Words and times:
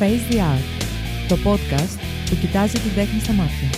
Face 0.00 0.32
the 0.32 0.38
Art, 0.38 0.82
το 1.28 1.36
podcast 1.44 1.98
που 2.30 2.36
κοιτάζει 2.40 2.78
την 2.78 2.94
τέχνη 2.94 3.20
στα 3.20 3.32
μάχη. 3.32 3.70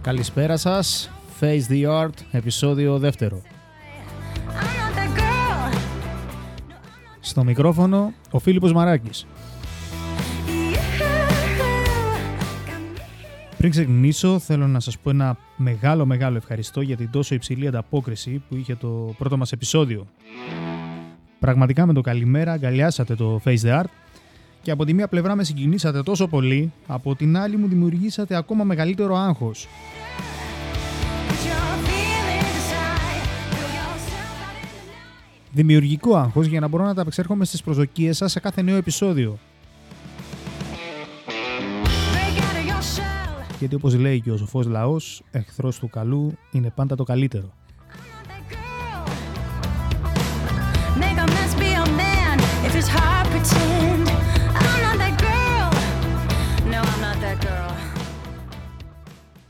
Καλησπέρα 0.00 0.56
σας, 0.56 1.10
Face 1.40 1.62
the 1.70 2.02
Art, 2.02 2.08
επεισόδιο 2.30 2.98
δεύτερο. 2.98 3.53
Στο 7.34 7.44
μικρόφωνο, 7.44 8.12
ο 8.30 8.38
Φίλιππος 8.38 8.72
Μαράκης. 8.72 9.26
Πριν 13.56 13.70
ξεκινήσω, 13.70 14.38
θέλω 14.38 14.66
να 14.66 14.80
σας 14.80 14.98
πω 14.98 15.10
ένα 15.10 15.36
μεγάλο 15.56 16.06
μεγάλο 16.06 16.36
ευχαριστώ 16.36 16.80
για 16.80 16.96
την 16.96 17.10
τόσο 17.10 17.34
υψηλή 17.34 17.66
ανταπόκριση 17.66 18.42
που 18.48 18.56
είχε 18.56 18.74
το 18.74 19.14
πρώτο 19.18 19.36
μας 19.36 19.52
επεισόδιο. 19.52 20.06
Πραγματικά 21.38 21.86
με 21.86 21.92
το 21.92 22.00
καλημέρα 22.00 22.52
αγκαλιάσατε 22.52 23.14
το 23.14 23.40
Face 23.44 23.60
the 23.60 23.80
Art 23.80 23.90
και 24.62 24.70
από 24.70 24.84
τη 24.84 24.94
μία 24.94 25.08
πλευρά 25.08 25.34
με 25.34 25.44
συγκινήσατε 25.44 26.02
τόσο 26.02 26.28
πολύ, 26.28 26.72
από 26.86 27.14
την 27.14 27.36
άλλη 27.36 27.56
μου 27.56 27.68
δημιουργήσατε 27.68 28.36
ακόμα 28.36 28.64
μεγαλύτερο 28.64 29.16
άγχος. 29.16 29.68
Δημιουργικό 35.54 36.16
άγχος 36.16 36.46
για 36.46 36.60
να 36.60 36.68
μπορώ 36.68 36.84
να 36.84 36.94
τα 36.94 37.00
απεξέρχομαι 37.00 37.44
στις 37.44 37.62
προσδοκίες 37.62 38.16
σας 38.16 38.32
σε 38.32 38.40
κάθε 38.40 38.62
νέο 38.62 38.76
επεισόδιο. 38.76 39.38
Break 41.26 42.38
out 42.38 42.56
of 42.56 42.70
your 42.70 42.82
shell. 42.96 43.56
Γιατί 43.58 43.74
όπως 43.74 43.94
λέει 43.94 44.20
και 44.20 44.30
ο 44.30 44.36
σοφός 44.36 44.66
λαός, 44.66 45.22
εχθρός 45.30 45.78
του 45.78 45.88
καλού 45.88 46.32
είναι 46.52 46.70
πάντα 46.74 46.96
το 46.96 47.04
καλύτερο. 47.04 47.52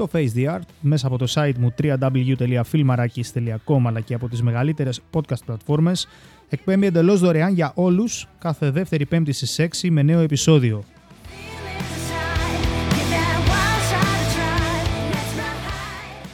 Το 0.05 0.11
Face 0.19 0.29
the 0.37 0.55
Art 0.55 0.61
μέσα 0.81 1.07
από 1.07 1.19
το 1.19 1.27
site 1.35 1.55
μου 1.59 1.75
www.filmarakis.com 1.83 3.83
αλλά 3.87 4.01
και 4.01 4.15
από 4.15 4.29
τις 4.29 4.43
μεγαλύτερες 4.43 5.01
podcast 5.13 5.45
πλατφόρμες 5.47 6.09
εκπέμπει 6.49 6.87
εντελώς 6.87 7.21
δωρεάν 7.21 7.55
για 7.55 7.73
όλους 7.75 8.29
κάθε 8.39 8.71
δεύτερη 8.71 9.07
πέμπτη 9.07 9.33
στις 9.33 9.61
6 9.85 9.89
με 9.91 10.03
νέο 10.03 10.21
επεισόδιο. 10.21 10.85
Feelings 10.85 11.97
aside. 11.97 12.61
Give 12.95 13.09
that 13.15 13.39
wild 13.51 13.83
shot 13.91 14.05
a 14.05 14.07
try. 14.35 14.67
Let's 15.13 15.33
ride 15.39 15.63
high. 15.69 16.25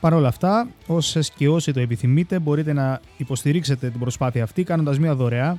Παρ' 0.00 0.14
όλα 0.14 0.28
αυτά, 0.28 0.68
όσες 0.86 1.30
και 1.30 1.48
όσοι 1.48 1.72
το 1.72 1.80
επιθυμείτε 1.80 2.38
μπορείτε 2.38 2.72
να 2.72 3.00
υποστηρίξετε 3.16 3.90
την 3.90 4.00
προσπάθεια 4.00 4.42
αυτή 4.42 4.62
κάνοντας 4.62 4.98
μια 4.98 5.14
δωρεά 5.14 5.58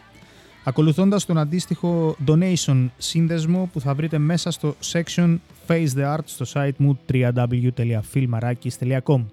ακολουθώντας 0.65 1.25
τον 1.25 1.37
αντίστοιχο 1.37 2.15
donation 2.27 2.87
σύνδεσμο 2.97 3.69
που 3.73 3.79
θα 3.79 3.93
βρείτε 3.93 4.17
μέσα 4.17 4.51
στο 4.51 4.75
section 4.91 5.37
Face 5.67 5.87
the 5.95 6.15
Art 6.15 6.23
στο 6.25 6.45
site 6.53 6.75
μου 6.77 6.99
www.filmarakis.com 7.11 9.25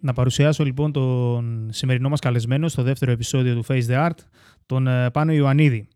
Να 0.00 0.12
παρουσιάσω 0.12 0.64
λοιπόν 0.64 0.92
τον 0.92 1.68
σημερινό 1.72 2.08
μας 2.08 2.20
καλεσμένο 2.20 2.68
στο 2.68 2.82
δεύτερο 2.82 3.12
επεισόδιο 3.12 3.54
του 3.54 3.64
Face 3.68 3.86
the 3.86 4.06
Art, 4.06 4.16
τον 4.66 4.86
ε, 4.86 5.10
Πάνο 5.10 5.32
Ιωαννίδη. 5.32 5.88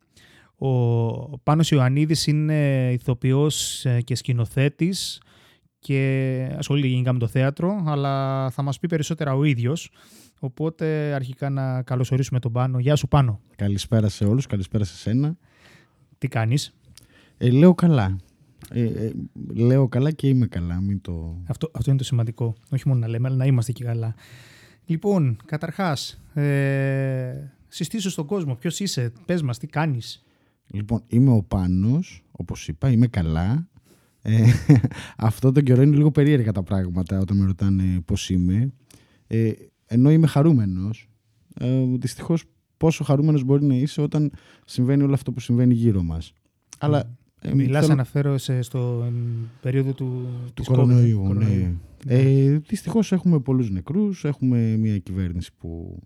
Ο 0.59 1.39
Πάνος 1.39 1.71
Ιωαννίδης 1.71 2.27
είναι 2.27 2.91
ηθοποιός 2.93 3.85
ε, 3.85 4.01
και 4.01 4.15
σκηνοθέτης 4.15 5.21
και 5.81 6.55
ασχολείται 6.59 6.87
γενικά 6.87 7.13
με 7.13 7.19
το 7.19 7.27
θέατρο, 7.27 7.83
αλλά 7.87 8.51
θα 8.51 8.63
μας 8.63 8.79
πει 8.79 8.87
περισσότερα 8.87 9.35
ο 9.35 9.45
ίδιος. 9.45 9.91
Οπότε 10.39 11.13
αρχικά 11.15 11.51
να 11.51 11.83
καλωσορίσουμε 11.83 12.41
τον 12.41 12.53
Πάνο. 12.53 12.79
Γεια 12.79 12.97
σου 12.97 13.09
Πάνο. 13.09 13.41
Καλησπέρα 13.57 14.09
σε 14.09 14.25
όλους, 14.25 14.47
καλησπέρα 14.47 14.85
σε 14.85 14.97
σένα. 14.97 15.37
Τι 16.19 16.29
κάνεις; 16.29 16.75
Ε, 17.37 17.51
λέω 17.51 17.75
καλά. 17.75 18.17
Ε, 18.71 18.83
ε, 18.83 19.13
λέω 19.55 19.89
καλά 19.89 20.11
και 20.11 20.29
είμαι 20.29 20.47
καλά. 20.47 20.81
Μην 20.81 21.01
το... 21.01 21.43
Αυτό, 21.47 21.71
αυτό 21.75 21.91
είναι 21.91 21.99
το 21.99 22.05
σημαντικό. 22.05 22.55
Όχι 22.71 22.89
μόνο 22.89 23.01
να 23.01 23.09
λέμε, 23.09 23.29
αλλά 23.29 23.37
να 23.37 23.47
είμαστε 23.47 23.73
και 23.73 23.85
καλά. 23.85 24.15
Λοιπόν, 24.85 25.37
καταρχάς, 25.45 26.23
ε, 26.35 27.35
συστήσω 27.69 28.11
στον 28.11 28.27
κόσμο. 28.27 28.55
Ποιος 28.55 28.81
είσαι, 28.81 29.13
πες 29.27 29.43
μας, 29.43 29.59
τι 29.59 29.67
κάνεις. 29.67 30.25
Λοιπόν, 30.73 31.03
είμαι 31.07 31.31
ο 31.31 31.43
Πάνος, 31.43 32.23
όπως 32.31 32.69
είπα, 32.69 32.91
είμαι 32.91 33.07
καλά. 33.07 33.69
Ε, 34.23 34.43
αυτό 35.17 35.53
τον 35.53 35.63
καιρό 35.63 35.83
είναι 35.83 35.97
λίγο 35.97 36.11
περίεργα 36.11 36.53
τα 36.53 36.63
πράγματα 36.63 37.19
όταν 37.19 37.37
με 37.37 37.45
ρωτάνε 37.45 38.01
πώς 38.05 38.31
είμαι. 38.31 38.73
Ε, 39.27 39.53
ενώ 39.87 40.11
είμαι 40.11 40.27
χαρούμενος. 40.27 41.09
Ε, 41.55 41.83
δυστυχώς 41.99 42.45
πόσο 42.77 43.05
χαρούμενος 43.05 43.45
μπορεί 43.45 43.65
να 43.65 43.75
είσαι 43.75 44.01
όταν 44.01 44.33
συμβαίνει 44.65 45.03
όλο 45.03 45.15
αυτό 45.15 45.33
που 45.33 45.41
συμβαίνει 45.41 45.75
γύρω 45.75 46.03
μας. 46.03 46.33
Αλλά 46.79 47.17
ε, 47.41 47.55
Μιλάς 47.55 47.81
θέλω- 47.83 47.93
αναφέρω 47.93 48.39
στο 48.61 49.13
περίοδο 49.61 49.93
του, 49.93 50.27
του 50.47 50.53
της 50.55 50.67
κορονοϊού. 50.67 51.19
COVID, 51.19 51.23
Ναι. 51.23 51.35
κορονοϊού. 51.35 51.79
Ε, 52.07 52.59
δυστυχώς 52.59 53.13
έχουμε 53.13 53.41
πολλούς 53.41 53.71
νεκρούς, 53.71 54.25
έχουμε 54.25 54.77
μια 54.77 54.99
κυβέρνηση 54.99 55.51
που 55.59 55.99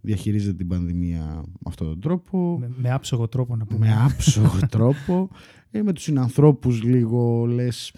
διαχειρίζεται 0.00 0.56
την 0.56 0.68
πανδημία 0.68 1.24
με 1.44 1.50
αυτόν 1.66 1.86
τον 1.88 2.00
τρόπο, 2.00 2.56
Με, 2.60 2.70
με 2.76 2.90
άψογο 2.92 3.28
τρόπο 3.28 3.56
να 3.56 3.64
πούμε. 3.66 3.86
με 3.86 3.94
άψογο 4.04 4.58
τρόπο, 4.70 5.28
ε, 5.70 5.82
με 5.82 5.92
τους 5.92 6.02
συνανθρώπους 6.02 6.82
λίγο 6.82 7.44
λες... 7.44 7.92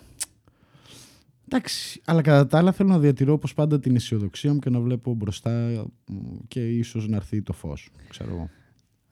Εντάξει, 1.50 2.00
αλλά 2.04 2.22
κατά 2.22 2.46
τα 2.46 2.58
άλλα 2.58 2.72
θέλω 2.72 2.88
να 2.88 2.98
διατηρώ 2.98 3.32
όπως 3.32 3.54
πάντα 3.54 3.80
την 3.80 3.96
αισιοδοξία 3.96 4.52
μου 4.52 4.58
και 4.58 4.70
να 4.70 4.80
βλέπω 4.80 5.14
μπροστά 5.14 5.84
μ, 6.06 6.14
και 6.48 6.68
ίσως 6.68 7.08
να 7.08 7.16
έρθει 7.16 7.42
το 7.42 7.52
φως, 7.52 7.90
ξέρω 8.08 8.30
εγώ. 8.30 8.50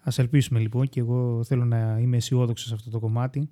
Ας 0.03 0.19
ελπίσουμε 0.19 0.59
λοιπόν 0.61 0.89
και 0.89 1.01
εγώ 1.01 1.45
θέλω 1.45 1.65
να 1.65 1.99
είμαι 2.01 2.17
αισιόδοξος 2.17 2.69
σε 2.69 2.75
αυτό 2.75 2.91
το 2.91 2.99
κομμάτι. 2.99 3.49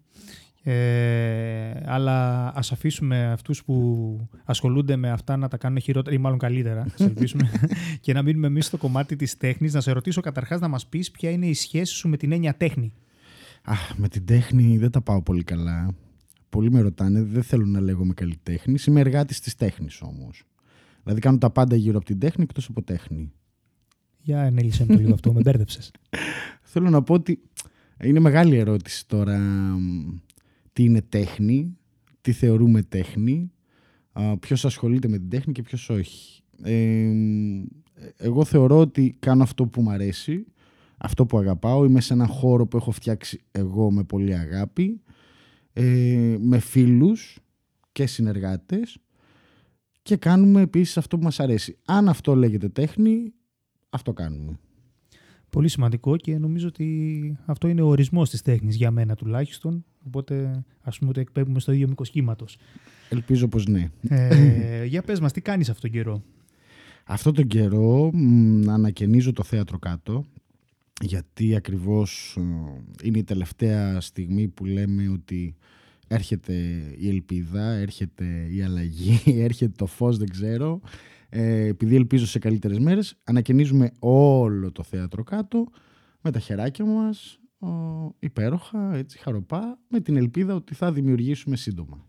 Ε, 0.66 1.82
αλλά 1.84 2.50
ας 2.56 2.72
αφήσουμε 2.72 3.32
αυτούς 3.32 3.64
που 3.64 4.28
ασχολούνται 4.44 4.96
με 4.96 5.10
αυτά 5.10 5.36
να 5.36 5.48
τα 5.48 5.56
κάνουν 5.56 5.80
χειρότερα 5.80 6.16
ή 6.16 6.18
μάλλον 6.18 6.38
καλύτερα, 6.38 6.80
ας 6.80 7.00
ελπίσουμε, 7.00 7.50
και 8.00 8.12
να 8.12 8.22
μείνουμε 8.22 8.46
εμείς 8.46 8.66
στο 8.66 8.76
κομμάτι 8.76 9.16
της 9.16 9.36
τέχνης. 9.36 9.72
Να 9.72 9.80
σε 9.80 9.92
ρωτήσω 9.92 10.20
καταρχάς 10.20 10.60
να 10.60 10.68
μας 10.68 10.86
πεις 10.86 11.10
ποια 11.10 11.30
είναι 11.30 11.46
η 11.46 11.54
σχέση 11.54 11.94
σου 11.94 12.08
με 12.08 12.16
την 12.16 12.32
έννοια 12.32 12.56
τέχνη. 12.56 12.92
Αχ, 13.66 13.96
με 13.96 14.08
την 14.08 14.24
τέχνη 14.24 14.78
δεν 14.78 14.90
τα 14.90 15.00
πάω 15.00 15.22
πολύ 15.22 15.42
καλά. 15.42 15.94
Πολλοί 16.48 16.70
με 16.70 16.80
ρωτάνε, 16.80 17.22
δεν 17.22 17.42
θέλω 17.42 17.66
να 17.66 17.80
λέγομαι 17.80 18.14
καλλιτέχνης. 18.14 18.86
Είμαι 18.86 19.00
εργάτης 19.00 19.40
της 19.40 19.54
τέχνης 19.54 20.00
όμως. 20.02 20.44
Δηλαδή 21.02 21.20
κάνω 21.20 21.38
τα 21.38 21.50
πάντα 21.50 21.76
γύρω 21.76 21.96
από 21.96 22.06
την 22.06 22.18
τέχνη 22.18 22.42
εκτός 22.42 22.68
από 22.68 22.82
τέχνη. 22.82 23.32
Για 24.22 24.42
ενέλησε 24.42 24.84
με 24.88 24.94
το 24.94 25.00
λίγο 25.00 25.12
αυτό, 25.12 25.32
με 25.32 25.40
μπέρδεψες. 25.40 25.90
Θέλω 26.72 26.90
να 26.90 27.02
πω 27.02 27.14
ότι 27.14 27.40
είναι 28.02 28.20
μεγάλη 28.20 28.56
ερώτηση 28.56 29.06
τώρα 29.08 29.38
μ, 29.38 30.18
τι 30.72 30.84
είναι 30.84 31.02
τέχνη, 31.02 31.76
τι 32.20 32.32
θεωρούμε 32.32 32.82
τέχνη, 32.82 33.52
α, 34.12 34.38
ποιος 34.38 34.64
ασχολείται 34.64 35.08
με 35.08 35.18
την 35.18 35.28
τέχνη 35.28 35.52
και 35.52 35.62
ποιος 35.62 35.88
όχι. 35.88 36.42
Ε, 36.62 37.12
μ, 37.12 37.64
εγώ 38.16 38.44
θεωρώ 38.44 38.78
ότι 38.78 39.16
κάνω 39.18 39.42
αυτό 39.42 39.66
που 39.66 39.82
μου 39.82 39.90
αρέσει, 39.90 40.46
αυτό 40.98 41.26
που 41.26 41.38
αγαπάω, 41.38 41.84
είμαι 41.84 42.00
σε 42.00 42.12
έναν 42.12 42.26
χώρο 42.26 42.66
που 42.66 42.76
έχω 42.76 42.90
φτιάξει 42.90 43.40
εγώ 43.50 43.90
με 43.90 44.04
πολύ 44.04 44.34
αγάπη, 44.34 45.00
ε, 45.72 46.36
με 46.40 46.58
φίλους 46.58 47.38
και 47.92 48.06
συνεργάτες 48.06 48.98
και 50.02 50.16
κάνουμε 50.16 50.60
επίσης 50.60 50.96
αυτό 50.96 51.18
που 51.18 51.24
μας 51.24 51.40
αρέσει. 51.40 51.78
Αν 51.84 52.08
αυτό 52.08 52.34
λέγεται 52.34 52.68
τέχνη, 52.68 53.32
αυτό 53.90 54.12
κάνουμε. 54.12 54.58
Πολύ 55.50 55.68
σημαντικό 55.68 56.16
και 56.16 56.38
νομίζω 56.38 56.68
ότι 56.68 57.38
αυτό 57.44 57.68
είναι 57.68 57.82
ο 57.82 57.86
ορισμός 57.86 58.30
της 58.30 58.42
τέχνης 58.42 58.76
για 58.76 58.90
μένα 58.90 59.14
τουλάχιστον. 59.14 59.84
Οπότε 60.06 60.64
ας 60.80 60.98
πούμε 60.98 61.10
ότι 61.10 61.20
εκπέμπουμε 61.20 61.60
στο 61.60 61.72
ίδιο 61.72 61.88
μήκος 61.88 62.10
κύματος. 62.10 62.56
Ελπίζω 63.08 63.48
πως 63.48 63.66
ναι. 63.66 63.90
Ε, 64.08 64.84
για 64.92 65.02
πες 65.02 65.20
μας, 65.20 65.32
τι 65.32 65.40
κάνεις 65.40 65.68
αυτόν 65.70 65.90
τον 65.90 66.00
καιρό; 66.00 66.22
Αυτό 67.04 67.32
τον 67.32 67.46
καιρό 67.46 68.10
μ, 68.12 68.70
ανακαινίζω 68.70 69.32
το 69.32 69.42
θέατρο 69.42 69.78
κάτω 69.78 70.24
γιατί 71.02 71.54
ακριβώς 71.54 72.36
ε, 72.38 72.42
είναι 73.02 73.18
η 73.18 73.24
τελευταία 73.24 74.00
στιγμή 74.00 74.48
που 74.48 74.64
λέμε 74.64 75.08
ότι 75.08 75.56
έρχεται 76.08 76.54
η 76.98 77.08
ελπίδα, 77.08 77.72
έρχεται 77.72 78.48
η 78.50 78.62
αλλαγή, 78.62 79.20
έρχεται 79.48 79.72
το 79.76 79.86
φως, 79.86 80.18
δεν 80.18 80.28
ξέρω. 80.28 80.80
Ε, 81.28 81.66
επειδή 81.66 81.94
ελπίζω 81.94 82.26
σε 82.26 82.38
καλύτερες 82.38 82.78
μέρες, 82.78 83.16
ανακαινίζουμε 83.24 83.90
όλο 83.98 84.72
το 84.72 84.82
θέατρο 84.82 85.22
κάτω 85.22 85.66
με 86.20 86.30
τα 86.30 86.38
χεράκια 86.38 86.84
μας, 86.84 87.38
ε, 87.60 87.66
υπέροχα, 88.18 88.94
έτσι, 88.94 89.18
χαροπά, 89.18 89.78
με 89.88 90.00
την 90.00 90.16
ελπίδα 90.16 90.54
ότι 90.54 90.74
θα 90.74 90.92
δημιουργήσουμε 90.92 91.56
σύντομα. 91.56 92.06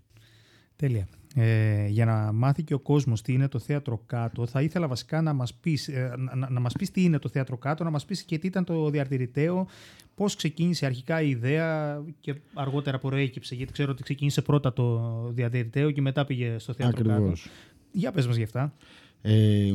Τέλεια. 0.75 1.07
Ε, 1.37 1.87
για 1.87 2.05
να 2.05 2.31
μάθει 2.31 2.63
και 2.63 2.73
ο 2.73 2.79
κόσμος 2.79 3.21
τι 3.21 3.33
είναι 3.33 3.47
το 3.47 3.59
θέατρο 3.59 4.03
κάτω, 4.05 4.45
θα 4.45 4.61
ήθελα 4.61 4.87
βασικά 4.87 5.21
να 5.21 5.33
μας 5.33 5.53
πεις, 5.53 5.87
ε, 5.87 6.13
να, 6.35 6.49
να 6.49 6.59
μας 6.59 6.73
πεις 6.73 6.91
τι 6.91 7.03
είναι 7.03 7.19
το 7.19 7.29
θέατρο 7.29 7.57
κάτω, 7.57 7.83
να 7.83 7.89
μας 7.89 8.05
πεις 8.05 8.23
και 8.23 8.37
τι 8.37 8.47
ήταν 8.47 8.63
το 8.63 8.89
διαρτηρηταίο, 8.89 9.67
πώς 10.15 10.35
ξεκίνησε 10.35 10.85
αρχικά 10.85 11.21
η 11.21 11.29
ιδέα 11.29 12.01
και 12.19 12.35
αργότερα 12.53 12.99
προέκυψε, 12.99 13.55
γιατί 13.55 13.71
ξέρω 13.71 13.91
ότι 13.91 14.03
ξεκίνησε 14.03 14.41
πρώτα 14.41 14.73
το 14.73 15.29
διαρτηρηταίο 15.33 15.91
και 15.91 16.01
μετά 16.01 16.25
πήγε 16.25 16.55
στο 16.57 16.73
θέατρο 16.73 17.03
κάτω. 17.03 17.11
Ακριβώς. 17.11 17.49
Για 17.91 18.11
πες 18.11 18.27
μας 18.27 18.35
γι' 18.35 18.43
αυτά. 18.43 18.73
Ε, 19.21 19.71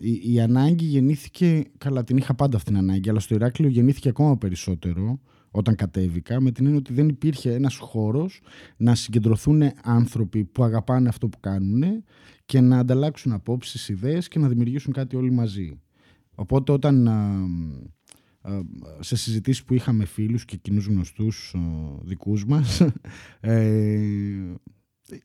η, 0.00 0.32
η 0.32 0.40
ανάγκη 0.40 0.84
γεννήθηκε, 0.84 1.64
καλά 1.78 2.04
την 2.04 2.16
είχα 2.16 2.34
πάντα 2.34 2.56
αυτή 2.56 2.70
την 2.70 2.78
ανάγκη, 2.78 3.10
αλλά 3.10 3.20
στο 3.20 3.34
Ηράκλειο 3.34 3.68
γεννήθηκε 3.68 4.08
ακόμα 4.08 4.38
περισσότερο 4.38 5.20
όταν 5.50 5.74
κατέβηκα, 5.74 6.40
με 6.40 6.50
την 6.50 6.64
έννοια 6.64 6.80
ότι 6.80 6.92
δεν 6.92 7.08
υπήρχε 7.08 7.54
ένας 7.54 7.76
χώρος 7.76 8.40
να 8.76 8.94
συγκεντρωθούν 8.94 9.62
άνθρωποι 9.82 10.44
που 10.44 10.62
αγαπάνε 10.62 11.08
αυτό 11.08 11.28
που 11.28 11.40
κάνουν 11.40 12.04
και 12.44 12.60
να 12.60 12.78
ανταλλάξουν 12.78 13.32
απόψεις, 13.32 13.88
ιδέες 13.88 14.28
και 14.28 14.38
να 14.38 14.48
δημιουργήσουν 14.48 14.92
κάτι 14.92 15.16
όλοι 15.16 15.30
μαζί. 15.30 15.80
Οπότε 16.34 16.72
όταν 16.72 17.08
α, 17.08 17.44
α, 18.40 18.62
σε 19.00 19.16
συζητήσεις 19.16 19.64
που 19.64 19.74
είχαμε 19.74 20.04
φίλους 20.04 20.44
και 20.44 20.56
κοινούς 20.56 20.86
γνωστούς 20.86 21.54
α, 21.54 21.60
δικούς 22.02 22.44
μας 22.44 22.82
ε, 23.40 24.54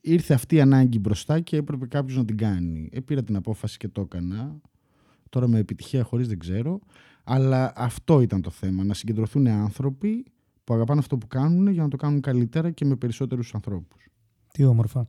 ήρθε 0.00 0.34
αυτή 0.34 0.54
η 0.54 0.60
ανάγκη 0.60 0.98
μπροστά 0.98 1.40
και 1.40 1.56
έπρεπε 1.56 1.86
κάποιος 1.86 2.16
να 2.16 2.24
την 2.24 2.36
κάνει. 2.36 2.88
Ε, 2.92 3.00
πήρα 3.00 3.22
την 3.22 3.36
απόφαση 3.36 3.76
και 3.76 3.88
το 3.88 4.00
έκανα. 4.00 4.60
Τώρα 5.28 5.48
με 5.48 5.58
επιτυχία 5.58 6.02
χωρίς 6.02 6.28
δεν 6.28 6.38
ξέρω. 6.38 6.80
Αλλά 7.24 7.72
αυτό 7.76 8.20
ήταν 8.20 8.40
το 8.42 8.50
θέμα. 8.50 8.84
Να 8.84 8.94
συγκεντρωθούν 8.94 9.46
άνθρωποι 9.46 10.24
που 10.64 10.74
αγαπάνε 10.74 11.00
αυτό 11.00 11.16
που 11.18 11.26
κάνουν 11.26 11.68
για 11.68 11.82
να 11.82 11.88
το 11.88 11.96
κάνουν 11.96 12.20
καλύτερα 12.20 12.70
και 12.70 12.84
με 12.84 12.96
περισσότερους 12.96 13.54
ανθρώπους. 13.54 14.06
Τι 14.52 14.64
όμορφα. 14.64 15.06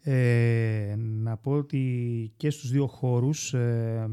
Ε, 0.00 0.94
να 0.98 1.36
πω 1.36 1.52
ότι 1.52 2.32
και 2.36 2.50
στους 2.50 2.70
δύο 2.70 2.86
χώρους 2.86 3.54
ε, 3.54 4.08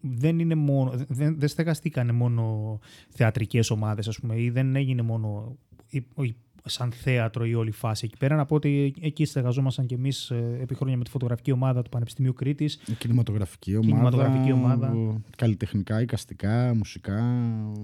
δεν, 0.00 0.38
είναι 0.38 0.54
μόνο, 0.54 0.92
δεν, 1.08 1.38
δεν 1.38 1.48
στεγαστήκανε 1.48 2.12
μόνο 2.12 2.78
θεατρικές 3.08 3.70
ομάδες 3.70 4.08
ας 4.08 4.18
πούμε 4.18 4.40
ή 4.40 4.50
δεν 4.50 4.76
έγινε 4.76 5.02
μόνο 5.02 5.56
η- 5.88 6.06
η- 6.22 6.36
σαν 6.64 6.92
θέατρο 6.92 7.44
η 7.46 7.54
όλη 7.54 7.70
φάση 7.70 8.04
εκεί 8.04 8.16
πέρα. 8.18 8.36
Να 8.36 8.46
πω 8.46 8.54
ότι 8.54 8.94
εκεί 9.00 9.24
στεγαζόμασταν 9.24 9.86
και 9.86 9.94
εμείς 9.94 10.30
ε, 10.30 10.58
επί 10.60 10.74
χρόνια 10.74 10.96
με 10.96 11.04
τη 11.04 11.10
φωτογραφική 11.10 11.52
ομάδα 11.52 11.82
του 11.82 11.90
Πανεπιστημίου 11.90 12.32
Κρήτης. 12.32 12.74
Η 12.86 12.92
κινηματογραφική 12.92 13.76
ομάδα, 13.76 13.86
Κινηματογραφική 13.92 14.52
ομάδα. 14.52 14.92
ο- 14.92 15.20
καλλιτεχνικά, 15.36 16.00
εικαστικά, 16.00 16.74
μουσικά, 16.74 17.18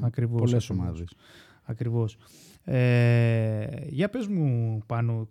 Ακριβώς, 0.02 0.40
πολλές 0.40 0.64
ακριβώς. 0.64 0.70
ομάδες. 0.86 1.08
Ακριβώς. 1.62 2.16
Ε, 2.64 3.66
για 3.88 4.08
πες 4.08 4.26
μου 4.26 4.78
πάνω, 4.86 5.28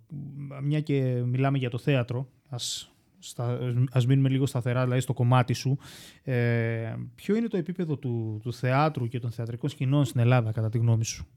μια 0.64 0.80
και 0.82 1.22
μιλάμε 1.26 1.58
για 1.58 1.70
το 1.70 1.78
θέατρο, 1.78 2.28
ας, 2.50 2.92
στα, 3.20 3.60
ας 3.92 4.06
μείνουμε 4.06 4.30
λίγο 4.30 4.46
σταθερά 4.46 4.84
δηλαδή 4.84 5.02
στο 5.02 5.14
κομμάτι 5.14 5.54
σου. 5.54 5.78
Ε, 6.24 6.96
ποιο 7.16 7.36
είναι 7.36 7.48
το 7.48 7.58
επίπεδο 7.58 7.98
του, 7.98 8.40
του 8.44 8.54
θεάτρου 8.54 9.08
και 9.08 9.20
των 9.20 9.32
θεατρικών 9.32 9.70
σκηνών 9.70 10.06
στην 10.06 10.20
Ελλάδα 10.20 10.52
κατά 10.52 10.70
τη 10.70 10.78
γνώμη 10.78 11.06
σου; 11.06 11.28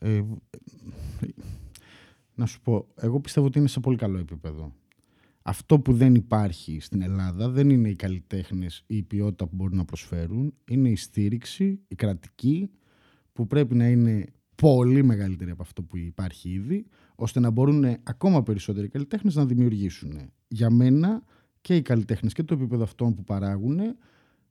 Ε, 0.00 0.22
να 2.34 2.46
σου 2.46 2.60
πω, 2.60 2.88
εγώ 2.94 3.20
πιστεύω 3.20 3.46
ότι 3.46 3.58
είναι 3.58 3.68
σε 3.68 3.80
πολύ 3.80 3.96
καλό 3.96 4.18
επίπεδο. 4.18 4.72
Αυτό 5.42 5.80
που 5.80 5.92
δεν 5.92 6.14
υπάρχει 6.14 6.80
στην 6.80 7.02
Ελλάδα 7.02 7.48
δεν 7.48 7.70
είναι 7.70 7.88
οι 7.88 7.94
καλλιτέχνες 7.94 8.84
ή 8.86 8.96
η 8.96 9.02
ποιότητα 9.02 9.46
που 9.46 9.56
μπορούν 9.56 9.76
να 9.76 9.84
προσφέρουν. 9.84 10.54
Είναι 10.70 10.88
η 10.88 10.96
στήριξη, 10.96 11.80
η 11.88 11.94
κρατική, 11.94 12.70
που 13.32 13.46
πρέπει 13.46 13.74
να 13.74 13.88
είναι 13.88 14.26
πολύ 14.54 15.02
μεγαλύτερη 15.02 15.50
από 15.50 15.62
αυτό 15.62 15.82
που 15.82 15.96
υπάρχει 15.96 16.50
ήδη, 16.50 16.86
ώστε 17.14 17.40
να 17.40 17.50
μπορούν 17.50 17.84
ακόμα 18.02 18.42
περισσότεροι 18.42 18.88
καλλιτέχνες 18.88 19.34
να 19.34 19.46
δημιουργήσουν. 19.46 20.30
Για 20.48 20.70
μένα 20.70 21.22
και 21.60 21.76
οι 21.76 21.82
καλλιτέχνες 21.82 22.32
και 22.32 22.42
το 22.42 22.54
επίπεδο 22.54 22.82
αυτών 22.82 23.14
που 23.14 23.24
παράγουν 23.24 23.80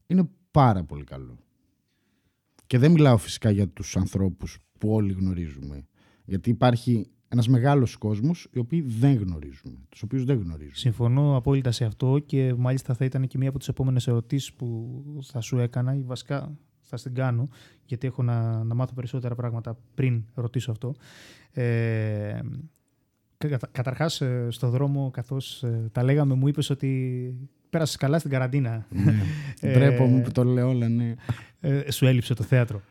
είναι 0.08 0.30
πάρα 0.52 0.84
πολύ 0.84 1.04
καλό. 1.04 1.38
Και 2.68 2.78
δεν 2.78 2.92
μιλάω 2.92 3.18
φυσικά 3.18 3.50
για 3.50 3.68
τους 3.68 3.98
ανθρώπους 3.98 4.58
που 4.78 4.94
όλοι 4.94 5.14
γνωρίζουμε. 5.14 5.86
Γιατί 6.26 6.50
υπάρχει 6.50 7.08
ένας 7.28 7.48
μεγάλος 7.48 7.96
κόσμος 7.98 8.48
οι 8.52 8.60
οποίοι 8.60 8.82
δεν 8.82 9.14
γνωρίζουμε, 9.14 9.78
τους 9.90 10.02
οποίους 10.02 10.24
δεν 10.24 10.38
γνωρίζουμε. 10.38 10.76
Συμφωνώ 10.76 11.36
απόλυτα 11.36 11.72
σε 11.72 11.86
αυτό 11.86 12.20
και 12.26 12.54
μάλιστα 12.58 12.94
θα 12.94 13.06
ήταν 13.06 13.28
και 13.28 13.38
μία 13.38 13.50
από 13.50 13.58
τις 13.58 13.68
επόμενες 13.68 14.08
ερωτήσεις 14.08 14.54
που 14.54 15.04
θα 15.24 15.42
σου 15.42 15.60
έκανα 15.60 15.96
ή 15.96 16.02
βασικά 16.02 16.58
θα 16.80 16.98
στην 16.98 17.14
κάνω 17.14 17.50
γιατί 17.86 18.08
έχω 18.08 18.24
να, 18.24 18.64
να 18.64 18.74
μάθω 18.74 18.94
περισσότερα 18.94 19.36
πράγματα 19.36 19.78
πριν 19.94 20.24
ρωτήσω 20.34 20.72
αυτό. 20.72 20.96
Ε, 21.52 22.40
κατα, 23.38 23.70
καταρχάς 23.72 24.22
ε, 24.22 24.48
στο 24.50 24.70
δρόμο 24.70 25.10
καθώς 25.12 25.64
ε, 25.64 25.90
τα 25.92 26.04
λέγαμε 26.04 26.34
μου 26.34 26.48
είπες 26.48 26.70
ότι 26.70 27.34
πέρασες 27.70 27.96
καλά 27.96 28.20
στην 28.20 28.32
καραντίνα. 28.32 28.86
ναι. 28.90 29.22
Ε, 29.60 29.74
Ντρέπομαι 29.74 30.22
που 30.22 30.32
το 30.32 30.44
λέω 30.44 30.70
όλα, 30.70 30.90
ναι. 30.90 31.16
Ε, 31.60 31.92
σου 31.92 32.06
έλειψε 32.06 32.34
το 32.34 32.44
θέατρο. 32.44 32.82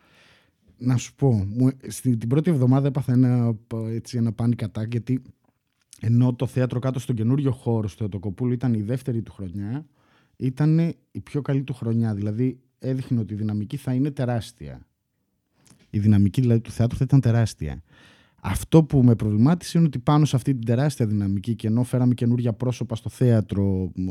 Να 0.79 0.97
σου 0.97 1.15
πω, 1.15 1.33
μου, 1.33 1.71
στην, 1.87 2.19
την 2.19 2.29
πρώτη 2.29 2.51
εβδομάδα 2.51 2.87
έπαθα 2.87 3.13
ένα, 3.13 3.57
έτσι, 3.89 4.17
ένα 4.17 4.35
panic 4.37 4.65
attack 4.65 4.89
γιατί 4.89 5.23
ενώ 6.01 6.35
το 6.35 6.47
θέατρο 6.47 6.79
κάτω 6.79 6.99
στον 6.99 7.17
καινούριο 7.17 7.53
χώρο 7.53 7.89
στο 7.89 8.05
Εωτοκοπούλου 8.05 8.53
ήταν 8.53 8.75
η 8.75 8.83
δεύτερη 8.83 9.23
του 9.23 9.33
χρονιά, 9.33 9.87
ήταν 10.37 10.79
η 11.11 11.21
πιο 11.21 11.43
καλή 11.43 11.63
του 11.63 11.75
χρονιά. 11.75 12.15
Δηλαδή 12.15 12.59
έδειχνε 12.79 13.21
ότι 13.21 13.35
η 13.35 13.37
δυναμική 13.37 13.77
θα 13.77 13.93
είναι 13.95 14.11
τεράστια. 14.11 14.87
Η 15.91 15.99
δυναμική 15.99 16.41
δηλαδή 16.41 16.61
του 16.61 16.71
θεάτρου 16.71 16.97
θα 16.97 17.05
ήταν 17.05 17.21
τεράστια. 17.21 17.83
Αυτό 18.41 18.85
που 18.85 19.03
με 19.03 19.15
προβλημάτισε 19.15 19.79
είναι 19.79 19.87
ότι 19.87 19.99
πάνω 19.99 20.25
σε 20.25 20.37
αυτή 20.37 20.55
την 20.55 20.65
τεράστια 20.65 21.07
δυναμική 21.07 21.55
και 21.55 21.67
ενώ 21.67 21.83
φέραμε 21.83 22.15
καινούργια 22.15 22.53
πρόσωπα 22.53 22.97
στο 22.97 23.09
θέατρο, 23.09 23.91
μ, 23.95 24.11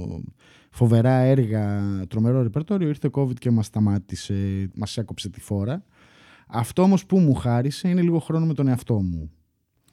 φοβερά 0.69 1.13
έργα, 1.13 1.81
τρομερό 2.07 2.41
ρεπερτόριο, 2.41 2.87
ήρθε 2.87 3.09
COVID 3.11 3.33
και 3.33 3.51
μας 3.51 3.65
σταμάτησε, 3.65 4.69
μας 4.75 4.97
έκοψε 4.97 5.29
τη 5.29 5.41
φόρα. 5.41 5.83
Αυτό 6.47 6.81
όμως 6.81 7.05
που 7.05 7.19
μου 7.19 7.33
χάρισε 7.33 7.89
είναι 7.89 8.01
λίγο 8.01 8.19
χρόνο 8.19 8.45
με 8.45 8.53
τον 8.53 8.67
εαυτό 8.67 9.01
μου. 9.01 9.29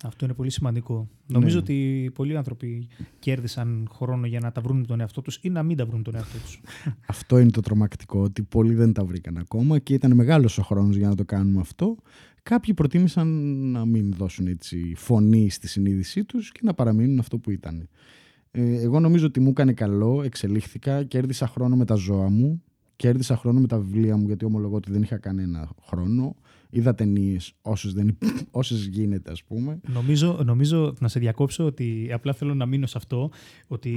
Αυτό 0.04 0.24
είναι 0.24 0.34
πολύ 0.34 0.50
σημαντικό. 0.50 1.08
Νομίζω 1.26 1.54
Ναι. 1.56 1.62
ότι 1.62 2.10
πολλοί 2.14 2.36
άνθρωποι 2.36 2.88
κέρδισαν 3.18 3.88
χρόνο 3.92 4.26
για 4.26 4.40
να 4.40 4.52
τα 4.52 4.60
βρουν 4.60 4.78
με 4.78 4.84
τον 4.86 5.00
εαυτό 5.00 5.20
τους 5.22 5.38
ή 5.42 5.48
να 5.50 5.62
μην 5.62 5.76
τα 5.76 5.84
βρουν 5.86 5.96
με 5.96 6.02
τον 6.02 6.14
εαυτό 6.14 6.38
τους. 6.38 6.60
Αυτό 7.06 7.38
είναι 7.38 7.50
το 7.50 7.60
τρομακτικό, 7.60 8.20
ότι 8.20 8.42
πολλοί 8.42 8.74
δεν 8.74 8.92
τα 8.92 9.04
βρήκαν 9.04 9.36
ακόμα 9.36 9.78
και 9.78 9.94
ήταν 9.94 10.14
μεγάλος 10.14 10.58
ο 10.58 10.62
χρόνος 10.62 10.96
για 10.96 11.08
να 11.08 11.14
το 11.14 11.24
κάνουμε 11.24 11.60
αυτό. 11.60 11.96
Κάποιοι 12.42 12.74
προτίμησαν 12.74 13.28
να 13.70 13.84
μην 13.86 14.12
δώσουν 14.12 14.46
έτσι 14.46 14.92
φωνή 14.96 15.50
στη 15.50 15.68
συνείδησή 15.68 16.24
τους 16.24 16.52
και 16.52 16.60
να 16.62 16.74
παραμείνουν 16.74 17.18
αυτό 17.18 17.38
που 17.38 17.50
ήταν. 17.50 17.88
Ε, 18.50 18.80
εγώ 18.80 19.00
νομίζω 19.00 19.26
ότι 19.26 19.40
μου 19.40 19.48
έκανε 19.48 19.72
καλό, 19.72 20.22
εξελίχθηκα, 20.22 21.04
κέρδισα 21.04 21.46
χρόνο 21.46 21.76
με 21.76 21.84
τα 21.84 21.94
ζώα 21.94 22.28
μου, 22.28 22.62
κέρδισα 22.96 23.36
χρόνο 23.36 23.60
με 23.60 23.66
τα 23.66 23.78
βιβλία 23.78 24.16
μου 24.16 24.26
γιατί 24.26 24.44
ομολογώ 24.44 24.76
ότι 24.76 24.92
δεν 24.92 25.02
είχα 25.02 25.16
κανένα 25.16 25.68
χρόνο. 25.82 26.36
Είδα 26.74 26.94
ταινίες 26.94 27.54
όσες, 27.62 27.92
δεν, 27.92 28.18
όσες 28.50 28.86
γίνεται 28.86 29.30
ας 29.30 29.44
πούμε. 29.44 29.80
Νομίζω, 29.88 30.40
νομίζω, 30.44 30.94
να 31.00 31.08
σε 31.08 31.18
διακόψω, 31.18 31.64
ότι 31.64 32.10
απλά 32.12 32.32
θέλω 32.32 32.54
να 32.54 32.66
μείνω 32.66 32.86
σε 32.86 32.98
αυτό, 32.98 33.30
ότι 33.66 33.92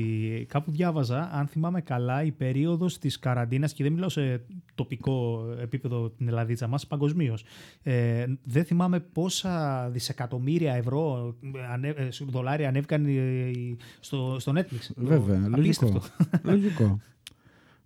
κάπου 0.50 0.72
διάβαζα, 0.72 1.30
αν 1.34 1.48
θυμάμαι 1.48 1.82
καλά, 1.82 2.24
η 2.24 2.32
περίοδος 2.32 2.98
της 2.98 3.20
καραντίνας, 3.20 3.74
και 3.74 3.84
δεν 3.84 3.94
μιλάω 3.94 4.10
σε 4.10 4.46
τοπικό 4.75 5.46
επίπεδο 5.62 6.10
την 6.10 6.28
Ελλαδίτσα 6.28 6.68
μας, 6.68 6.88
παγκοσμίως. 6.88 7.44
Ε, 7.84 8.25
δεν 8.44 8.66
θυμάμαι 8.66 9.00
πόσα 9.00 9.90
δισεκατομμύρια 9.90 10.74
ευρώ, 10.74 11.36
ε, 11.56 11.74
ανέ, 11.74 11.88
ε, 11.88 12.08
δολάρια 12.28 12.68
ανέβηκαν 12.68 13.06
ε, 13.06 13.52
στο, 14.00 14.36
στο 14.40 14.54
Netflix. 14.56 14.90
Βέβαια, 14.96 15.38
λογικό. 15.38 15.60
Απίστευτο. 15.60 16.02
λογικό. 16.44 17.00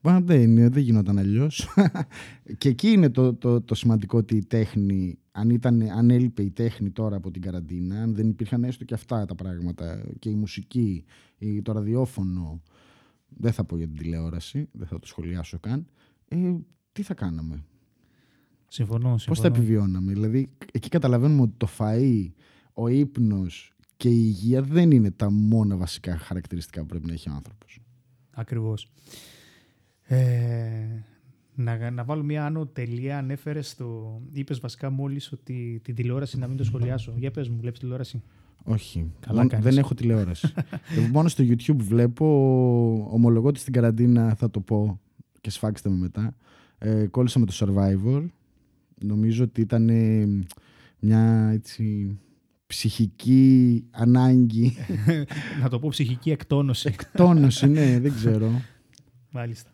Μα 0.02 0.22
δεν, 0.22 0.42
είναι, 0.42 0.70
δεν 0.70 0.84
γινόταν 0.84 1.18
αλλιώς. 1.18 1.68
και 2.58 2.70
εκεί 2.70 2.88
είναι 2.88 3.10
το, 3.10 3.34
το, 3.34 3.62
το 3.62 3.76
σημαντικό 3.76 4.18
ότι 4.18 4.36
η 4.36 4.46
τέχνη, 4.46 5.20
αν, 5.32 5.50
ήταν, 5.50 5.82
αν 5.82 6.10
έλειπε 6.10 6.44
η 6.44 6.52
τέχνη 6.52 6.90
τώρα 6.92 7.16
από 7.16 7.32
την 7.32 7.42
καραντίνα, 7.42 8.02
αν 8.02 8.16
δεν 8.16 8.30
υπήρχαν 8.30 8.64
έστω 8.64 8.84
και 8.84 8.94
αυτά 8.94 9.26
τα 9.26 9.36
πράγματα, 9.36 10.04
και 10.20 10.30
η 10.30 10.36
μουσική, 10.36 11.04
η, 11.38 11.62
το 11.62 11.72
ραδιόφωνο, 11.72 12.62
δεν 13.28 13.52
θα 13.52 13.64
πω 13.64 13.78
για 13.78 13.88
την 13.88 13.98
τηλεόραση, 13.98 14.70
δεν 14.72 14.88
θα 14.88 15.00
το 15.00 15.08
σχολιάσω 15.08 15.60
καν, 15.60 15.88
ε, 16.28 16.56
τι 16.92 17.02
θα 17.04 17.14
κάναμε, 17.14 17.64
Συμφωνώ, 18.68 19.10
πώς 19.10 19.24
θα 19.24 19.34
συμφωνώ. 19.34 19.56
επιβιώναμε; 19.56 20.14
Δηλαδή, 20.14 20.50
εκεί 20.72 20.90
καταλαβαίνουμε 20.90 21.42
ότι 21.42 21.54
το 21.58 21.68
φαΐ, 21.78 22.32
ο 22.74 22.88
ύπνος 22.88 23.74
και 23.98 24.10
η 24.10 24.22
υγεία 24.26 24.62
δεν 24.62 24.92
είναι 24.92 25.12
τα 25.12 25.32
μόνα 25.32 25.78
βασικά 25.78 26.18
χαρακτηριστικά 26.18 26.82
που 26.82 26.88
πρέπει 26.88 27.06
να 27.06 27.14
έχει 27.14 27.30
ο 27.30 27.34
άνθρωπος. 27.34 27.80
Ακριβώς. 28.32 28.92
Ε, 30.12 31.04
να, 31.56 31.92
να 31.92 32.04
βάλω 32.04 32.24
μια 32.24 32.46
άνω 32.46 32.66
τελεία. 32.66 33.18
Ανέφερε 33.18 33.62
στο. 33.62 34.22
Είπες 34.32 34.60
βασικά 34.60 34.90
μόλις 34.90 35.32
ότι 35.32 35.80
την 35.84 35.96
τηλεόραση 35.96 36.38
να 36.38 36.48
μην 36.48 36.58
το 36.58 36.64
σχολιάσω. 36.64 37.14
Για 37.18 37.32
πες 37.32 37.50
μου, 37.50 37.58
βλέπεις 37.60 37.80
τηλεόραση; 37.80 38.22
Όχι, 38.64 39.12
Καλά 39.20 39.36
μόνο- 39.38 39.50
κάνεις. 39.50 39.66
δεν 39.66 39.78
έχω 39.78 39.94
τηλεόραση. 39.94 40.54
Εγώ 40.98 41.08
μόνο 41.08 41.28
στο 41.28 41.44
YouTube 41.48 41.76
βλέπω, 41.78 42.26
ομολογώ 43.12 43.48
ότι 43.48 43.60
στην 43.60 43.74
καραντίνα 43.74 44.36
θα 44.36 44.50
το 44.50 44.60
πω 44.60 45.00
και 45.42 45.50
σφάξτε 45.50 45.90
με 45.90 45.96
μετά. 45.96 46.36
Ε, 46.78 47.06
κόλλησα 47.08 47.40
με 47.40 47.46
το 47.46 47.54
Survivor. 47.56 48.26
Νομίζω 49.02 49.44
ότι 49.44 49.62
ήταν 49.62 49.90
ε, 49.90 50.28
μια 51.00 51.50
έτσι 51.54 52.18
ψυχική 52.68 53.84
ανάγκη. 53.92 54.74
να 55.62 55.70
το 55.70 55.80
πω 55.80 55.88
ψυχική 55.90 56.32
εκτόνωση. 56.32 56.88
Εκτόνωση, 56.94 57.68
ναι, 57.68 58.00
δεν 58.00 58.14
ξέρω. 58.14 58.50
Μάλιστα. 59.32 59.70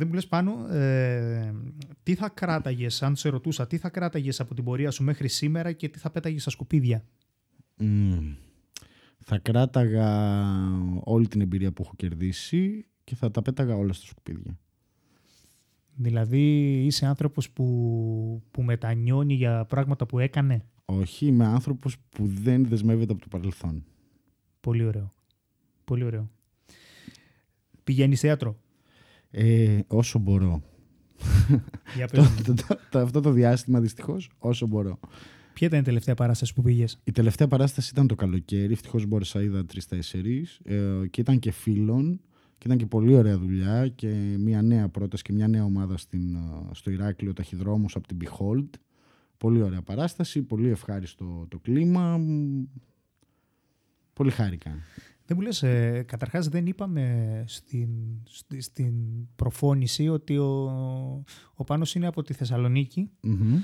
Δεν 0.00 0.08
μου 0.08 0.14
λες 0.14 0.26
πάνω, 0.26 0.66
ε, 0.66 1.54
τι 2.02 2.14
θα 2.14 2.28
κράταγες, 2.28 3.02
αν 3.02 3.16
σε 3.16 3.28
ρωτούσα, 3.28 3.66
τι 3.66 3.78
θα 3.78 3.88
κράταγες 3.88 4.40
από 4.40 4.54
την 4.54 4.64
πορεία 4.64 4.90
σου 4.90 5.04
μέχρι 5.04 5.28
σήμερα 5.28 5.72
και 5.72 5.88
τι 5.88 5.98
θα 5.98 6.10
πέταγες 6.10 6.40
στα 6.40 6.50
σκουπίδια; 6.50 7.04
Μμμ. 7.76 8.34
Θα 9.18 9.38
κράταγα 9.38 10.08
όλη 11.04 11.28
την 11.28 11.40
εμπειρία 11.40 11.72
που 11.72 11.82
έχω 11.82 11.92
κερδίσει 11.96 12.86
και 13.04 13.14
θα 13.14 13.30
τα 13.30 13.42
πέταγα 13.42 13.74
όλα 13.76 13.92
στα 13.92 14.06
σκουπίδια. 14.06 14.58
Δηλαδή 15.94 16.72
είσαι 16.84 17.06
άνθρωπος 17.06 17.50
που, 17.50 18.42
που 18.50 18.62
μετανιώνει 18.62 19.34
για 19.34 19.64
πράγματα 19.64 20.06
που 20.06 20.18
έκανε; 20.18 20.64
Όχι, 20.84 21.26
είμαι 21.26 21.44
άνθρωπος 21.46 21.96
που 21.98 22.26
δεν 22.26 22.66
δεσμεύεται 22.66 23.12
από 23.12 23.22
το 23.22 23.28
παρελθόν. 23.28 23.84
Πολύ 24.60 24.84
ωραίο. 24.84 25.12
Πολύ 25.84 26.04
ωραίο. 26.04 26.30
Πηγαίνεις 27.84 28.20
θέατρο; 28.20 28.58
Ε, 29.30 29.78
όσο 29.86 30.18
μπορώ. 30.18 30.62
Για 31.96 32.08
το, 32.08 32.16
πες 32.20 32.28
μου. 32.28 32.42
το- 32.44 32.54
το- 32.54 32.78
το- 32.90 32.98
αυτό 32.98 33.20
το 33.20 33.30
διάστημα 33.30 33.80
δυστυχώς 33.80 34.30
όσο 34.38 34.66
μπορώ. 34.66 34.98
Ποια 35.52 35.66
ήταν 35.66 35.80
η 35.80 35.82
τελευταία 35.82 36.14
παράσταση 36.14 36.54
που 36.54 36.62
πήγες; 36.62 37.00
Η 37.04 37.12
τελευταία 37.12 37.48
παράσταση 37.48 37.90
ήταν 37.92 38.06
το 38.06 38.14
καλοκαίρι. 38.14 38.72
Ευτυχώς 38.72 39.06
μπόρεσα, 39.06 39.42
είδα 39.42 39.64
τρει-τέσσερι. 39.66 40.46
Ε, 40.62 41.06
και 41.10 41.20
ήταν 41.20 41.38
και 41.38 41.50
φίλων. 41.50 42.20
Και 42.58 42.66
ήταν 42.66 42.78
και 42.78 42.86
πολύ 42.86 43.14
ωραία 43.14 43.38
δουλειά. 43.38 43.88
Και 43.88 44.06
μια 44.38 44.62
νέα 44.62 44.88
πρόταση 44.88 45.22
και 45.22 45.32
μια 45.32 45.48
νέα 45.48 45.64
ομάδα 45.64 45.96
στην, 45.96 46.34
ε, 46.34 46.38
στο 46.72 46.90
Ηράκλειο 46.90 47.32
Ταχυδρόμους 47.32 47.96
από 47.96 48.06
την 48.06 48.16
Behold. 48.24 48.68
Πολύ 49.36 49.62
ωραία 49.62 49.82
παράσταση. 49.82 50.42
Πολύ 50.42 50.68
ευχάριστο 50.68 51.46
το 51.48 51.58
κλίμα. 51.58 52.16
Μ, 52.18 52.62
Πολύ 54.12 54.30
χάρηκα. 54.30 54.70
Δεν 55.30 55.38
μου 55.40 55.44
λες, 55.46 55.62
ε, 55.62 56.02
καταρχάς 56.06 56.48
δεν 56.48 56.66
είπαμε 56.66 57.44
στην, 57.46 57.88
στη- 58.24 58.60
στην 58.60 58.92
προφώνηση 59.36 60.08
ότι 60.08 60.36
ο, 60.38 60.64
ο 61.54 61.64
Πάνος 61.64 61.94
είναι 61.94 62.06
από 62.06 62.22
τη 62.22 62.32
Θεσσαλονίκη. 62.32 63.10
Μμμ. 63.20 63.56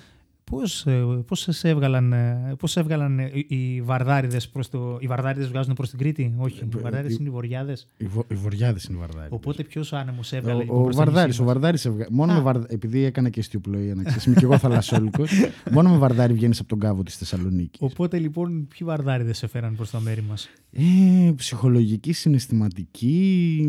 Πώς, 0.50 0.86
ε, 0.86 1.04
πώς 1.26 1.46
σε 1.50 1.68
έβγαλαν, 1.68 2.12
ε, 2.12 2.54
πώς 2.58 2.70
σε 2.70 2.80
έβγαλαν 2.80 3.18
ε, 3.18 3.30
οι, 3.34 3.46
οι 3.48 3.82
βαρδάριδες 3.82 4.48
προς 4.48 4.68
το... 4.68 4.96
Οι 5.00 5.06
βαρδάριδες 5.06 5.48
βγάζουν 5.48 5.74
προς 5.74 5.90
την 5.90 5.98
Κρήτη; 5.98 6.34
Όχι, 6.36 6.64
οι 6.64 6.68
Ε, 6.76 6.80
βαρδάριδες 6.80 7.12
ε, 7.12 7.16
είναι 7.20 7.28
οι 7.28 7.32
βοριάδες. 7.32 7.88
Οι, 7.96 8.04
βο, 8.06 8.24
οι 8.30 8.34
Βοριάδες 8.34 8.84
είναι 8.84 8.96
οι 8.96 9.00
Βαρδάροι. 9.00 9.28
Οπότε 9.30 9.62
ποιος 9.62 9.92
άνεμος 9.92 10.32
έβγαλε 10.32 10.60
λοιπόν, 10.62 10.76
Ο, 10.76 10.80
ο 10.80 10.82
προς 10.84 10.96
τα 10.96 11.04
Βαρδάρη, 11.04 11.26
νησί 11.26 11.40
ο 11.40 11.44
μας; 11.44 11.52
Βαρδάρης 11.52 11.84
έβγα- 11.84 12.06
Μόνο 12.10 12.32
Α. 12.32 12.34
με 12.36 12.40
Βαρδα... 12.42 12.66
Επειδή 12.68 13.04
έκανα 13.04 13.28
και 13.28 13.40
αισθιοπλοεία, 13.40 13.94
να 13.94 14.02
ξέρεις, 14.02 14.24
είμαι 14.24 14.34
και 14.34 14.44
εγώ 14.44 14.58
θαλασσόλικος. 14.58 15.30
μόνο 15.72 15.90
με 15.90 15.96
Βαρδάρη 15.98 16.32
βγαίνεις 16.32 16.58
από 16.60 16.68
τον 16.68 16.78
κάβο 16.78 17.02
της 17.02 17.16
Θεσσαλονίκης. 17.16 17.80
Οπότε 17.80 18.18
λοιπόν 18.18 18.68
ποιοι 18.68 18.86
βαρδάριδες 18.86 19.36
σε 19.38 19.46
φέραν 19.46 19.74
προς 19.76 19.90
τα 19.90 20.00
μέρη 20.00 20.22
μας; 20.22 20.48
Ε, 20.70 21.32
ψυχολογική, 21.36 22.12
συναισθηματική. 22.12 23.68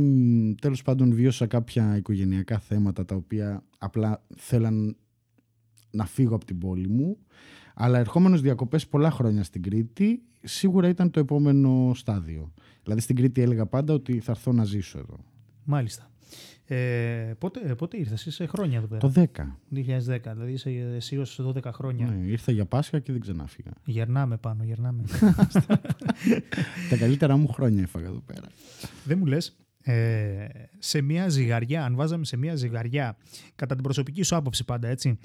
Τέλος 0.61 0.81
πάντων 0.81 1.13
βίωσα 1.13 1.45
κάποια 1.47 1.97
οικογενειακά 1.97 2.59
θέματα 2.59 3.05
τα 3.05 3.15
οποία 3.15 3.63
απλά 3.77 4.23
θέλαν 4.35 4.95
να 5.91 6.05
φύγω 6.05 6.35
από 6.35 6.45
την 6.45 6.57
πόλη 6.57 6.87
μου. 6.87 7.17
Αλλά 7.73 7.99
ερχόμενος 7.99 8.41
διακοπές 8.41 8.87
πολλά 8.87 9.11
χρόνια 9.11 9.43
στην 9.43 9.61
Κρήτη, 9.61 10.21
σίγουρα 10.41 10.87
ήταν 10.87 11.11
το 11.11 11.19
επόμενο 11.19 11.91
στάδιο. 11.95 12.53
Δηλαδή 12.83 13.01
στην 13.01 13.15
Κρήτη 13.15 13.41
έλεγα 13.41 13.65
πάντα 13.65 13.93
ότι 13.93 14.19
θα 14.19 14.31
έρθω 14.31 14.51
να 14.51 14.63
ζήσω 14.63 14.97
εδώ. 14.99 15.17
Μάλιστα. 15.63 16.09
Ε, 16.69 17.33
πότε, 17.37 17.75
πότε 17.75 17.97
ήρθες, 17.97 18.25
είσαι 18.25 18.45
χρόνια 18.45 18.77
εδώ 18.77 18.87
πέρα. 18.87 18.99
Το 18.99 19.11
10. 19.15 19.25
2010, 19.75 20.19
δηλαδή 20.33 20.51
είσαι 20.51 20.69
εσύ 20.95 21.17
ως 21.17 21.41
12 21.43 21.71
χρόνια. 21.73 22.05
Ναι, 22.05 22.27
ήρθα 22.27 22.51
για 22.51 22.65
Πάσχα 22.65 22.99
και 22.99 23.11
δεν 23.11 23.21
ξανάφυγα. 23.21 23.71
Γερνάμε 23.85 24.37
πάνω, 24.37 24.63
γερνάμε. 24.63 25.03
Τα 26.89 26.97
καλύτερα 26.97 27.37
μου 27.37 27.47
χρόνια 27.47 27.81
έφαγα 27.81 28.07
εδώ 28.07 28.23
πέρα. 28.25 28.47
Δεν 29.03 29.17
μου 29.17 29.25
λες, 29.25 29.55
ε, 29.81 30.47
σε 30.79 31.01
μια 31.01 31.29
ζυγαριά, 31.29 31.83
αν 31.83 31.95
βάζαμε 31.95 32.25
σε 32.25 32.37
μια 32.37 32.55
ζυγαριά, 32.55 33.17
κατά 33.55 33.73
την 33.73 33.83
προσωπική 33.83 34.23
σου 34.23 34.35
άποψη 34.35 34.65
πάντα, 34.65 34.87
έτσι, 34.87 35.17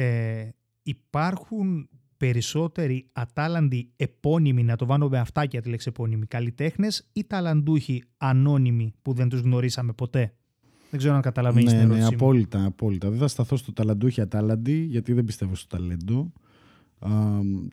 ε, 0.00 0.48
υπάρχουν 0.82 1.88
περισσότεροι 2.16 3.08
ατάλαντοι 3.12 3.90
επώνυμοι, 3.96 4.62
να 4.62 4.76
το 4.76 4.86
βάλω 4.86 5.08
με 5.08 5.18
αυτάκια 5.18 5.62
τη 5.62 5.68
λέξη 5.68 5.88
επώνυμοι, 5.88 6.26
καλλιτέχνες 6.26 7.08
ή 7.12 7.24
ταλαντούχοι 7.24 8.02
ανώνυμοι 8.16 8.92
που 9.02 9.12
δεν 9.12 9.28
τους 9.28 9.40
γνωρίσαμε 9.40 9.92
ποτέ; 9.92 10.34
Δεν 10.90 10.98
ξέρω 10.98 11.14
αν 11.14 11.20
καταλαβαίνεις 11.20 11.68
την 11.70 11.78
ναι, 11.78 11.84
ναι, 11.84 11.92
ερώτησή 11.92 12.10
μου. 12.10 12.16
απόλυτα, 12.16 12.64
απόλυτα. 12.64 13.10
Δεν 13.10 13.18
θα 13.18 13.28
σταθώ 13.28 13.56
στο 13.56 13.72
ταλαντούχι 13.72 14.20
ατάλαντι, 14.20 14.72
γιατί 14.78 15.12
δεν 15.12 15.24
πιστεύω 15.24 15.54
στο 15.54 15.76
ταλέντο. 15.76 16.32
Α, 16.98 17.10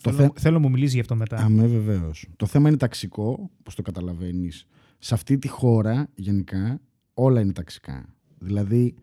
το 0.01 0.11
Θέλω, 0.11 0.17
θε... 0.33 0.39
θέλω 0.39 0.53
να 0.53 0.61
μου 0.61 0.69
μιλήσεις 0.69 0.93
γι' 0.93 0.99
αυτό 0.99 1.15
μετά. 1.15 1.37
Αμέ, 1.37 1.67
βεβαίως. 1.67 2.27
Το 2.35 2.45
θέμα 2.45 2.67
είναι 2.67 2.77
ταξικό, 2.77 3.49
όπως 3.59 3.75
το 3.75 3.81
καταλαβαίνεις. 3.81 4.67
Σε 4.97 5.13
αυτή 5.13 5.37
τη 5.37 5.47
χώρα, 5.47 6.09
γενικά, 6.15 6.81
όλα 7.13 7.41
είναι 7.41 7.51
ταξικά. 7.51 8.05
Δηλαδή, 8.39 8.95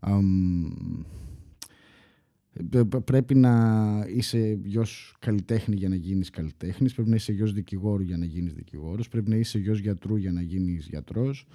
αμ, 0.00 0.22
πε- 0.70 1.06
πε- 1.06 1.29
πρέπει 3.04 3.34
να 3.34 4.04
είσαι 4.14 4.58
γιος 4.64 5.14
καλλιτέχνη 5.18 5.76
για 5.76 5.88
να 5.88 5.94
γίνεις 5.94 6.30
καλλιτέχνης, 6.30 6.94
πρέπει 6.94 7.08
να 7.08 7.14
είσαι 7.14 7.32
γιος 7.32 7.52
δικηγόρου 7.52 8.02
για 8.02 8.16
να 8.16 8.24
γίνεις 8.24 8.52
δικηγόρος, 8.54 9.08
πρέπει 9.08 9.30
να 9.30 9.36
είσαι 9.36 9.58
γιος 9.58 9.78
γιατρού 9.78 10.16
για 10.16 10.32
να 10.32 10.42
γίνεις 10.42 10.86
γιατρός, 10.86 11.46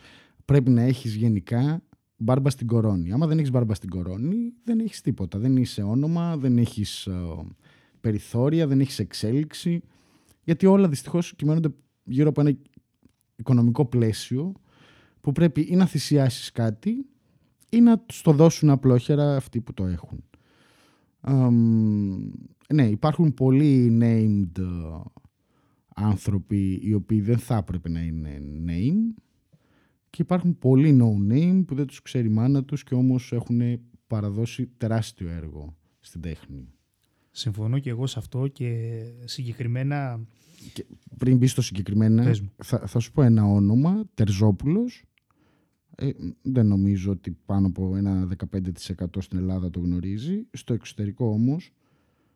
πρέπει 0.46 0.70
να 0.70 0.82
έχεις 0.82 1.16
γενικά 1.16 1.84
μπάρμπα 2.18 2.50
στην 2.50 2.68
κορώνη. 2.68 3.12
Άμα 3.12 3.28
δεν 3.28 3.38
έχεις 3.38 3.52
μπάρμπα 3.52 3.74
στην 3.74 3.90
κορώνη, 3.90 4.54
δεν 4.64 4.80
έχεις 4.80 5.02
τίποτα. 5.02 5.40
Δεν 5.40 5.58
είσαι 5.58 5.82
όνομα, 5.82 6.38
δεν 6.38 6.58
έχεις 6.58 7.06
ε, 7.06 7.14
περιθώρια, 8.02 8.68
δεν 8.68 8.80
έχεις 8.80 9.00
εξέλιξη, 9.00 9.82
γιατί 10.44 10.66
όλα 10.66 10.90
δυστυχώς 10.90 11.36
κυμαίνονται 11.36 11.70
γύρω 12.04 12.30
από 12.30 12.42
ένα 12.42 12.58
οικονομικό 13.36 13.86
πλαίσιο 13.86 14.54
που 15.22 15.32
πρέπει 15.32 15.62
ή 15.62 15.76
να 15.76 15.86
θυσιάσεις 15.86 16.52
κάτι 16.52 17.06
ή 17.70 17.82
να 17.82 18.00
τους 18.00 18.22
το 18.22 18.32
δώσουν 18.32 18.70
απλόχερα 18.70 19.36
αυτοί 19.36 19.62
που 19.62 19.74
το 19.74 19.86
έχουν. 19.86 20.24
Αμ, 21.28 22.32
ναι, 22.74 22.88
υπάρχουν 22.88 23.34
πολλοί 23.34 23.98
named 24.02 24.58
ε, 24.58 24.64
άνθρωποι 25.96 26.80
οι 26.84 26.94
οποίοι 26.94 27.22
δεν 27.22 27.38
θα 27.38 27.56
έπρεπε 27.58 27.90
να 27.90 28.00
είναι 28.02 28.42
name 28.68 29.22
και 30.10 30.22
υπάρχουν 30.22 30.58
πολλοί 30.58 31.00
no 31.02 31.34
name 31.34 31.64
που 31.68 31.76
δεν 31.76 31.86
τους 31.86 32.02
ξέρει 32.02 32.28
η 32.28 32.32
μάνα 32.32 32.64
τους 32.64 32.84
και 32.84 32.96
όμως 32.96 33.32
έχουν 33.32 33.62
παραδώσει 34.08 34.68
τεράστιο 34.78 35.30
έργο 35.30 35.78
στην 36.00 36.22
τέχνη. 36.22 36.68
Συμφωνώ 37.32 37.80
και 37.80 37.90
εγώ 37.90 38.08
σε 38.08 38.20
αυτό 38.20 38.48
και 38.48 39.02
συγκεκριμένα 39.26 40.20
Και 40.74 40.86
πριν 41.18 41.38
μπει 41.38 41.48
στο 41.48 41.62
συγκεκριμένα, 41.62 42.24
Πες 42.24 42.42
μου. 42.42 42.52
θα, 42.64 42.88
θα 42.88 43.00
σου 43.00 43.12
πω 43.12 43.22
ένα 43.22 43.46
όνομα, 43.46 44.04
Τερζόπουλος. 44.14 45.04
Ε, 45.96 46.10
δεν 46.42 46.68
νομίζω 46.68 47.12
ότι 47.12 47.38
πάνω 47.46 47.68
από 47.68 47.96
ένα 47.96 48.28
15% 48.52 49.06
στην 49.20 49.38
Ελλάδα 49.38 49.70
το 49.70 49.80
γνωρίζει. 49.80 50.46
Στο 50.52 50.74
εξωτερικό 50.74 51.26
όμως 51.26 51.74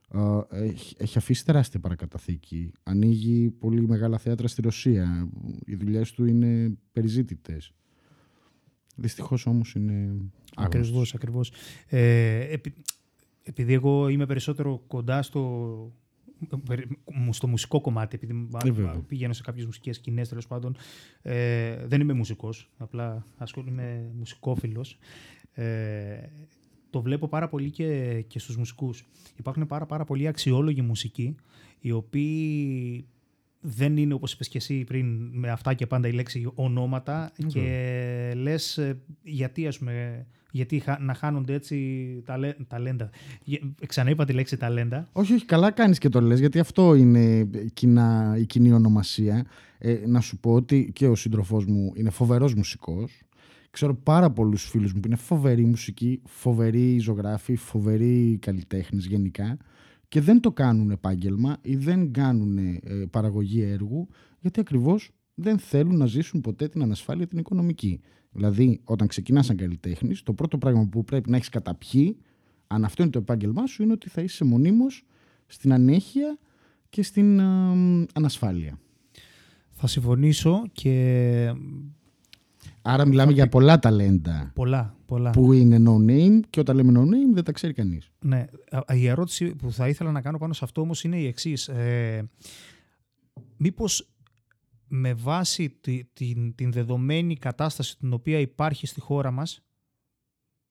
α, 0.09 0.39
έχει, 0.49 0.95
έχει 0.99 1.17
αφήσει 1.17 1.45
τεράστια 1.45 1.79
παρακαταθήκη. 1.79 2.71
Ανοίγει 2.83 3.49
πολύ 3.49 3.87
μεγάλα 3.87 4.17
θέατρα 4.17 4.47
στη 4.47 4.61
Ρωσία. 4.61 5.29
Οι 5.65 5.75
δουλειές 5.75 6.11
του 6.11 6.25
είναι 6.25 6.77
περιζήτητες. 6.91 7.73
Δυστυχώς 8.95 9.45
όμως 9.45 9.75
είναι 9.75 9.93
άγνωστος. 10.55 11.13
Ακριβώς, 11.13 11.13
ακριβώς. 11.13 11.51
Ε, 11.87 12.53
επει- 12.53 12.85
επειδή 13.43 13.73
εγώ 13.73 14.07
είμαι 14.07 14.25
περισσότερο 14.25 14.83
κοντά 14.87 15.21
στο, 15.21 15.93
στο 17.29 17.47
μουσικό 17.47 17.81
κομμάτι, 17.81 18.15
επειδή 18.15 18.33
μα- 18.33 18.59
Ε, 18.65 18.71
βέβαια. 18.71 18.99
πηγαίνω 19.07 19.33
σε 19.33 19.41
κάποιες 19.43 19.65
μουσικές 19.65 19.95
σκηνές 19.95 20.29
τέλος 20.29 20.47
πάντων, 20.47 20.75
ε, 21.21 21.85
δεν 21.87 22.01
είμαι 22.01 22.13
μουσικός, 22.13 22.69
απλά 22.77 23.25
ασχολούμαι 23.37 23.81
είμαι 23.81 24.11
μουσικόφιλος. 24.17 24.97
Ε, 25.53 26.17
το 26.89 27.01
βλέπω 27.01 27.27
πάρα 27.27 27.47
πολύ 27.49 27.69
και, 27.71 28.21
και 28.27 28.39
στους 28.39 28.57
μουσικούς. 28.57 29.05
Υπάρχουν 29.37 29.65
πάρα, 29.67 29.85
πάρα 29.85 30.03
πολλοί 30.05 30.27
αξιόλογοι 30.27 30.81
μουσικοί, 30.81 31.35
οι 31.79 31.91
οποίοι 31.91 33.05
δεν 33.61 33.97
είναι 33.97 34.13
όπως 34.13 34.33
είπες 34.33 34.47
και 34.47 34.57
εσύ 34.57 34.83
πριν 34.83 35.29
με 35.33 35.49
αυτά 35.49 35.73
και 35.73 35.87
πάντα 35.87 36.07
η 36.07 36.11
λέξη 36.11 36.51
ονόματα 36.55 37.31
και 37.47 38.33
λες 38.35 38.77
ε, 38.77 39.01
γιατί 39.23 39.67
ας 39.67 39.77
πούμε 39.77 40.25
γιατί 40.51 40.79
χα- 40.79 40.99
να 40.99 41.13
χάνονται 41.13 41.53
έτσι 41.53 41.77
ταλέ, 42.25 42.53
ταλέντα. 42.67 43.09
Γε- 43.43 43.61
Ξαναείπα 43.87 44.25
τη 44.25 44.33
λέξη 44.33 44.57
ταλέντα. 44.57 45.09
Όχι, 45.11 45.33
όχι, 45.33 45.45
καλά 45.45 45.71
κάνεις 45.71 45.97
και 45.97 46.09
το 46.09 46.21
λες, 46.21 46.39
γιατί 46.39 46.59
αυτό 46.59 46.95
είναι 46.95 47.49
κοινά, 47.73 48.35
η 48.39 48.45
κοινή 48.45 48.71
ονομασία. 48.73 49.45
Ε, 49.77 49.97
να 50.07 50.19
σου 50.19 50.37
πω 50.37 50.53
ότι 50.53 50.89
και 50.93 51.07
ο 51.07 51.15
σύντροφός 51.15 51.65
μου 51.65 51.91
είναι 51.95 52.09
φοβερός 52.09 52.53
μουσικός. 52.53 53.21
Ξέρω 53.71 53.95
πάρα 53.95 54.31
πολλούς 54.31 54.63
φίλους 54.63 54.93
μου 54.93 54.99
που 54.99 55.07
είναι 55.07 55.15
φοβεροί 55.15 55.65
μουσικοί, 55.65 56.21
φοβεροί 56.25 56.99
ζωγράφοι, 56.99 57.55
φοβεροί 57.55 58.37
καλλιτέχνες 58.41 59.05
γενικά 59.05 59.57
και 60.07 60.21
δεν 60.21 60.39
το 60.39 60.51
κάνουν 60.51 60.91
επάγγελμα 60.91 61.57
ή 61.61 61.75
δεν 61.75 62.11
κάνουν 62.11 62.57
ε, 62.57 62.79
παραγωγή 63.11 63.61
έργου 63.61 64.07
γιατί 64.39 64.59
ακριβώς 64.59 65.11
δεν 65.33 65.57
θέλουν 65.59 65.97
να 65.97 66.05
ζήσουν 66.05 66.41
ποτέ 66.41 66.67
την 66.67 66.81
ανασφάλεια 66.81 67.27
την 67.27 67.37
οικονομική. 67.37 68.01
Δηλαδή, 68.31 68.79
όταν 68.83 69.07
ξεκινάς 69.07 69.45
σαν 69.45 69.55
καλλιτέχνης, 69.57 70.23
το 70.23 70.33
πρώτο 70.33 70.57
πράγμα 70.57 70.87
που 70.87 71.03
πρέπει 71.03 71.29
να 71.29 71.35
έχεις 71.35 71.49
καταπιεί, 71.49 72.17
αν 72.67 72.83
αυτό 72.85 73.01
είναι 73.03 73.11
το 73.11 73.19
επάγγελμά 73.19 73.65
σου, 73.65 73.83
είναι 73.83 73.91
ότι 73.91 74.09
θα 74.09 74.21
είσαι 74.21 74.43
μονίμως 74.45 75.05
στην 75.45 75.73
ανέχεια 75.73 76.37
και 76.89 77.03
στην 77.03 77.39
ε, 77.39 77.45
ανασφάλεια. 78.13 78.79
Θα 79.69 79.87
συμφωνήσω 79.87 80.63
και 80.71 81.53
Άρα 82.81 83.05
μιλάμε 83.05 83.31
για 83.31 83.47
πολλά 83.47 83.79
ταλέντα 83.79 84.51
πολλά, 84.55 84.95
πολλά. 85.05 85.29
που 85.29 85.53
είναι 85.53 85.83
no 85.85 86.09
name 86.09 86.39
και 86.49 86.59
όταν 86.59 86.75
λέμε 86.75 86.91
no 86.95 87.01
name 87.03 87.33
δεν 87.33 87.43
τα 87.43 87.51
ξέρει 87.51 87.73
κανείς. 87.73 88.11
Ναι. 88.19 88.45
Α, 88.71 88.95
Η 88.95 89.07
ερώτηση 89.07 89.55
που 89.55 89.71
θα 89.71 89.87
ήθελα 89.87 90.11
να 90.11 90.21
κάνω 90.21 90.37
πάνω 90.37 90.53
σε 90.53 90.63
αυτό 90.63 90.81
όμως 90.81 91.03
είναι 91.03 91.17
η 91.19 91.25
εξής. 91.25 91.67
Ε, 91.67 92.29
μήπως 93.57 94.09
με 94.89 95.13
βάση 95.13 95.69
τη- 95.69 96.05
την, 96.13 96.55
την 96.55 96.71
δεδομένη 96.71 97.35
κατάσταση 97.35 97.97
την 97.97 98.13
οποία 98.13 98.39
υπάρχει 98.39 98.87
στη 98.87 98.99
χώρα 98.99 99.31
μας 99.31 99.63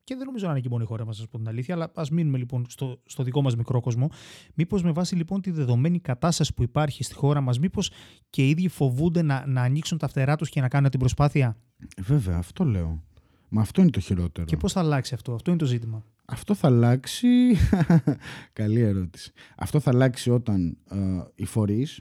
και 0.05 0.15
δεν 0.17 0.27
νομίζω 0.27 0.47
να 0.47 0.51
είναι 0.53 0.61
και 0.61 0.69
μόνο 0.69 0.83
η 0.83 0.87
χώρα 0.87 1.05
μας, 1.05 1.17
να 1.17 1.23
σας 1.23 1.31
πω 1.31 1.39
την 1.39 1.49
αλήθεια, 1.49 1.75
αλλά 1.75 1.91
ας 1.95 2.11
μείνουμε 2.11 2.39
λοιπόν 2.39 2.67
στο, 2.69 3.03
στο 3.05 3.23
δικό 3.23 3.43
μας 3.43 3.57
μικρό 3.57 3.81
κόσμο. 3.81 4.11
Μήπως 4.55 4.83
με 4.83 4.93
βάση 4.93 5.15
λοιπόν 5.15 5.41
τη 5.41 5.51
δεδομένη 5.51 6.01
κατάσταση 6.01 6.55
που 6.55 6.63
υπάρχει 6.63 7.03
στη 7.03 7.15
χώρα 7.15 7.41
μας, 7.41 7.59
μήπως 7.59 7.91
και 8.31 8.47
οι 8.47 8.49
ίδιοι 8.49 8.69
φοβούνται 8.69 9.23
να, 9.23 9.47
να 9.47 9.63
ανοίξουν 9.63 9.99
τα 9.99 10.09
φτερά 10.09 10.37
τους 10.37 10.49
και 10.49 10.61
να 10.61 10.69
κάνουν 10.69 10.91
την 10.91 10.99
προσπάθεια; 10.99 11.57
Ε, 11.97 12.03
Βέβαια, 12.03 12.37
αυτό 12.37 12.65
λέω. 12.65 13.03
Μα 13.49 13.61
αυτό 13.61 13.81
είναι 13.81 13.91
το 13.91 14.01
χειρότερο. 14.01 14.47
Και 14.47 14.57
πώς 14.57 14.73
θα 14.73 14.81
αλλάξει 14.81 15.15
αυτό, 15.15 15.35
αυτό 15.35 15.51
είναι 15.51 15.59
το 15.61 15.67
ζήτημα. 15.67 16.05
Αυτό 16.25 16.55
θα 16.55 16.69
αλλάξει. 16.69 17.29
Καλή 18.53 18.81
ερώτηση. 18.81 19.33
Αυτό 19.57 19.81
θα 19.81 19.91
αλλάξει 19.91 20.31
όταν 20.31 20.79
ε, 20.91 20.97
οι 21.35 21.45
φορείς 21.45 22.01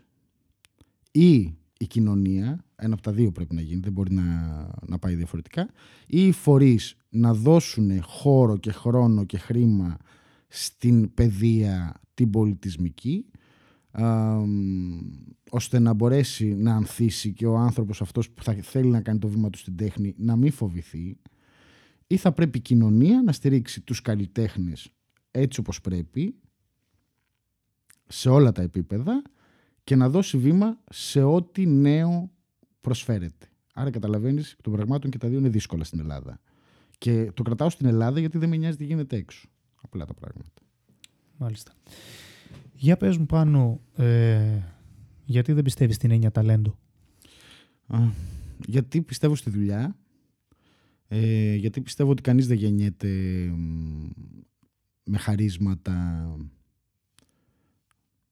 ή 1.11 1.57
η 1.79 1.87
κοινωνία, 1.87 2.65
ένα 2.75 2.93
από 2.93 3.01
τα 3.01 3.11
δύο 3.11 3.31
πρέπει 3.31 3.55
να 3.55 3.61
γίνει, 3.61 3.79
δεν 3.79 3.91
μπορεί 3.91 4.13
να, 4.13 4.23
να 4.85 4.99
πάει 4.99 5.15
διαφορετικά, 5.15 5.69
ή 6.07 6.27
οι 6.27 6.31
φορείς 6.31 6.95
να 7.09 7.33
δώσουν 7.33 8.03
χώρο 8.03 8.57
και 8.57 8.71
χρόνο 8.71 9.23
και 9.23 9.37
χρήμα 9.37 9.97
στην 10.47 11.13
παιδεία 11.13 12.01
την 12.13 12.29
πολιτισμική, 12.29 13.25
α, 13.91 14.35
μ, 14.39 14.99
ώστε 15.49 15.79
να 15.79 15.93
μπορέσει 15.93 16.55
να 16.55 16.75
ανθίσει 16.75 17.33
και 17.33 17.45
ο 17.45 17.57
άνθρωπος 17.57 18.01
αυτός 18.01 18.29
που 18.29 18.43
θα 18.43 18.53
θέλει 18.53 18.89
να 18.89 19.01
κάνει 19.01 19.19
το 19.19 19.27
βήμα 19.27 19.49
του 19.49 19.57
στην 19.57 19.75
τέχνη 19.75 20.13
να 20.17 20.35
μην 20.35 20.51
φοβηθεί 20.51 21.17
ή 22.07 22.17
θα 22.17 22.31
πρέπει 22.31 22.57
η 22.57 22.61
κοινωνία 22.61 23.21
να 23.21 23.31
στηρίξει 23.31 23.81
τους 23.81 24.01
καλλιτέχνες 24.01 24.91
έτσι 25.31 25.59
όπως 25.59 25.81
πρέπει 25.81 26.35
σε 28.07 28.29
όλα 28.29 28.51
τα 28.51 28.61
επίπεδα 28.61 29.21
και 29.87 29.95
να 29.95 30.09
δώσει 30.09 30.37
βήμα 30.37 30.79
σε 30.89 31.21
ό,τι 31.23 31.65
νέο 31.65 32.31
προσφέρεται. 32.81 33.47
Άρα 33.73 33.89
καταλαβαίνεις 33.89 34.51
εκ 34.51 34.61
των 34.61 34.73
πραγμάτων 34.73 35.11
και 35.11 35.17
τα 35.17 35.27
δύο 35.27 35.37
είναι 35.37 35.49
δύσκολα 35.49 35.83
στην 35.83 35.99
Ελλάδα. 35.99 36.41
Και 36.97 37.31
το 37.33 37.43
κρατάω 37.43 37.69
στην 37.69 37.85
Ελλάδα 37.85 38.19
γιατί 38.19 38.37
δεν 38.37 38.49
με 38.49 38.55
νοιάζει 38.55 38.77
τι 38.77 38.85
γίνεται 38.85 39.15
έξω. 39.15 39.47
Απλά 39.81 40.05
τα 40.05 40.13
πράγματα. 40.13 40.61
Μάλιστα. 41.37 41.71
Για 42.73 42.97
πες 42.97 43.17
μου 43.17 43.25
πάνω, 43.25 43.81
ε, 43.95 44.59
γιατί 45.25 45.53
δεν 45.53 45.63
πιστεύεις 45.63 45.95
στην 45.95 46.11
έννοια 46.11 46.31
ταλέντο; 46.31 46.77
Α, 47.87 47.99
γιατί 48.65 49.01
πιστεύω 49.01 49.35
στη 49.35 49.49
δουλειά, 49.49 49.97
ε, 51.07 51.55
γιατί 51.55 51.81
πιστεύω 51.81 52.11
ότι 52.11 52.21
κανείς 52.21 52.47
δεν 52.47 52.57
γεννιέται 52.57 53.07
μ, 53.55 54.07
με 55.03 55.17
χαρίσματα. 55.17 56.25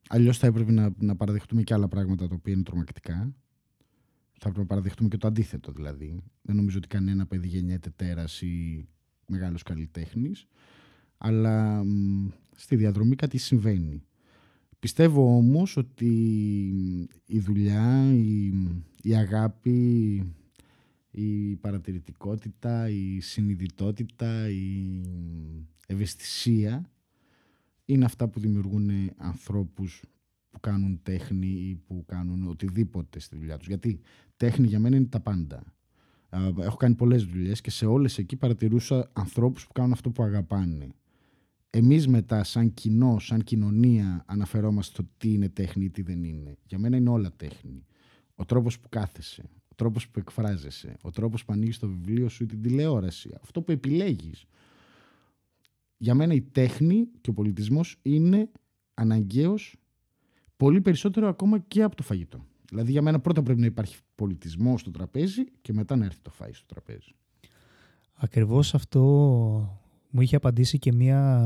Αλλιώς 0.09 0.37
θα 0.37 0.47
έπρεπε 0.47 0.71
να, 0.71 0.93
να 0.97 1.15
παραδεχτούμε 1.15 1.63
και 1.63 1.73
άλλα 1.73 1.87
πράγματα 1.87 2.27
τα 2.27 2.35
οποία 2.35 2.53
είναι 2.53 2.63
τρομακτικά. 2.63 3.33
Θα 4.37 4.49
έπρεπε 4.49 4.59
να 4.59 4.65
παραδεχτούμε 4.65 5.09
και 5.09 5.17
το 5.17 5.27
αντίθετο 5.27 5.71
δηλαδή. 5.71 6.19
Δεν 6.41 6.55
νομίζω 6.55 6.77
ότι 6.77 6.87
κανένα 6.87 7.25
παιδί 7.25 7.47
γεννιέται 7.47 7.89
τέρας 7.95 8.41
ή 8.41 8.85
μεγάλος 9.27 9.63
καλλιτέχνης. 9.63 10.47
Αλλά 11.17 11.83
μ, 11.83 12.27
στη 12.55 12.75
διαδρομή 12.75 13.15
κάτι 13.15 13.37
συμβαίνει. 13.37 14.03
Πιστεύω 14.79 15.35
όμως 15.37 15.77
ότι 15.77 16.13
η 17.25 17.39
δουλειά, 17.39 18.13
η, 18.13 18.53
η 19.01 19.15
αγάπη, 19.15 20.21
η 21.11 21.55
παρατηρητικότητα, 21.55 22.89
η 22.89 23.19
συνειδητότητα, 23.19 24.49
η 24.49 25.01
ευαισθησία 25.87 26.89
είναι 27.85 28.05
αυτά 28.05 28.27
που 28.27 28.39
δημιουργούν 28.39 28.89
ανθρώπους 29.17 30.03
που 30.49 30.59
κάνουν 30.59 30.99
τέχνη 31.03 31.47
ή 31.47 31.75
που 31.87 32.05
κάνουν 32.07 32.47
οτιδήποτε 32.47 33.19
στη 33.19 33.37
δουλειά 33.37 33.57
τους. 33.57 33.67
Γιατί 33.67 33.99
τέχνη 34.37 34.67
για 34.67 34.79
μένα 34.79 34.95
είναι 34.95 35.05
τα 35.05 35.19
πάντα. 35.19 35.63
Α, 36.29 36.39
Έχω 36.59 36.77
κάνει 36.77 36.95
πολλές 36.95 37.23
δουλειές 37.25 37.61
και 37.61 37.69
σε 37.69 37.85
όλες 37.85 38.17
εκεί 38.17 38.35
παρατηρούσα 38.35 39.09
ανθρώπους 39.13 39.67
που 39.67 39.73
κάνουν 39.73 39.91
αυτό 39.91 40.09
που 40.09 40.23
αγαπάνε. 40.23 40.89
Εμείς 41.69 42.07
μετά 42.07 42.43
σαν 42.43 42.73
κοινό, 42.73 43.19
σαν 43.19 43.43
κοινωνία 43.43 44.23
αναφερόμαστε 44.25 44.93
στο 44.93 45.09
τι 45.17 45.33
είναι 45.33 45.49
τέχνη 45.49 45.85
ή 45.85 45.89
τι 45.89 46.01
δεν 46.01 46.23
είναι. 46.23 46.57
Για 46.67 46.79
μένα 46.79 46.97
είναι 46.97 47.09
όλα 47.09 47.31
τέχνη. 47.35 47.85
Ο 48.35 48.45
τρόπος 48.45 48.79
που 48.79 48.89
κάθεσαι, 48.89 49.43
ο 49.67 49.75
τρόπος 49.75 50.09
που 50.09 50.19
εκφράζεσαι, 50.19 50.97
ο 51.01 51.11
τρόπος 51.11 51.45
που 51.45 51.53
ανοίγεις 51.53 51.79
το 51.79 51.87
βιβλίο 51.87 52.29
σου 52.29 52.43
ή 52.43 52.45
την 52.45 52.61
τηλεόραση, 52.61 53.29
αυτό 53.41 53.61
που 53.61 53.71
επιλέγεις. 53.71 54.45
Για 55.97 56.15
μένα 56.15 56.33
η 56.33 56.41
τέχνη 56.41 57.07
και 57.21 57.29
ο 57.29 57.33
πολιτισμός 57.33 57.99
είναι 58.01 58.49
αναγκαίος 58.93 59.75
πολύ 60.57 60.81
περισσότερο 60.81 61.27
ακόμα 61.27 61.59
και 61.59 61.83
από 61.83 61.95
το 61.95 62.03
φαγητό. 62.03 62.45
Δηλαδή 62.69 62.91
για 62.91 63.01
μένα 63.01 63.19
πρώτα 63.19 63.43
πρέπει 63.43 63.59
να 63.59 63.65
υπάρχει 63.65 63.97
πολιτισμό 64.15 64.77
στο 64.77 64.91
τραπέζι 64.91 65.43
και 65.61 65.73
μετά 65.73 65.95
να 65.95 66.05
έρθει 66.05 66.21
το 66.21 66.29
φάι 66.29 66.53
στο 66.53 66.65
τραπέζι. 66.65 67.15
Ακριβώς 68.13 68.73
αυτό 68.73 69.01
μου 70.09 70.21
είχε 70.21 70.35
απαντήσει 70.35 70.79
και 70.79 70.93
μια, 70.93 71.39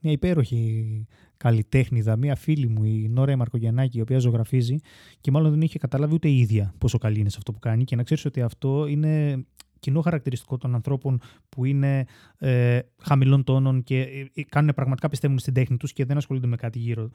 μια 0.00 0.12
υπέροχη 0.12 1.06
καλλιτέχνηδα, 1.36 2.16
μια 2.16 2.34
φίλη 2.34 2.68
μου, 2.68 2.84
η 2.84 3.08
Νόρα 3.08 3.36
Μαρκογιαννάκη, 3.36 3.98
η 3.98 4.00
οποία 4.00 4.18
ζωγραφίζει 4.18 4.76
και 5.20 5.30
μάλλον 5.30 5.50
δεν 5.50 5.60
είχε 5.60 5.78
καταλάβει 5.78 6.14
ούτε 6.14 6.28
η 6.28 6.38
ίδια 6.38 6.74
πόσο 6.78 6.98
καλή 6.98 7.20
είναι 7.20 7.30
σε 7.30 7.36
αυτό 7.38 7.52
που 7.52 7.58
κάνει 7.58 7.84
και 7.84 7.96
να 7.96 8.02
ξέρεις 8.02 8.24
ότι 8.24 8.42
αυτό 8.42 8.86
είναι 8.86 9.44
κοινό 9.82 10.00
χαρακτηριστικό 10.00 10.56
των 10.56 10.74
ανθρώπων 10.74 11.20
που 11.48 11.64
είναι 11.64 12.04
ε, 12.38 12.78
χαμηλών 12.98 13.44
τόνων 13.44 13.82
και 13.82 14.00
ε, 14.34 14.42
κάνουν 14.42 14.74
πραγματικά 14.74 15.08
πιστεύουν 15.08 15.38
στην 15.38 15.54
τέχνη 15.54 15.76
τους 15.76 15.92
και 15.92 16.04
δεν 16.04 16.16
ασχολούνται 16.16 16.46
με 16.46 16.56
κάτι 16.56 16.78
γύρω, 16.78 17.10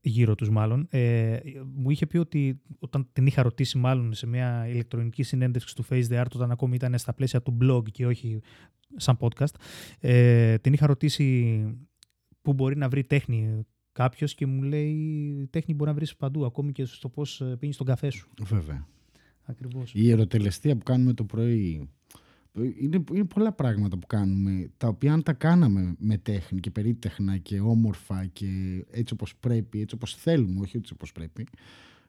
γύρω 0.00 0.34
τους 0.34 0.50
μάλλον. 0.50 0.86
Ε, 0.90 1.38
μου 1.74 1.90
είχε 1.90 2.06
πει 2.06 2.18
ότι 2.18 2.60
όταν 2.78 3.08
την 3.12 3.26
είχα 3.26 3.42
ρωτήσει 3.42 3.78
μάλλον 3.78 4.14
σε 4.14 4.26
μια 4.26 4.68
ηλεκτρονική 4.68 5.22
συνέντευξη 5.22 5.74
του 5.74 5.84
Face 5.90 6.04
the 6.08 6.20
Art 6.20 6.30
όταν 6.34 6.50
ακόμη 6.50 6.74
ήταν 6.74 6.98
στα 6.98 7.14
πλαίσια 7.14 7.42
του 7.42 7.56
blog 7.62 7.82
και 7.90 8.06
όχι 8.06 8.40
σαν 8.96 9.18
podcast, 9.20 9.54
ε, 10.00 10.58
την 10.58 10.72
είχα 10.72 10.86
ρωτήσει 10.86 11.64
πού 12.42 12.52
μπορεί 12.52 12.76
να 12.76 12.88
βρει 12.88 13.04
τέχνη 13.04 13.66
κάποιος 13.92 14.34
και 14.34 14.46
μου 14.46 14.62
λέει 14.62 15.48
τέχνη 15.50 15.74
μπορεί 15.74 15.90
να 15.90 15.96
βρεις 15.96 16.16
παντού, 16.16 16.44
ακόμη 16.44 16.72
και 16.72 16.84
στο 16.84 17.08
πώς 17.08 17.42
πίνεις 17.58 17.76
τον 17.76 17.86
καφέ 17.86 18.10
σου. 18.10 18.30
Βέβαια. 18.42 18.86
Ακριβώς. 19.44 19.92
Η 19.94 20.10
ερωτελεστία 20.10 20.76
που 20.76 20.82
κάνουμε 20.82 21.12
το 21.12 21.24
πρωί. 21.24 21.88
Είναι, 22.54 23.04
είναι 23.12 23.24
πολλά 23.24 23.52
πράγματα 23.52 23.98
που 23.98 24.06
κάνουμε, 24.06 24.70
τα 24.76 24.88
οποία 24.88 25.12
αν 25.12 25.22
τα 25.22 25.32
κάναμε 25.32 25.94
με 25.98 26.18
τέχνη 26.18 26.60
και 26.60 26.70
περίτεχνα 26.70 27.38
και 27.38 27.60
όμορφα 27.60 28.26
και 28.26 28.84
έτσι 28.90 29.12
όπως 29.12 29.36
πρέπει, 29.36 29.80
έτσι 29.80 29.94
όπως 29.94 30.14
θέλουμε, 30.14 30.60
όχι 30.60 30.76
έτσι 30.76 30.92
όπως 30.92 31.12
πρέπει, 31.12 31.46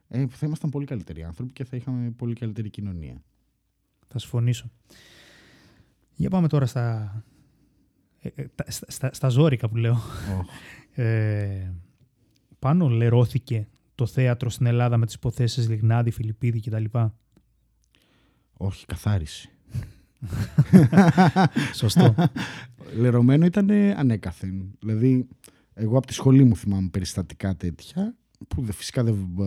ε, 0.07 0.27
θα 0.27 0.45
ήμασταν 0.45 0.69
πολύ 0.69 0.85
καλύτεροι 0.85 1.23
άνθρωποι 1.23 1.51
και 1.53 1.63
θα 1.63 1.75
είχαμε 1.77 2.11
πολύ 2.11 2.33
καλύτερη 2.35 2.69
κοινωνία. 2.69 3.21
Θα 4.07 4.19
συμφωνήσω. 4.19 4.71
Για 6.15 6.29
πάμε 6.29 6.47
τώρα 6.47 6.65
στα, 6.65 7.15
ε, 8.19 8.29
ε, 8.35 8.45
τα- 8.55 8.71
στα, 8.71 8.85
στα, 8.91 9.13
στα 9.13 9.29
ζόρικα 9.29 9.69
που 9.69 9.75
λέω. 9.75 9.97
Ε, 10.93 11.71
πάνω 12.59 12.87
λερώθηκε 12.89 13.67
το 13.95 14.05
θέατρο 14.05 14.49
στην 14.49 14.65
Ελλάδα 14.65 14.97
με 14.97 15.05
τις 15.05 15.15
υποθέσεις 15.15 15.69
Λιγνάδη, 15.69 16.11
Φιλιππίδη 16.11 16.59
κτλ. 16.59 16.85
όχι, 18.53 18.85
καθάριση. 18.85 19.49
Σωστό. 21.73 22.15
Λερωμένο 22.97 23.45
ήταν 23.45 23.69
ε, 23.69 23.91
ανέκαθεν. 23.91 24.75
Δηλαδή, 24.79 25.27
εγώ 25.73 25.97
από 25.97 26.07
τη 26.07 26.13
σχολή 26.13 26.43
μου 26.43 26.55
θυμάμαι 26.55 26.89
περιστατικά 26.89 27.55
τέτοια, 27.55 28.15
που 28.47 28.61
δε- 28.61 28.71
φυσικά 28.73 29.03
δεν 29.03 29.13
ε, 29.39 29.43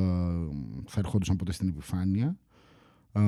θα 0.87 0.99
ερχόντουσαν 1.01 1.37
ποτέ 1.37 1.53
στην 1.53 1.69
επιφάνεια. 1.69 2.37
Ε, 3.13 3.21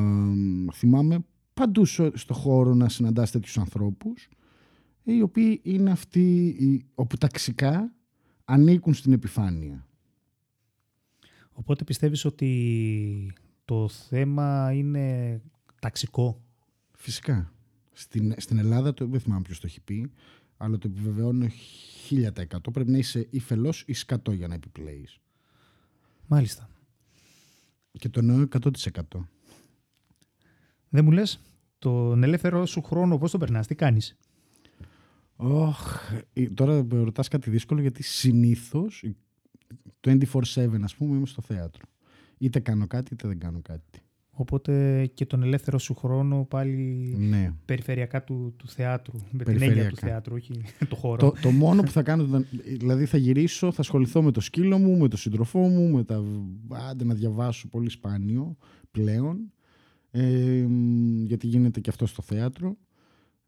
θυμάμαι 0.72 1.18
παντού 1.54 1.84
στο 1.84 2.10
στο 2.14 2.34
χώρο 2.34 2.74
να 2.74 2.88
συναντάς 2.88 3.30
τέτοιους 3.30 3.58
ανθρώπους, 3.58 4.28
οι 5.02 5.22
οποίοι 5.22 5.60
είναι 5.64 5.90
αυτοί 5.90 6.46
οι, 6.46 6.86
όπου 6.94 7.16
ταξικά 7.16 7.92
ανήκουν 8.44 8.94
στην 8.94 9.12
επιφάνεια. 9.12 9.86
Οπότε 11.52 11.84
πιστεύεις 11.84 12.24
ότι 12.24 13.32
το 13.64 13.88
θέμα 13.88 14.72
είναι 14.72 15.40
ταξικό; 15.80 16.40
Φυσικά. 17.06 17.52
Στην, 17.92 18.34
στην 18.36 18.58
Ελλάδα, 18.58 18.94
το, 18.94 19.06
δεν 19.06 19.20
θυμάμαι 19.20 19.42
ποιος 19.42 19.60
το 19.60 19.66
έχει 19.66 19.80
πει, 19.80 20.10
αλλά 20.56 20.78
το 20.78 20.88
επιβεβαιώνω 20.88 21.46
1000%. 22.10 22.32
Πρέπει 22.72 22.90
να 22.90 22.98
είσαι 22.98 23.26
ή 23.30 23.40
φελός 23.40 23.84
ή 23.86 23.92
σκατό 23.92 24.32
για 24.32 24.48
να 24.48 24.54
επιπλέεις. 24.54 25.20
Μάλιστα. 26.26 26.68
Και 27.92 28.08
το 28.08 28.18
εννοώ 28.18 28.46
100%. 28.50 28.68
Δεν 30.88 31.04
μου 31.04 31.10
λες, 31.10 31.40
τον 31.78 32.22
ελεύθερο 32.22 32.66
σου 32.66 32.82
χρόνο 32.82 33.18
πώς 33.18 33.30
τον 33.30 33.40
περνάς, 33.40 33.66
τι 33.66 33.74
κάνεις; 33.74 34.16
Ωχ, 35.36 36.12
ε, 36.32 36.48
τώρα 36.48 36.84
με 36.84 37.02
ρωτάς 37.02 37.28
κάτι 37.28 37.50
δύσκολο 37.50 37.80
γιατί 37.80 38.02
συνήθως, 38.02 39.04
24-7 40.00 40.82
ας 40.82 40.94
πούμε 40.94 41.16
είμαι 41.16 41.26
στο 41.26 41.42
θέατρο. 41.42 41.84
Είτε 42.38 42.60
κάνω 42.60 42.86
κάτι 42.86 43.14
είτε 43.14 43.28
δεν 43.28 43.38
κάνω 43.38 43.60
κάτι. 43.62 44.00
Οπότε 44.38 45.06
και 45.14 45.26
τον 45.26 45.42
ελεύθερο 45.42 45.78
σου 45.78 45.94
χρόνο 45.94 46.44
πάλι 46.44 47.14
Ναι. 47.18 47.52
περιφερειακά 47.64 48.24
του, 48.24 48.54
του 48.56 48.68
θεάτρου. 48.68 49.18
Με 49.30 49.44
την 49.44 49.52
έννοια 49.52 49.68
του 49.68 49.74
Περιφερειακά. 49.74 50.06
θεάτρου, 50.06 50.34
όχι 50.34 50.52
το 50.88 50.96
χώρο. 50.96 51.16
Το, 51.16 51.40
το 51.42 51.50
μόνο 51.50 51.82
που 51.82 51.90
θα 51.90 52.02
κάνω, 52.02 52.44
δηλαδή 52.78 53.04
θα 53.06 53.16
γυρίσω, 53.16 53.72
θα 53.72 53.80
ασχοληθώ 53.80 54.22
με 54.22 54.30
το 54.30 54.40
σκύλο 54.40 54.78
μου, 54.78 54.96
με 54.98 55.08
το 55.08 55.16
σύντροφό 55.16 55.60
μου, 55.68 55.88
με 55.96 56.04
τα, 56.04 56.24
άντε 56.90 57.04
να 57.04 57.14
διαβάσω 57.14 57.68
πολύ 57.68 57.90
σπάνιο 57.90 58.56
πλέον, 58.90 59.52
ε, 60.10 60.64
μ, 60.68 61.24
γιατί 61.24 61.46
γίνεται 61.46 61.80
και 61.80 61.90
αυτό 61.90 62.06
στο 62.06 62.22
θέατρο. 62.22 62.76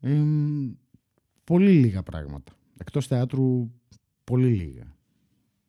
Ε, 0.00 0.12
μ, 0.14 0.70
πολύ 1.44 1.70
λίγα 1.72 2.02
πράγματα. 2.02 2.52
Εκτός 2.78 3.06
θεάτρου, 3.06 3.70
πολύ 4.24 4.48
λίγα. 4.48 4.96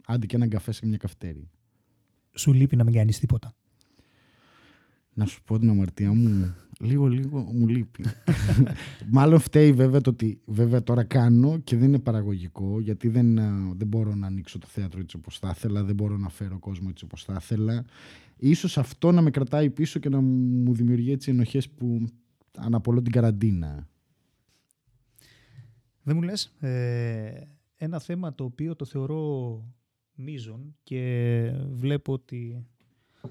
Άντε 0.05 0.25
και 0.25 0.35
έναν 0.35 0.49
καφέ 0.49 0.71
σε 0.71 0.85
μια 0.85 0.97
καυτέρια. 0.97 1.49
Σου 2.35 2.53
λείπει 2.53 2.75
να 2.75 2.83
μην 2.83 2.93
κάνεις 2.93 3.19
τίποτα. 3.19 3.53
Να 5.13 5.25
σου 5.25 5.43
πω 5.43 5.59
την 5.59 5.69
αμαρτία 5.69 6.13
μου, 6.13 6.55
λίγο 6.79 7.07
λίγο 7.07 7.39
μου 7.39 7.67
λείπει. 7.67 8.03
Μάλλον 9.11 9.39
φταίει 9.39 9.71
βέβαια 9.71 10.01
το 10.01 10.09
ότι 10.09 10.41
βέβαια 10.45 10.83
τώρα 10.83 11.03
κάνω 11.03 11.57
και 11.57 11.77
δεν 11.77 11.87
είναι 11.87 11.99
παραγωγικό 11.99 12.79
γιατί 12.79 13.07
δεν, 13.07 13.39
α, 13.39 13.73
δεν 13.75 13.87
μπορώ 13.87 14.15
να 14.15 14.27
ανοίξω 14.27 14.57
το 14.57 14.67
θέατρο 14.67 14.99
έτσι 14.99 15.15
όπως 15.15 15.39
θα 15.39 15.53
ήθελα, 15.55 15.83
δεν 15.83 15.95
μπορώ 15.95 16.17
να 16.17 16.29
φέρω 16.29 16.59
κόσμο 16.59 16.87
έτσι 16.89 17.03
όπως 17.05 17.23
θα 17.23 17.37
ήθελα. 17.41 17.85
Ίσως 18.37 18.77
αυτό 18.77 19.11
να 19.11 19.21
με 19.21 19.29
κρατάει 19.29 19.69
πίσω 19.69 19.99
και 19.99 20.09
να 20.09 20.21
μου 20.21 20.73
δημιουργεί 20.73 21.11
έτσι 21.11 21.31
ενοχές 21.31 21.69
που 21.69 22.05
αναπολώ 22.57 23.01
την 23.01 23.11
καραντίνα. 23.11 23.87
Δεν 26.03 26.15
μου 26.15 26.21
λες 26.21 26.53
ε, 26.59 27.47
ένα 27.75 27.99
θέμα 27.99 28.35
το 28.35 28.43
οποίο 28.43 28.75
το 28.75 28.85
θεωρώ 28.85 29.63
μείζον 30.15 30.75
και 30.83 31.53
βλέπω 31.71 32.13
ότι 32.13 32.65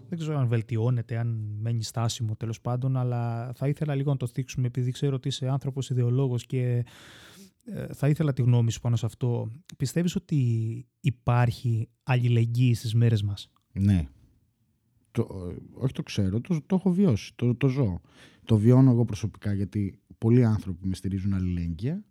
δεν 0.09 0.19
ξέρω 0.19 0.39
αν 0.39 0.49
βελτιώνεται, 0.49 1.19
αν 1.19 1.57
μένει 1.61 1.83
στάσιμο 1.83 2.37
τέλος 2.37 2.61
πάντων, 2.61 2.97
αλλά 2.97 3.53
θα 3.55 3.69
ήθελα 3.69 3.95
λίγο 3.95 4.11
να 4.11 4.17
το 4.17 4.27
θίξουμε 4.27 4.67
επειδή 4.67 4.91
ξέρω 4.91 5.15
ότι 5.15 5.29
είσαι 5.29 5.49
άνθρωπος 5.49 5.91
ιδεολόγος 5.91 6.47
και 6.47 6.85
ε, 7.65 7.87
θα 7.95 8.09
ήθελα 8.09 8.33
τη 8.33 8.43
γνώμη 8.43 8.71
σου 8.73 8.81
πάνω 8.81 8.97
σε 8.97 9.07
αυτό. 9.07 9.51
Πιστεύεις 9.77 10.17
ότι 10.17 10.87
υπάρχει 11.01 11.89
αλληλεγγύη 12.03 12.75
στις 12.75 12.95
μέρες 12.95 13.23
μας; 13.23 13.51
Ναι. 13.73 14.09
Το, 15.11 15.51
ε, 15.51 15.57
όχι 15.75 15.93
το 15.93 16.03
ξέρω, 16.03 16.41
το, 16.41 16.61
το 16.67 16.75
έχω 16.75 16.93
βιώσει, 16.93 17.33
το, 17.37 17.55
το 17.55 17.69
ζω. 17.69 18.01
Το 18.45 18.57
βιώνω 18.57 18.91
εγώ 18.91 19.05
προσωπικά 19.05 19.53
γιατί 19.53 19.99
πολλοί 20.19 20.45
άνθρωποι 20.45 20.87
με 20.87 20.95
στηρίζουν 20.95 21.35
αλληλέγγυα. 21.35 22.05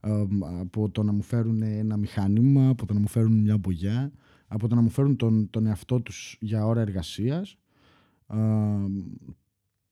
Ε, 0.00 0.26
από 0.60 0.90
το 0.90 1.02
να 1.02 1.12
μου 1.12 1.22
φέρουν 1.22 1.62
ένα 1.62 1.96
μηχάνημα, 1.96 2.68
από 2.68 2.86
το 2.86 2.94
να 2.94 3.00
μου 3.00 3.08
φέρουν 3.08 3.32
μια 3.32 3.56
μπογιά, 3.58 4.12
από 4.52 4.68
το 4.68 4.74
να 4.74 4.80
μου 4.80 4.88
φέρουν 4.88 5.16
τον, 5.16 5.50
τον 5.50 5.66
εαυτό 5.66 6.00
τους 6.00 6.36
για 6.40 6.66
ώρα 6.66 6.80
εργασίας. 6.80 7.56
Ε, 8.28 8.36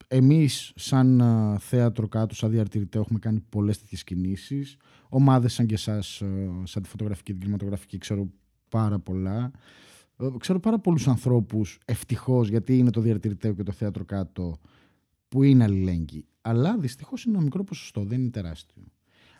εμείς 0.07 0.71
σαν 0.75 1.19
ε, 1.19 1.57
θέατρο 1.59 2.07
κάτω, 2.07 2.35
σαν 2.35 2.49
διαρτηρητέ 2.51 2.99
έχουμε 2.99 3.19
κάνει 3.19 3.39
πολλές 3.49 3.79
τέτοιες 3.79 4.03
κινήσεις. 4.03 4.77
Ομάδες 5.09 5.53
σαν 5.53 5.65
και 5.65 5.73
εσάς, 5.73 6.21
ε, 6.21 6.49
σαν 6.63 6.81
τη 6.83 6.89
φωτογραφική, 6.89 7.31
την 7.31 7.39
κινηματογραφική, 7.41 7.97
ξέρω 7.97 8.29
πάρα 8.69 8.99
πολλά. 8.99 9.51
Ε, 10.17 10.27
Ξέρω 10.37 10.59
πάρα 10.59 10.79
πολλούς 10.79 11.07
ανθρώπους, 11.07 11.79
ευτυχώς, 11.85 12.49
γιατί 12.49 12.77
είναι 12.77 12.89
το 12.89 13.01
διαρτηρητέο 13.01 13.53
και 13.53 13.63
το 13.63 13.71
θέατρο 13.71 14.05
κάτω, 14.05 14.57
που 15.29 15.43
είναι 15.43 15.63
αλληλέγγυοι. 15.63 16.25
Αλλά 16.41 16.77
δυστυχώς 16.77 17.23
είναι 17.23 17.35
ένα 17.35 17.43
μικρό 17.43 17.63
ποσοστό, 17.63 18.03
δεν 18.03 18.21
είναι 18.21 18.29
τεράστιο. 18.29 18.83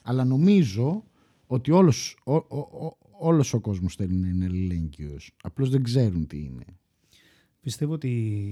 Αλλά 0.01 0.23
νομίζω 0.25 1.03
ότι 1.47 1.71
όλος, 1.71 2.17
ο, 2.25 2.33
ο, 2.35 2.57
ο- 2.57 2.97
όλος 3.19 3.53
ο 3.53 3.59
κόσμος 3.59 3.95
θέλει 3.95 4.15
να 4.15 4.27
είναι 4.27 4.45
αλληλέγγυος. 4.45 5.31
Απλώς 5.43 5.69
δεν 5.69 5.83
ξέρουν 5.83 6.27
τι 6.27 6.37
είναι. 6.37 6.65
Πιστεύω 7.61 7.93
ότι 7.93 8.09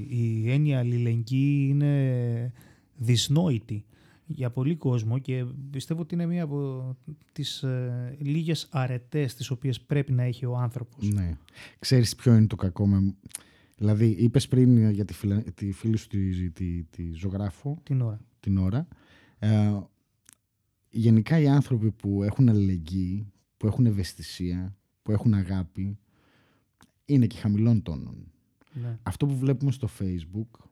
η 0.09 0.51
έννοια 0.51 0.79
αλληλεγγύη 0.79 1.67
είναι 1.69 2.51
δυσνόητη 2.95 3.85
για 4.25 4.49
πολύ 4.51 4.75
κόσμο 4.75 5.17
και 5.19 5.45
πιστεύω 5.71 6.01
ότι 6.01 6.13
είναι 6.13 6.25
μία 6.25 6.43
από 6.43 6.95
τις 7.31 7.63
ε, 7.63 8.17
λίγες 8.19 8.67
αρετές 8.71 9.33
τις 9.35 9.49
οποίες 9.49 9.81
πρέπει 9.81 10.11
να 10.11 10.23
έχει 10.23 10.45
ο 10.45 10.57
άνθρωπος. 10.57 11.09
Ναι. 11.13 11.37
Ξέρεις 11.79 12.15
ποιο 12.15 12.35
είναι 12.35 12.47
το 12.47 12.55
κακό 12.55 12.87
με... 12.87 13.15
Δηλαδή, 13.77 14.05
είπες 14.07 14.47
πριν 14.47 14.89
για 14.89 15.05
τη, 15.05 15.13
φιλα- 15.13 15.43
τη 15.53 15.71
φίλη 15.71 15.97
σου 15.97 16.07
τη, 16.07 16.49
τη, 16.51 16.83
τη 16.83 17.11
ζωγράφο, 17.11 17.79
Την 17.83 18.01
ώρα. 18.01 18.19
την 18.39 18.57
ώρα. 18.57 18.87
Ε, 19.39 19.79
γενικά 20.89 21.39
οι 21.39 21.47
άνθρωποι 21.47 21.91
που 21.91 22.23
έχουν 22.23 22.49
αλληλεγγύη, 22.49 23.31
που 23.57 23.67
έχουν 23.67 23.85
ευαισθησία, 23.85 24.75
που 25.03 25.11
έχουν 25.11 25.33
αγάπη, 25.33 25.97
είναι 27.05 27.25
και 27.27 27.37
χαμηλών 27.37 27.81
τόνων. 27.81 28.31
Ναι. 28.73 28.97
Αυτό 29.03 29.25
που 29.25 29.37
βλέπουμε 29.37 29.71
στο 29.71 29.89
facebook, 29.99 30.65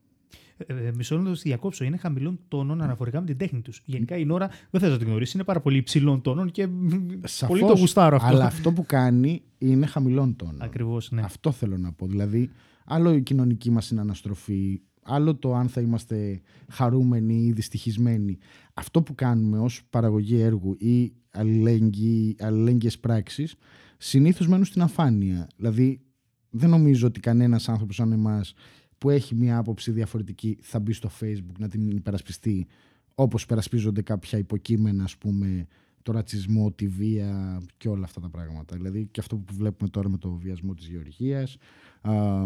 Ε, 0.57 0.87
ε, 0.87 0.91
μισό 0.95 1.15
λεπτό 1.15 1.29
να 1.29 1.35
στη 1.35 1.47
διακόψω. 1.49 1.83
Είναι 1.83 1.97
χαμηλών 1.97 2.39
τόνων 2.47 2.81
αναφορικά 2.81 3.19
με 3.19 3.25
την 3.25 3.37
τέχνη 3.37 3.61
τους. 3.61 3.81
Γενικά 3.85 4.17
η 4.17 4.25
Νόρα 4.25 4.49
δεν 4.71 4.81
θες 4.81 4.89
να 4.91 4.97
την 4.97 5.07
γνωρίσεις. 5.07 5.33
Είναι 5.33 5.43
πάρα 5.43 5.61
πολύ 5.61 5.77
υψηλών 5.77 6.21
τόνων 6.21 6.51
και 6.51 6.67
μ, 6.67 6.89
σαφώς, 7.23 7.59
πολύ 7.59 7.71
το 7.73 7.79
γουστάρω 7.79 8.15
αυτό. 8.15 8.27
αλλά 8.27 8.45
αυτό 8.45 8.71
που 8.73 8.85
κάνει 8.85 9.41
είναι 9.57 9.85
χαμηλών 9.85 10.35
τόνων. 10.35 10.61
Ακριβώς, 10.61 11.11
ναι. 11.11 11.21
Αυτό 11.21 11.51
θέλω 11.51 11.77
να 11.77 11.91
πω. 11.91 12.07
Δηλαδή, 12.07 12.49
άλλο 12.85 13.13
η 13.13 13.21
κοινωνική 13.21 13.71
μας 13.71 13.89
είναι 13.91 14.01
αναστροφή, 14.01 14.81
άλλο 15.01 15.35
το 15.35 15.53
αν 15.55 15.67
θα 15.69 15.81
είμαστε 15.81 16.41
χαρούμενοι 16.69 17.45
ή 17.45 17.51
δυστυχισμένοι. 17.51 18.37
Αυτό 18.73 19.01
που 19.01 19.15
κάνουμε 19.15 19.59
ως 19.59 19.81
παραγωγή 19.89 20.39
έργου 20.39 20.75
ή 20.79 20.83
αλληλέγγυη- 20.83 21.24
αλληλέγγυες 22.39 22.99
πράξεις, 22.99 23.55
συνήθως 23.97 24.47
μένουν 24.47 24.65
στην 24.65 24.81
αφάνεια. 24.81 25.47
Δηλαδή, 25.55 25.99
δεν 26.49 26.69
νομίζω 26.69 27.07
ότι 27.07 27.19
κανένας 27.19 27.69
άνθρωπος 27.69 27.95
σαν 27.95 28.11
εμάς 28.11 28.53
που 28.97 29.09
έχει 29.09 29.35
μια 29.35 29.57
άποψη 29.57 29.91
διαφορετική 29.91 30.57
θα 30.61 30.79
μπει 30.79 30.93
στο 30.93 31.09
facebook 31.19 31.57
να 31.59 31.67
την 31.67 31.89
υπερασπιστεί 31.89 32.67
όπως 33.15 33.43
υπερασπίζονται 33.43 34.01
κάποια 34.01 34.37
υποκείμενα, 34.37 35.03
ας 35.03 35.17
πούμε, 35.17 35.67
το 36.03 36.11
ρατσισμό, 36.11 36.71
τη 36.71 36.87
βία 36.87 37.61
και 37.77 37.89
όλα 37.89 38.03
αυτά 38.03 38.21
τα 38.21 38.29
πράγματα. 38.29 38.75
Δηλαδή 38.75 39.07
και 39.11 39.19
αυτό 39.19 39.37
που 39.37 39.53
βλέπουμε 39.55 39.89
τώρα 39.89 40.09
με 40.09 40.17
το 40.17 40.31
βιασμό 40.31 40.73
της 40.73 40.87
γεωργίας. 40.87 41.57
Α, 42.01 42.45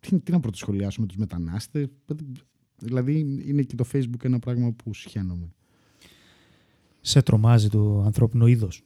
τι, 0.00 0.20
τι 0.20 0.32
να 0.32 0.40
πρωτοσχολιάσουμε 0.40 1.06
τους 1.06 1.16
μετανάστες. 1.16 1.88
Δηλαδή 2.78 3.40
είναι 3.44 3.62
και 3.62 3.74
το 3.74 3.84
facebook 3.92 4.24
ένα 4.24 4.38
πράγμα 4.38 4.72
που 4.72 4.94
συχαίνομαι. 4.94 5.54
Σε 7.06 7.22
τρομάζει 7.22 7.68
το 7.68 8.02
ανθρώπινο 8.02 8.46
είδος; 8.46 8.82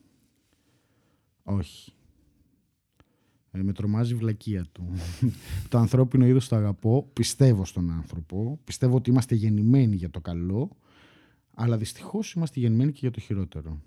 Όχι. 1.43 1.93
Ε, 3.51 3.63
με 3.63 3.73
τρομάζει 3.73 4.13
η 4.13 4.17
βλακεία 4.17 4.67
του. 4.73 4.91
το 5.71 5.79
ανθρώπινο 5.79 6.27
είδος 6.27 6.49
το 6.49 6.57
αγαπώ, 6.57 7.09
πιστεύω 7.13 7.65
στον 7.65 7.91
άνθρωπο, 7.91 8.59
πιστεύω 8.65 8.97
ότι 8.97 9.11
είμαστε 9.11 9.35
γεννημένοι 9.35 9.97
για 9.97 10.11
το 10.11 10.21
καλό, 10.21 10.77
αλλά 11.55 11.77
δυστυχώς 11.77 12.33
είμαστε 12.33 12.61
γεννημένοι 12.61 12.93
και 12.93 12.99
για 13.01 13.11
το 13.11 13.21
χειρότερο. 13.21 13.83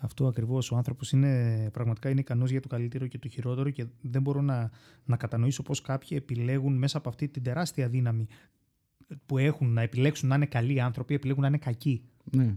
Αυτό 0.00 0.26
ακριβώς. 0.26 0.70
Ο 0.70 0.76
άνθρωπος 0.76 1.12
είναι 1.12 1.68
πραγματικά 1.72 2.10
είναι 2.10 2.20
ικανός 2.20 2.50
για 2.50 2.60
το 2.60 2.68
καλύτερο 2.68 3.06
και 3.06 3.18
το 3.18 3.28
χειρότερο 3.28 3.70
και 3.70 3.86
δεν 4.00 4.22
μπορώ 4.22 4.40
να, 4.40 4.70
να 5.04 5.16
κατανοήσω 5.16 5.62
πώς 5.62 5.80
κάποιοι 5.80 6.16
επιλέγουν 6.20 6.76
μέσα 6.76 6.98
από 6.98 7.08
αυτή 7.08 7.28
την 7.28 7.42
τεράστια 7.42 7.88
δύναμη 7.88 8.26
που 9.26 9.38
έχουν 9.38 9.72
να 9.72 9.80
επιλέξουν 9.82 10.28
να 10.28 10.34
είναι 10.34 10.46
καλοί 10.46 10.80
άνθρωποι, 10.80 11.14
επιλέγουν 11.14 11.42
να 11.42 11.48
είναι 11.48 11.58
κακοί. 11.58 12.02
Ναι. 12.30 12.56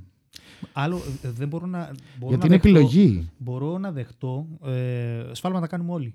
Άλλο 0.74 1.02
ε, 1.24 1.30
δεν 1.30 1.48
μπορώ 1.48 1.66
να. 1.66 1.80
Μπορώ 2.20 2.36
Γιατί 2.36 2.48
να 2.50 2.56
είναι 2.56 2.64
δεχτώ- 2.64 2.70
επιλογή. 2.92 3.30
Μπορώ 3.38 3.78
να 3.78 3.92
δεχτώ. 3.92 4.48
Ε, 4.66 5.24
σφάλματα 5.32 5.68
κάνουμε 5.68 5.92
όλοι. 5.92 6.14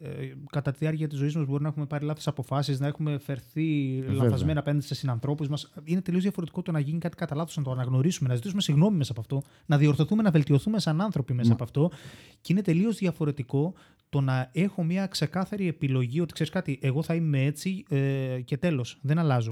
Ε, 0.00 0.08
κατά 0.50 0.70
τη 0.70 0.78
διάρκεια 0.80 1.08
της 1.08 1.18
ζωής 1.18 1.34
μας 1.36 1.46
μπορεί 1.46 1.62
να 1.62 1.68
έχουμε 1.68 1.86
πάρει 1.86 2.04
λάθος 2.04 2.26
αποφάσεις, 2.26 2.80
να 2.80 2.86
έχουμε 2.86 3.18
φερθεί 3.18 3.98
Βέβαια. 4.06 4.22
λαθασμένα 4.24 4.60
απέναντι 4.60 4.84
σε 4.84 4.94
συνανθρώπους 4.94 5.48
μας. 5.48 5.72
Είναι 5.84 6.00
τελείως 6.00 6.22
διαφορετικό 6.22 6.62
το 6.62 6.72
να 6.72 6.78
γίνει 6.80 6.98
κάτι 6.98 7.16
κατά 7.16 7.34
λάθος, 7.34 7.56
να 7.56 7.62
το 7.62 7.70
αναγνωρίσουμε, 7.70 8.28
να 8.28 8.34
ζητήσουμε 8.34 8.60
συγγνώμη 8.60 8.96
μέσα 8.96 9.12
από 9.12 9.20
αυτό, 9.20 9.42
να 9.66 9.78
διορθωθούμε, 9.78 10.22
να 10.22 10.30
βελτιωθούμε 10.30 10.78
σαν 10.80 11.00
άνθρωποι 11.00 11.32
μέσα 11.32 11.48
Μα- 11.48 11.54
από 11.54 11.64
αυτό. 11.64 11.90
Και 12.40 12.52
είναι 12.52 12.62
τελείως 12.62 12.96
διαφορετικό 12.96 13.74
το 14.08 14.20
να 14.20 14.50
έχω 14.52 14.82
μια 14.84 15.06
ξεκάθαρη 15.06 15.68
επιλογή 15.68 16.20
ότι 16.20 16.32
ξέρεις 16.32 16.52
κάτι, 16.52 16.78
εγώ 16.82 17.02
θα 17.02 17.14
είμαι 17.14 17.44
έτσι 17.44 17.84
ε, 17.88 18.40
και 18.44 18.56
τέλος. 18.56 18.98
Δεν 19.02 19.18
αλλάζω. 19.18 19.50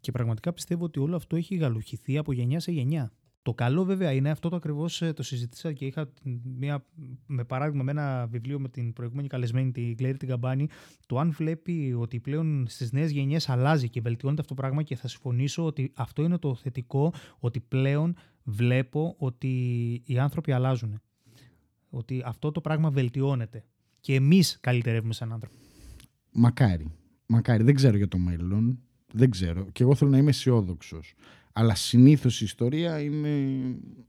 Και 0.00 0.12
πραγματικά 0.12 0.52
πιστεύω 0.52 0.84
ότι 0.84 0.98
όλο 0.98 1.16
αυτό 1.16 1.36
έχει 1.36 1.56
γαλουχηθεί 1.56 2.18
από 2.18 2.32
γενιά 2.32 2.60
σε 2.60 2.72
γενιά. 2.72 3.12
Το 3.42 3.54
καλό 3.54 3.84
βέβαια 3.84 4.12
είναι 4.12 4.30
αυτό 4.30 4.48
το 4.48 4.56
ακριβώς 4.56 5.02
το 5.14 5.22
συζήτησα 5.22 5.72
και 5.72 5.86
είχα 5.86 6.08
την- 6.08 6.40
μια, 6.58 6.84
με 7.26 7.44
παράδειγμα 7.44 7.82
με 7.82 7.90
ένα 7.90 8.26
βιβλίο 8.26 8.60
με 8.60 8.68
την 8.68 8.92
προηγούμενη 8.92 9.28
καλεσμένη, 9.28 9.70
την 9.72 9.96
Κλέρι 9.96 10.16
την 10.16 10.28
Καμπάνη, 10.28 10.68
το 11.06 11.18
αν 11.18 11.30
βλέπει 11.32 11.94
ότι 11.98 12.20
πλέον 12.20 12.64
στις 12.68 12.92
νέες 12.92 13.10
γενιές 13.10 13.48
αλλάζει 13.48 13.88
και 13.88 14.00
βελτιώνεται 14.00 14.40
αυτό 14.40 14.54
το 14.54 14.60
πράγμα 14.60 14.82
και 14.82 14.96
θα 14.96 15.08
συμφωνήσω 15.08 15.64
ότι 15.64 15.92
αυτό 15.94 16.22
είναι 16.22 16.38
το 16.38 16.54
θετικό, 16.54 17.12
ότι 17.38 17.60
πλέον 17.60 18.14
βλέπω 18.42 19.14
ότι 19.18 19.48
οι 20.04 20.18
άνθρωποι 20.18 20.52
αλλάζουν. 20.52 21.00
Ότι 21.90 22.22
αυτό 22.24 22.52
το 22.52 22.60
πράγμα 22.60 22.90
βελτιώνεται. 22.90 23.64
Και 24.00 24.14
εμείς 24.14 24.58
καλυτερεύουμε 24.60 25.12
σαν 25.12 25.32
άνθρωποι. 25.32 25.56
Μακάρι. 26.32 26.90
Μακάρι. 27.26 27.62
Δεν 27.62 27.74
ξέρω 27.74 27.96
για 27.96 28.08
το 28.08 28.18
μέλλον. 28.18 28.78
Δεν 29.12 29.30
ξέρω. 29.30 29.66
Και 29.72 29.82
εγώ 29.82 29.94
θέλω 29.94 30.10
να 30.10 30.18
είμαι 30.18 30.30
αισιόδοξος. 30.30 31.14
Αλλά 31.52 31.74
συνήθως 31.74 32.40
η 32.40 32.44
ιστορία 32.44 33.00
είναι 33.00 33.58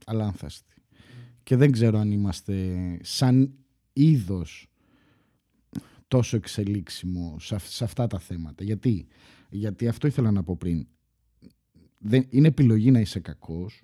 αλάνθαστη. 0.06 0.74
Και 1.42 1.56
δεν 1.56 1.70
ξέρω 1.70 1.98
αν 1.98 2.10
είμαστε 2.10 2.98
σαν 3.02 3.52
είδος 3.92 4.66
τόσο 6.08 6.36
εξελίξιμο 6.36 7.36
σε, 7.40 7.54
αυ- 7.54 7.68
σε 7.70 7.84
αυτά 7.84 8.06
τα 8.06 8.18
θέματα. 8.18 8.64
Γιατί; 8.64 9.06
Γιατί 9.50 9.88
αυτό 9.88 10.06
ήθελα 10.06 10.30
να 10.30 10.42
πω 10.42 10.56
πριν. 10.56 10.86
Δεν, 11.98 12.26
είναι 12.28 12.48
επιλογή 12.48 12.90
να 12.90 13.00
είσαι 13.00 13.20
κακός 13.20 13.82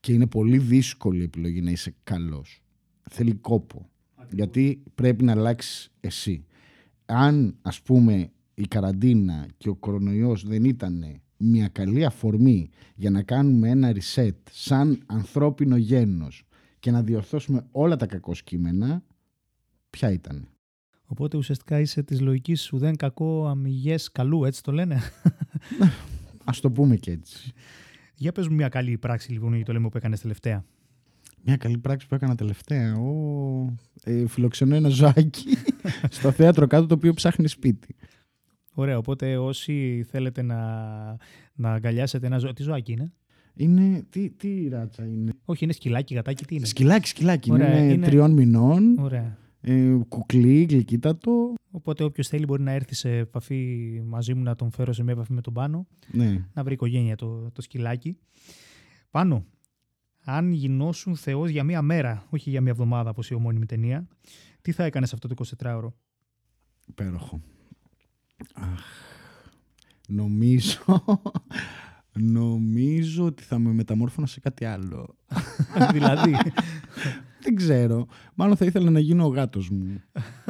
και 0.00 0.12
είναι 0.12 0.26
πολύ 0.26 0.58
δύσκολη 0.58 1.22
επιλογή 1.22 1.60
να 1.60 1.70
είσαι 1.70 1.94
καλός. 2.02 2.62
Θέλει 3.10 3.34
κόπο. 3.34 3.90
Γιατί 4.30 4.82
πρέπει 4.94 5.24
να 5.24 5.32
αλλάξεις 5.32 5.92
εσύ. 6.00 6.44
Αν 7.06 7.56
ας 7.62 7.82
πούμε 7.82 8.30
η 8.60 8.66
καραντίνα 8.68 9.46
και 9.56 9.68
ο 9.68 9.74
κορονοϊός 9.74 10.46
δεν 10.46 10.64
ήταν 10.64 11.20
μια 11.36 11.68
καλή 11.68 12.04
αφορμή 12.04 12.70
για 12.94 13.10
να 13.10 13.22
κάνουμε 13.22 13.68
ένα 13.68 13.92
reset 13.92 14.36
σαν 14.50 15.02
ανθρώπινο 15.06 15.76
γένος 15.76 16.44
και 16.78 16.90
να 16.90 17.02
διορθώσουμε 17.02 17.66
όλα 17.70 17.96
τα 17.96 18.06
κακό 18.06 18.32
κείμενα, 18.44 19.02
ποια 19.90 20.10
ήταν. 20.10 20.48
Οπότε 21.04 21.36
ουσιαστικά 21.36 21.80
είσαι 21.80 22.02
της 22.02 22.20
λογικής 22.20 22.62
σου 22.62 22.78
δεν 22.78 22.96
κακό 22.96 23.46
αμυγές 23.46 24.10
καλού, 24.12 24.44
έτσι 24.44 24.62
το 24.62 24.72
λένε. 24.72 25.00
Ας 26.44 26.60
το 26.60 26.70
πούμε 26.70 26.96
και 26.96 27.10
έτσι. 27.10 27.52
Για 28.14 28.32
πες 28.32 28.48
μου 28.48 28.54
μια 28.54 28.68
καλή 28.68 28.98
πράξη 28.98 29.32
λοιπόν 29.32 29.54
για 29.54 29.64
το 29.64 29.72
λέμε 29.72 29.88
που 29.88 29.96
έκανες 29.96 30.20
τελευταία. 30.20 30.64
Μια 31.44 31.56
καλή 31.56 31.78
πράξη 31.78 32.06
που 32.06 32.14
έκανα 32.14 32.34
τελευταία. 32.34 32.96
Ο, 32.96 33.74
ε, 34.04 34.26
φιλοξενώ 34.26 34.74
ένα 34.74 34.88
ζωάκι 34.88 35.56
στο 36.16 36.30
θέατρο 36.30 36.66
κάτω 36.66 36.86
το 36.86 36.94
οποίο 36.94 37.14
ψάχνει 37.14 37.48
σπίτι. 37.48 37.94
Ωραία, 38.74 38.98
οπότε 38.98 39.36
όσοι 39.38 40.06
θέλετε 40.10 40.42
να, 40.42 40.56
να 41.54 41.72
αγκαλιάσετε 41.72 42.26
ένα 42.26 42.38
ζώο. 42.38 42.52
Τι 42.52 42.62
ζωάκι 42.62 42.92
είναι; 42.92 43.12
Είναι. 43.54 44.06
Τι, 44.10 44.30
τι 44.30 44.68
ράτσα 44.68 45.04
είναι; 45.06 45.32
Όχι, 45.44 45.64
είναι 45.64 45.72
σκυλάκι, 45.72 46.14
γατάκι, 46.14 46.44
τι 46.44 46.54
είναι; 46.54 46.66
Σκυλάκι, 46.66 47.08
σκυλάκι. 47.08 47.52
Ωραία, 47.52 47.82
είναι, 47.82 47.92
είναι- 47.92 48.06
τριών 48.06 48.30
μηνών. 48.32 48.98
Ωραία. 48.98 49.38
Ε, 49.60 49.96
κουκλί, 50.08 50.62
γλυκύτατο. 50.70 51.54
Οπότε 51.70 52.04
όποιος 52.04 52.28
θέλει 52.28 52.44
μπορεί 52.44 52.62
να 52.62 52.70
έρθει 52.72 52.94
σε 52.94 53.10
επαφή 53.16 54.00
μαζί 54.04 54.34
μου 54.34 54.42
να 54.42 54.54
τον 54.54 54.70
φέρω 54.70 54.92
σε 54.92 55.02
μια 55.02 55.12
επαφή 55.12 55.32
με 55.32 55.40
τον 55.40 55.52
πάνω, 55.52 55.86
Ναι. 56.12 56.44
να 56.54 56.62
βρει 56.64 56.72
οικογένεια 56.72 57.16
το, 57.16 57.50
το 57.52 57.62
σκυλάκι. 57.62 58.18
Πάνω, 59.10 59.44
αν 60.24 60.52
γινώσουν 60.52 61.16
Θεός 61.16 61.50
για 61.50 61.64
μία 61.64 61.82
μέρα, 61.82 62.26
όχι 62.30 62.50
για 62.50 62.60
μία 62.60 62.70
εβδομάδα 62.70 63.10
όπως 63.10 63.30
η 63.30 63.34
ομώνυμη 63.34 63.66
ταινία, 63.66 64.06
τι 64.62 64.72
θα 64.72 64.84
έκανες 64.84 65.12
αυτό 65.12 65.28
το 65.28 65.34
24ωρο; 65.58 65.88
Υπέροχο. 66.86 67.40
Αχ, 68.54 68.80
νομίζω, 70.08 71.04
νομίζω 72.38 73.24
ότι 73.24 73.42
θα 73.42 73.58
με 73.58 73.72
μεταμόρφωνα 73.72 74.26
σε 74.26 74.40
κάτι 74.40 74.64
άλλο. 74.64 75.16
δηλαδή; 75.92 76.36
Δεν 77.42 77.54
ξέρω. 77.54 78.06
Μάλλον 78.34 78.56
θα 78.56 78.64
ήθελα 78.64 78.90
να 78.90 78.98
γίνω 78.98 79.24
ο 79.24 79.28
γάτος 79.28 79.70
μου. 79.70 80.02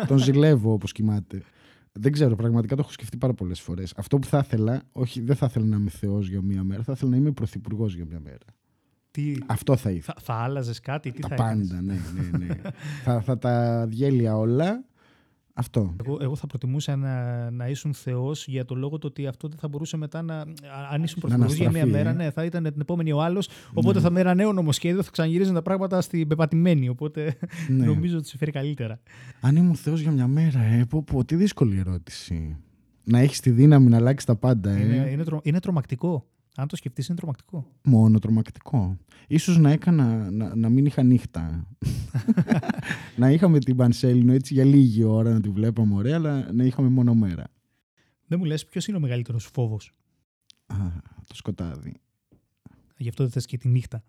Τον 0.07 0.19
ζηλεύω 0.19 0.73
όπως 0.73 0.93
κοιμάται. 0.93 1.43
Δεν 1.93 2.13
ξέρω, 2.13 2.37
πραγματικά 2.37 2.75
το 2.75 2.81
έχω 2.83 2.93
σκεφτεί 2.93 3.17
πάρα 3.17 3.35
πολλές 3.35 3.61
φορές. 3.61 3.93
Αυτό 3.97 4.19
που 4.19 4.27
θα 4.27 4.39
ήθελα, 4.45 4.83
όχι, 4.93 5.21
δεν 5.21 5.37
θα 5.37 5.47
ήθελα 5.47 5.67
να 5.67 5.77
είμαι 5.77 5.91
Θεός 5.91 6.29
για 6.29 6.43
μία 6.43 6.65
μέρα, 6.65 6.83
θα 6.83 6.93
ήθελα 6.93 7.11
να 7.11 7.17
είμαι 7.17 7.31
πρωθυπουργός 7.33 7.95
για 7.95 8.05
μία 8.07 8.21
μέρα. 8.21 8.45
τι, 9.11 9.35
Αυτό 9.47 9.77
θα 9.77 9.91
ήθελα. 9.91 10.17
θα, 10.19 10.33
θα 10.35 10.35
άλλαζες 10.35 10.81
κάτι, 10.81 11.11
τι 11.13 11.21
τα 11.21 11.29
θα 11.29 11.35
έκανες; 11.35 11.69
πάντα, 11.69 11.83
ναι, 11.83 12.01
ναι, 12.15 12.45
ναι. 12.45 12.61
θα, 13.05 13.21
θα 13.21 13.39
τα 13.39 13.87
διέλυα 13.87 14.37
όλα. 14.37 14.85
Αυτό. 15.61 15.97
Εγώ, 16.05 16.19
εγώ 16.21 16.37
θα 16.37 16.47
προτιμούσα 16.47 16.97
να, 16.97 17.51
να 17.51 17.69
ήσουν 17.69 17.95
Θεός 17.95 18.47
για 18.47 18.65
το 18.65 18.75
λόγο 18.75 18.99
το 18.99 19.07
ότι 19.07 19.27
αυτό 19.27 19.49
δεν 19.49 19.59
θα 19.59 19.69
μπορούσε 19.69 19.97
μετά 19.97 20.23
να. 20.23 20.45
Αν 20.93 21.03
ήσουν 21.03 21.21
πρωθυπουργό 21.21 21.53
για 21.53 21.71
μία 21.71 21.83
αναστραφεί, 21.83 22.05
μέρα, 22.05 22.11
ε. 22.11 22.25
ναι, 22.25 22.31
θα 22.31 22.45
ήταν 22.45 22.63
την 22.63 22.81
επόμενη 22.81 23.13
ο 23.13 23.23
άλλος. 23.23 23.49
Οπότε 23.75 24.01
θα 24.01 24.11
με 24.11 24.21
ένα 24.21 24.35
νέο 24.35 24.53
νομοσχέδιο, 24.53 25.03
θα 25.03 25.11
ξαναγυρίζουν 25.11 25.55
τα 25.55 25.63
πράγματα 25.63 26.01
στην 26.01 26.29
πεπατημένη. 26.29 26.89
Οπότε 26.89 27.37
Ναι. 27.69 27.85
νομίζω 27.93 28.17
ότι 28.17 28.29
σε 28.29 28.37
φέρει 28.37 28.51
καλύτερα. 28.51 29.01
Αν 29.41 29.57
ήμουν 29.57 29.75
Θεός 29.75 30.01
για 30.01 30.11
μια 30.11 30.27
μέρα, 30.27 30.61
ε, 30.61 30.85
πω, 30.89 31.03
πω, 31.03 31.25
τι 31.25 31.37
δύσκολη 31.37 31.79
ερώτηση. 31.79 32.57
Να 33.05 33.19
έχεις 33.19 33.41
τη 33.41 33.51
δύναμη 33.51 33.89
να 33.89 33.97
αλλάξεις 33.97 34.25
τα 34.25 34.37
πάντα, 34.37 34.71
ε. 34.71 34.81
Είναι, 34.81 35.09
είναι, 35.11 35.25
τρο, 35.25 35.41
είναι 35.43 35.61
τρομακτικό. 35.61 36.27
Αν 36.57 36.69
το 36.69 36.77
σκεφτείς, 36.77 37.07
είναι 37.07 37.17
τρομακτικό. 37.17 37.67
Μόνο 37.85 38.19
τρομακτικό. 38.19 38.99
Ίσως 39.27 39.59
να 39.59 39.71
έκανα 39.71 40.31
να, 40.31 40.55
να 40.55 40.69
μην 40.69 40.87
είχα 40.87 41.03
νύχτα. 41.03 41.67
να 43.17 43.31
είχαμε 43.31 43.59
την 43.59 43.77
Πανσέλινο 43.77 44.33
έτσι 44.33 44.55
για 44.55 44.65
λίγη 44.65 45.03
ώρα 45.03 45.33
να 45.33 45.41
τη 45.41 45.49
βλέπαμε 45.49 45.95
ωραία, 45.95 46.17
αλλά 46.17 46.53
να 46.53 46.65
είχαμε 46.65 46.89
μόνο 46.89 47.15
μέρα. 47.15 47.45
Δεν 48.27 48.39
μου 48.39 48.45
λες, 48.45 48.67
ποιος 48.67 48.87
είναι 48.87 48.97
ο 48.97 49.01
μεγαλύτερος 49.01 49.45
φόβος; 49.53 49.93
Α, 50.67 50.77
το 51.27 51.35
σκοτάδι. 51.35 51.95
Γι' 52.97 53.09
αυτό 53.09 53.23
δεν 53.23 53.33
θες 53.33 53.47
και 53.47 53.57
τη 53.57 53.69
νύχτα. 53.69 54.03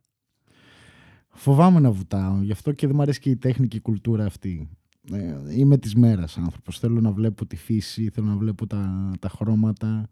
Φοβάμαι 1.29 1.79
να 1.79 1.91
βουτάω, 1.91 2.41
γι' 2.41 2.51
αυτό 2.51 2.71
και 2.71 2.87
δεν 2.87 2.95
μου 2.95 3.01
αρέσει 3.01 3.19
και 3.19 3.29
η 3.29 3.35
τέχνη 3.37 3.67
και 3.67 3.77
η 3.77 3.79
κουλτούρα 3.79 4.25
αυτή. 4.25 4.69
Ε, 5.11 5.35
είμαι 5.49 5.77
της 5.77 5.95
μέρας 5.95 6.37
άνθρωπος. 6.37 6.79
Θέλω 6.79 7.01
να 7.01 7.11
βλέπω 7.11 7.45
τη 7.45 7.55
φύση, 7.55 8.09
θέλω 8.09 8.27
να 8.27 8.35
βλέπω 8.35 8.67
τα, 8.67 9.13
τα 9.19 9.29
χρώματα. 9.29 10.09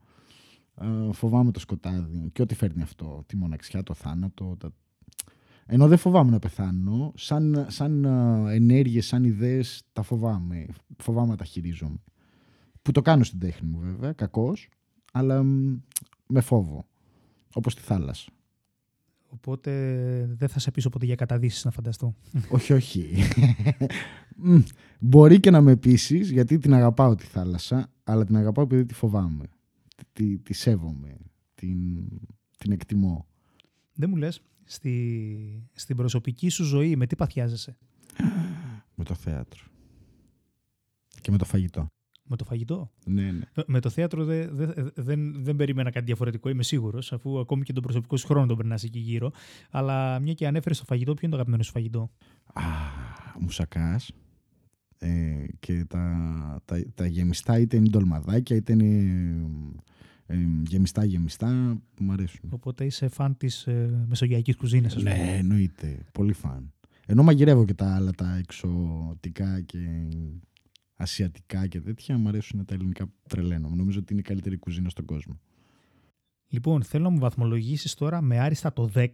Ε, 0.81 1.13
φοβάμαι 1.13 1.51
το 1.51 1.59
σκοτάδι 1.59 2.29
και 2.33 2.41
ό,τι 2.41 2.55
φέρνει 2.55 2.81
αυτό. 2.81 3.23
Τη 3.25 3.35
μοναξιά, 3.35 3.83
το 3.83 3.93
θάνατο. 3.93 4.55
Τα... 4.59 4.71
Ενώ 5.65 5.87
δεν 5.87 5.97
φοβάμαι 5.97 6.31
να 6.31 6.39
πεθάνω, 6.39 7.13
σαν, 7.15 7.65
σαν 7.69 8.05
ε, 8.05 8.55
ενέργειες, 8.55 9.05
σαν 9.05 9.23
ιδέες, 9.23 9.83
τα 9.93 10.01
φοβάμαι. 10.01 10.65
Φοβάμαι 10.97 11.29
να 11.29 11.35
τα 11.35 11.43
χειρίζομαι. 11.43 12.01
Που 12.81 12.91
το 12.91 13.01
κάνω 13.01 13.23
στην 13.23 13.39
τέχνη 13.39 13.69
μου 13.69 13.79
βέβαια, 13.79 14.13
κακός, 14.13 14.69
αλλά 15.11 15.43
μ, 15.43 15.77
με 16.27 16.41
φόβο. 16.41 16.85
Όπως 17.53 17.75
τη 17.75 17.81
θάλασσα. 17.81 18.31
Οπότε 19.29 19.71
δεν 20.37 20.47
θα 20.47 20.59
σε 20.59 20.71
πείσω 20.71 20.89
ποτέ 20.89 21.05
για 21.05 21.15
καταδύσεις 21.15 21.65
να 21.65 21.71
φανταστώ. 21.71 22.15
όχι, 22.49 22.73
όχι. 22.73 23.15
Μμ, 24.35 24.59
Μπορεί 24.99 25.39
και 25.39 25.51
να 25.51 25.61
με 25.61 25.75
πείσεις 25.75 26.31
γιατί 26.31 26.57
την 26.57 26.73
αγαπάω 26.73 27.15
τη 27.15 27.25
θάλασσα, 27.25 27.91
αλλά 28.03 28.25
την 28.25 28.35
αγαπάω 28.35 28.63
επειδή 28.63 28.85
τη 28.85 28.93
φοβάμαι. 28.93 29.45
Τη, 30.19 30.25
τη, 30.25 30.37
τη 30.37 30.53
σέβομαι. 30.53 31.17
Την, 31.55 32.05
την 32.57 32.71
εκτιμώ. 32.71 33.27
Δεν 33.93 34.09
μου 34.09 34.15
λες, 34.15 34.41
στη, 34.63 35.67
στην 35.73 35.95
προσωπική 35.95 36.49
σου 36.49 36.63
ζωή 36.63 36.95
με 36.95 37.07
τι 37.07 37.15
παθιάζεσαι; 37.15 37.77
Με 38.95 39.03
το 39.03 39.13
θέατρο. 39.13 39.61
Και 41.21 41.31
με 41.31 41.37
το 41.37 41.45
φαγητό. 41.45 41.87
Με 42.23 42.35
το 42.35 42.43
φαγητό; 42.45 42.91
Ναι, 43.05 43.31
ναι. 43.31 43.43
Ε, 43.55 43.61
Με 43.67 43.79
το 43.79 43.89
θέατρο 43.89 44.23
δε- 44.25 44.47
δε- 44.47 44.89
δεν, 44.95 45.43
δεν 45.43 45.55
περίμενα 45.55 45.91
κάτι 45.91 46.05
διαφορετικό, 46.05 46.49
είμαι 46.49 46.63
σίγουρος, 46.63 47.13
αφού 47.13 47.39
ακόμη 47.39 47.63
και 47.63 47.73
τον 47.73 47.83
προσωπικό 47.83 48.17
σου 48.17 48.27
χρόνο 48.27 48.45
τον 48.45 48.57
περνάς 48.57 48.83
εκεί 48.83 48.99
γύρω. 48.99 49.31
Αλλά 49.69 50.19
μια 50.19 50.33
και 50.33 50.47
ανέφερες 50.47 50.79
το 50.79 50.85
φαγητό, 50.85 51.11
ποιο 51.13 51.21
είναι 51.21 51.31
το 51.31 51.35
αγαπημένο 51.35 51.63
σου 51.63 51.71
φαγητό; 51.71 52.11
Α, 52.53 52.61
μουσακάς. 53.39 54.11
Ε, 55.01 55.45
και 55.59 55.85
τα, 55.85 56.61
τα, 56.65 56.83
τα 56.95 57.05
γεμιστά 57.07 57.59
είτε 57.59 57.77
είναι 57.77 57.89
ντολμαδάκια 57.89 58.55
είτε 58.55 58.73
είναι 58.73 59.49
ε, 60.31 60.37
γεμιστά 60.67 61.05
γεμιστά 61.05 61.81
που 61.93 62.03
μου 62.03 62.11
αρέσουν. 62.11 62.49
Οπότε 62.49 62.85
είσαι 62.85 63.07
φαν 63.07 63.37
της 63.37 63.67
ε, 63.67 64.05
μεσογειακής 64.07 64.55
κουζίνας, 64.55 64.95
ας 64.95 65.03
πούμε. 65.03 65.15
Ναι, 65.15 65.37
εννοείται. 65.37 66.05
Πολύ 66.11 66.33
φαν. 66.33 66.73
Ενώ 67.05 67.23
μαγειρεύω 67.23 67.65
και 67.65 67.73
τα 67.73 67.95
άλλα, 67.95 68.11
τα 68.11 68.35
εξωτικά 68.37 69.61
και 69.61 70.07
ασιατικά 70.95 71.67
και 71.67 71.81
τέτοια, 71.81 72.17
μου 72.17 72.27
αρέσουν 72.27 72.65
τα 72.65 72.73
ελληνικά 72.73 73.05
που 73.05 73.13
τρελαίνω. 73.29 73.69
Νομίζω 73.69 73.99
ότι 73.99 74.13
είναι 74.13 74.21
η 74.21 74.23
καλύτερη 74.23 74.57
κουζίνα 74.57 74.89
στον 74.89 75.05
κόσμο. 75.05 75.39
Λοιπόν, 76.47 76.83
θέλω 76.83 77.03
να 77.03 77.09
μου 77.09 77.19
βαθμολογήσεις 77.19 77.93
τώρα 77.93 78.21
με 78.21 78.39
άριστα 78.39 78.73
το 78.73 78.89
10 78.93 79.07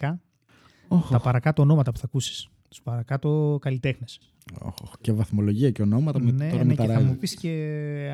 Οχ, 0.88 1.10
τα 1.10 1.20
παρακάτω 1.20 1.62
ονόματα 1.62 1.92
που 1.92 1.98
θα 1.98 2.06
ακούσεις. 2.06 2.48
Τους 2.70 2.82
παρακάτω 2.82 3.58
καλλιτέχνες. 3.62 4.20
Οχ, 4.62 4.74
οχ. 4.82 4.94
Και 5.02 5.12
βαθμολογία 5.12 5.72
και 5.72 5.82
ονόματα 5.82 6.20
με, 6.20 6.32
Ναι, 6.32 6.50
τώρα 6.50 6.64
ναι, 6.64 6.66
με 6.66 6.72
και 6.74 6.78
τα 6.78 6.86
θα 6.86 6.94
μου 6.94 7.00
ράδια. 7.00 7.18
πεις 7.20 7.36
και 7.36 7.50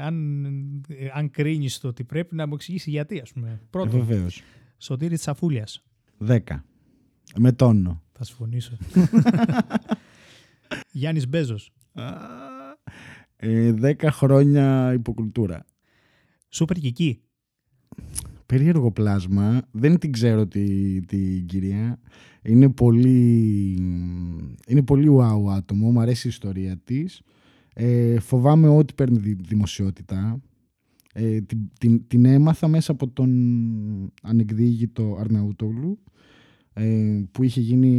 αν, 0.03 0.45
ε, 0.87 1.07
αν 1.13 1.29
κρίνεις 1.29 1.79
το 1.79 1.87
ότι 1.87 2.03
πρέπει 2.03 2.35
να 2.35 2.47
μου 2.47 2.53
εξηγήσει 2.53 2.89
γιατί, 2.89 3.19
ας 3.19 3.31
πούμε. 3.31 3.49
Ε, 3.49 3.59
Πρώτον, 3.69 4.05
βεβαίως. 4.05 4.41
Σωτήρη 4.77 5.17
Τσαφούλιας. 5.17 5.83
Δέκα. 6.17 6.65
Με 7.37 7.51
τόνο. 7.51 8.03
Θα 8.11 8.23
συμφωνήσω. 8.23 8.77
Γιάννης 10.91 11.27
Μπέζος. 11.27 11.71
Ε, 13.35 13.71
δέκα 13.71 14.11
χρόνια 14.11 14.93
υποκουλτούρα. 14.93 15.65
Σούπερ 16.49 16.77
Κική. 16.77 17.21
Περίεργο 18.51 18.91
πλάσμα. 18.91 19.61
Δεν 19.71 19.99
την 19.99 20.11
ξέρω 20.11 20.47
τη, 20.47 20.99
την 21.01 21.45
κυρία. 21.45 21.99
Είναι 22.43 22.69
πολύ, 22.69 23.71
είναι 24.67 24.83
πολύ 24.83 25.07
wow 25.11 25.51
άτομο. 25.55 25.91
Μου 25.91 25.99
αρέσει 25.99 26.27
η 26.27 26.29
ιστορία 26.29 26.77
της. 26.83 27.21
Ε, 27.73 28.19
φοβάμαι 28.19 28.67
ότι 28.67 28.93
παίρνει 28.93 29.17
δη- 29.17 29.47
δημοσιότητα. 29.47 30.41
Ε, 31.13 31.41
την, 31.41 31.59
την, 31.79 32.07
την 32.07 32.25
έμαθα 32.25 32.67
μέσα 32.67 32.91
από 32.91 33.07
τον 33.07 33.31
ανεκδίγητο 34.21 35.17
Αρναούτογλου 35.19 35.99
ε, 36.05 36.10
που 37.31 37.43
είχε 37.43 37.59
γίνει 37.59 37.89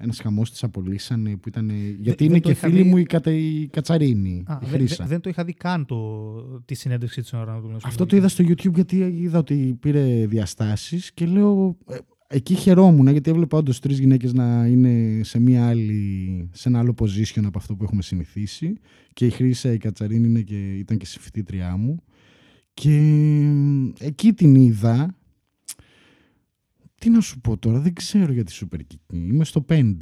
ένας 0.00 0.20
χαμός 0.20 0.50
της 0.50 0.62
απολύσανε 0.62 1.36
που 1.36 1.48
ήταν, 1.48 1.70
γιατί 2.00 2.24
δεν 2.24 2.26
είναι 2.34 2.40
το 2.40 2.48
και 2.48 2.50
είχα 2.50 2.66
φίλη 2.68 2.82
δει. 2.82 2.88
μου 2.88 2.96
η, 2.96 3.02
Κατα, 3.02 3.30
η 3.32 3.66
Κατσαρίνη, 3.72 4.42
Α, 4.46 4.58
η 4.62 4.64
δεν, 4.66 4.68
Χρύσα. 4.78 4.96
δεν- 4.98 5.06
δεν 5.06 5.20
το 5.20 5.28
είχα 5.28 5.44
δει 5.44 5.52
καν 5.54 5.86
το, 5.86 6.34
τη 6.64 6.74
συνέντευξη 6.74 7.20
της 7.20 7.32
ώρα 7.32 7.54
να 7.54 7.60
το 7.60 7.78
Αυτό 7.84 8.06
το 8.06 8.16
είδα 8.16 8.28
στο 8.28 8.44
YouTube 8.48 8.74
γιατί 8.74 8.96
είδα 8.96 9.38
ότι 9.38 9.76
πήρε 9.80 10.26
διαστάσεις 10.26 11.12
και 11.12 11.26
λέω, 11.26 11.76
ε, 11.88 11.96
εκεί 12.28 12.54
χαιρόμουν 12.54 13.08
γιατί 13.08 13.30
έβλεπα 13.30 13.58
όντως 13.58 13.78
τρεις 13.80 13.98
γυναίκες 13.98 14.32
να 14.32 14.66
είναι 14.66 15.22
σε, 15.24 15.38
μια 15.40 15.68
άλλη, 15.68 16.48
σε 16.52 16.68
ένα 16.68 16.78
άλλο 16.78 16.94
position 17.00 17.42
από 17.44 17.58
αυτό 17.58 17.74
που 17.76 17.84
έχουμε 17.84 18.02
συνηθίσει. 18.02 18.72
Και 19.12 19.26
η 19.26 19.30
Χρύσα 19.30 19.72
η 19.72 19.78
Κατσαρίνη 19.78 20.26
είναι 20.28 20.40
και, 20.40 20.72
ήταν 20.78 20.96
και 20.98 21.06
συμφιτήτριά 21.06 21.76
μου. 21.76 22.02
Και 22.74 22.96
εκεί 23.98 24.32
την 24.32 24.54
είδα. 24.54 25.14
Τι 27.00 27.10
να 27.10 27.20
σου 27.20 27.40
πω 27.40 27.56
τώρα, 27.56 27.78
δεν 27.78 27.94
ξέρω 27.94 28.32
για 28.32 28.44
τη 28.44 28.58
Super 28.60 28.76
Kiki. 28.76 29.14
Είμαι 29.14 29.44
στο 29.44 29.64
5. 29.68 29.92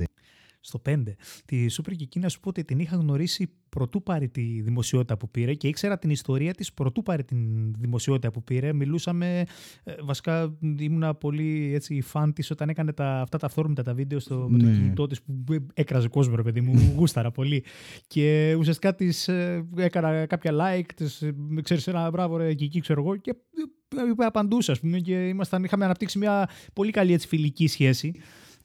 Στο 0.60 0.82
5. 0.88 1.02
Τη 1.44 1.66
Super 1.70 1.90
Kiki 1.90 2.18
να 2.20 2.28
σου 2.28 2.40
πω 2.40 2.48
ότι 2.48 2.64
την 2.64 2.78
είχα 2.78 2.96
γνωρίσει 2.96 3.50
πρωτού 3.68 4.02
πάρει 4.02 4.28
τη 4.28 4.60
δημοσιότητα 4.60 5.16
που 5.16 5.30
πήρε 5.30 5.54
και 5.54 5.68
ήξερα 5.68 5.98
την 5.98 6.10
ιστορία 6.10 6.52
της 6.54 6.72
πρωτού 6.72 7.02
πάρει 7.02 7.24
τη 7.24 7.34
δημοσιότητα 7.78 8.30
που 8.30 8.44
πήρε. 8.44 8.72
Μιλούσαμε, 8.72 9.44
ε, 9.84 9.94
βασικά 10.02 10.58
ήμουνα 10.78 11.14
πολύ 11.14 11.70
έτσι 11.74 12.00
φαν 12.00 12.32
της 12.32 12.50
όταν 12.50 12.68
έκανε 12.68 12.92
τα, 12.92 13.20
αυτά 13.20 13.38
τα 13.38 13.46
αυθόρμητα 13.46 13.82
τα 13.82 13.94
βίντεο 13.94 14.18
στο, 14.18 14.46
με 14.50 14.58
το 14.58 14.64
Ναι. 14.64 14.72
κινητό 14.72 15.06
της 15.06 15.22
που 15.22 15.44
έκραζε 15.74 16.08
κόσμο 16.08 16.36
ρε 16.36 16.42
παιδί 16.42 16.60
μου, 16.60 16.72
γούσταρα 16.96 17.30
πολύ. 17.30 17.64
Και 18.06 18.54
ουσιαστικά 18.58 18.94
της 18.94 19.28
ε, 19.28 19.68
έκανα 19.76 20.26
κάποια 20.26 20.52
like, 20.54 20.92
της, 20.94 21.22
ε, 21.22 21.34
ξέρεις 21.62 21.86
ένα 21.86 22.10
μπράβο 22.10 22.36
ρε 22.36 22.50
Kiki 22.50 22.78
ξέρω 22.80 23.00
εγώ 23.02 23.16
και 23.16 23.34
ε, 23.96 24.24
απαντούσα 24.26 24.72
ας 24.72 24.80
πούμε 24.80 24.98
και 24.98 25.28
ήμασταν, 25.28 25.64
είχαμε 25.64 25.84
αναπτύξει 25.84 26.18
μια 26.18 26.48
πολύ 26.72 26.90
καλή 26.90 27.12
έτσι 27.12 27.26
φιλική 27.28 27.66
σχέση. 27.66 28.12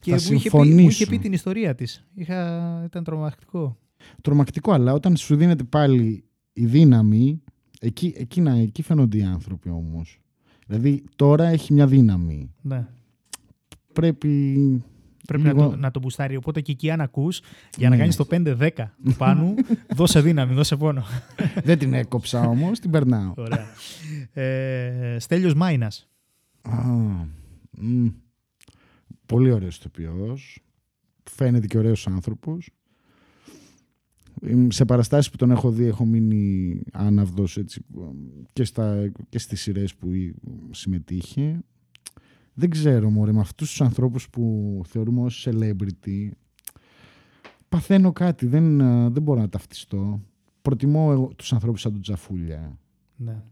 Και 0.03 0.15
Θα 0.17 0.21
μου 0.31 0.33
είχε, 0.33 0.49
πει, 0.49 0.57
μου 0.57 0.63
είχε 0.63 0.69
συμφωνήσω. 0.73 1.09
πει 1.09 1.19
την 1.19 1.33
ιστορία 1.33 1.75
της. 1.75 2.05
Είχα, 2.15 2.81
ήταν 2.85 3.03
τρομακτικό. 3.03 3.77
Τρομακτικό, 4.21 4.71
αλλά 4.71 4.93
όταν 4.93 5.15
σου 5.15 5.35
δίνεται 5.35 5.63
πάλι 5.63 6.23
η 6.53 6.65
δύναμη, 6.65 7.41
εκεί, 7.79 8.13
εκεί, 8.17 8.41
να, 8.41 8.51
εκεί 8.55 8.81
φαίνονται 8.81 9.17
οι 9.17 9.23
άνθρωποι 9.23 9.69
όμως. 9.69 10.19
Δηλαδή 10.67 11.03
τώρα 11.15 11.47
έχει 11.47 11.73
μια 11.73 11.87
δύναμη. 11.87 12.51
Ναι. 12.61 12.87
Πρέπει 13.93 14.57
Πρέπει 15.27 15.43
Λίγο- 15.43 15.61
να, 15.63 15.69
το, 15.69 15.75
να 15.75 15.91
το 15.91 15.99
μπουστάρει. 15.99 16.35
Οπότε 16.35 16.61
και 16.61 16.71
εκεί 16.71 16.91
αν 16.91 17.01
ακούς, 17.01 17.41
για 17.77 17.89
να 17.89 17.95
Ναι. 17.95 18.01
κάνεις 18.01 18.15
το 18.15 18.25
5-10 18.29 18.69
του 19.03 19.13
πάνω, 19.17 19.53
δώσε 19.97 20.21
δύναμη, 20.21 20.53
δώσε 20.53 20.75
πόνο. 20.75 21.03
Δεν 21.63 21.77
την 21.77 21.93
έκοψα 21.93 22.47
όμως, 22.47 22.79
την 22.79 22.91
περνάω. 22.91 23.33
Ωραία. 23.37 23.65
Ε, 24.33 25.15
Στέλιος 25.19 25.53
Μάινας. 25.53 26.09
Α, 26.61 26.81
μ. 27.71 28.07
Πολύ 29.33 29.51
ωραίος 29.51 29.77
ηθοποιός. 29.77 30.59
Φαίνεται 31.23 31.67
και 31.67 31.77
ωραίος 31.77 32.07
άνθρωπος. 32.07 32.69
Εμ, 34.41 34.67
Σε 34.69 34.85
παραστάσεις 34.85 35.31
που 35.31 35.37
τον 35.37 35.51
έχω 35.51 35.71
δει 35.71 35.85
έχω 35.85 36.05
μείνει 36.05 36.81
άναυδος 36.91 37.57
έτσι, 37.57 37.85
και, 38.53 38.63
στα, 38.63 39.11
και 39.29 39.39
στις 39.39 39.61
σειρές 39.61 39.95
που 39.95 40.11
ή- 40.11 40.35
συμμετείχε. 40.71 41.59
Δεν 42.53 42.69
ξέρω 42.69 43.09
μωρέ, 43.09 43.31
με 43.31 43.39
αυτούς 43.39 43.69
τους 43.69 43.81
ανθρώπους 43.81 44.29
που 44.29 44.81
θεωρούμε 44.85 45.21
ως 45.21 45.47
celebrity 45.49 46.29
παθαίνω 47.69 48.11
κάτι, 48.11 48.45
δεν, 48.45 48.79
ε, 48.79 49.09
δεν 49.09 49.21
μπορώ 49.23 49.39
να 49.39 49.49
ταυτιστώ. 49.49 50.21
Προτιμώ 50.61 51.09
εγώ 51.11 51.27
τους 51.35 51.53
ανθρώπους 51.53 51.81
σαν 51.81 51.91
τον 51.91 52.01
Τζαφούλια. 52.01 52.79
Ναι. 53.15 53.43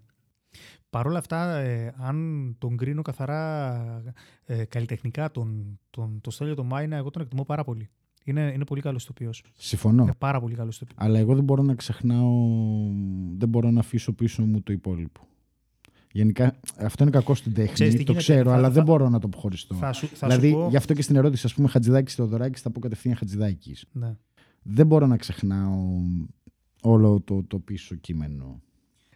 Παρ' 0.92 1.08
όλα 1.08 1.18
αυτά, 1.18 1.56
ε, 1.56 1.94
αν 1.98 2.56
τον 2.58 2.78
κρίνω 2.78 3.02
καθαρά 3.02 4.04
ε, 4.46 4.64
καλλιτεχνικά 4.66 5.32
τον, 5.32 5.80
τον, 5.90 6.22
το 6.22 6.32
Στέλιο 6.32 6.56
τον 6.56 6.66
Μάινα, 6.66 6.96
εγώ 6.96 7.10
τον 7.10 7.22
εκτιμώ 7.22 7.46
πάρα 7.46 7.64
πολύ. 7.64 7.90
Είναι, 8.24 8.52
είναι 8.54 8.66
πολύ 8.66 8.82
καλός 8.82 9.04
ηθοποιός. 9.04 9.44
Συμφωνώ. 9.54 10.04
Είναι 10.04 10.14
πάρα 10.18 10.40
πολύ 10.40 10.56
καλός 10.56 10.76
ηθοποιός. 10.76 10.98
Αλλά 11.02 11.20
εγώ 11.20 11.36
δεν 11.36 11.44
μπορώ 11.44 11.64
να 11.64 11.76
ξεχνάω, 11.76 12.32
δεν 13.38 13.50
μπορώ 13.50 13.72
να 13.72 13.80
αφήσω 13.80 14.14
πίσω 14.14 14.44
μου 14.44 14.62
το 14.62 14.74
υπόλοιπο. 14.74 15.22
Γενικά, 16.12 16.60
αυτό 16.80 17.04
είναι 17.04 17.12
κακό 17.12 17.36
στην 17.36 17.54
τέχνη, 17.54 17.74
Ξέρεις 17.74 17.94
τι 17.96 18.04
το 18.04 18.12
γίνεται, 18.12 18.32
ξέρω, 18.34 18.50
θα- 18.50 18.56
αλλά 18.56 18.68
θα- 18.68 18.74
δεν 18.74 18.84
μπορώ 18.84 19.10
να 19.10 19.20
το 19.20 19.28
αποχωριστώ. 19.28 19.76
Θα 19.76 19.94
σου, 19.94 20.08
θα 20.08 20.28
δηλαδή, 20.28 20.50
σου 20.50 20.56
πω... 20.56 20.68
γι' 20.70 20.78
αυτό 20.78 20.94
και 20.94 21.02
στην 21.02 21.16
ερώτηση, 21.16 21.46
ας 21.46 21.54
πούμε, 21.54 21.68
Χατζηδάκης 21.68 22.16
Θεοδωράκης, 22.16 22.62
θα 22.62 22.72
πω 22.72 22.80
κατευθείαν 22.80 23.16
Χατζηδάκης. 23.16 23.86
Ναι. 23.92 24.16
Δεν 24.62 24.88
μπορώ 24.88 25.06
να 25.08 25.18
ξεχνάω 25.18 25.78
όλο 26.82 27.20
το, 27.22 27.44
το 27.44 27.60
πίσω 27.60 27.96
κείμενο. 27.96 28.62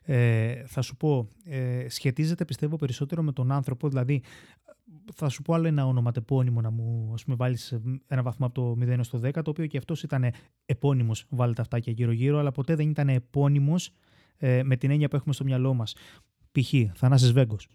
Ε, 0.05 0.63
θα 0.65 0.81
σου 0.81 0.95
πω, 0.95 1.27
ε, 1.43 1.85
σχετίζεται 1.89 2.45
πιστεύω 2.45 2.75
περισσότερο 2.75 3.23
με 3.23 3.31
τον 3.31 3.51
άνθρωπο, 3.51 3.89
δηλαδή 3.89 4.21
θα 5.13 5.29
σου 5.29 5.41
πω 5.41 5.53
άλλο 5.53 5.67
ένα 5.67 5.85
ονοματεπώνυμο 5.85 6.61
να 6.61 6.69
μου 6.69 7.11
ας 7.13 7.23
πούμε, 7.23 7.35
βάλεις 7.35 7.79
ένα 8.07 8.21
βαθμό 8.21 8.45
από 8.45 8.55
το 8.55 8.85
0 8.85 8.87
έως 8.87 9.09
το 9.09 9.19
10, 9.23 9.31
το 9.33 9.49
οποίο 9.49 9.65
και 9.65 9.77
αυτός 9.77 10.03
ήταν 10.03 10.31
επώνυμος, 10.65 11.25
βάλε 11.29 11.53
τα 11.53 11.61
αυτάκια 11.61 11.93
γύρω-γύρω, 11.93 12.39
αλλά 12.39 12.51
ποτέ 12.51 12.75
δεν 12.75 12.89
ήταν 12.89 13.09
επώνυμος 13.09 13.91
ε, 14.37 14.63
με 14.63 14.75
την 14.77 14.91
έννοια 14.91 15.07
που 15.07 15.15
έχουμε 15.15 15.33
στο 15.33 15.43
μυαλό 15.43 15.73
μας. 15.73 15.95
Π.χ. 16.51 16.73
Θανάσης 16.93 17.31
Βέγκος. 17.31 17.67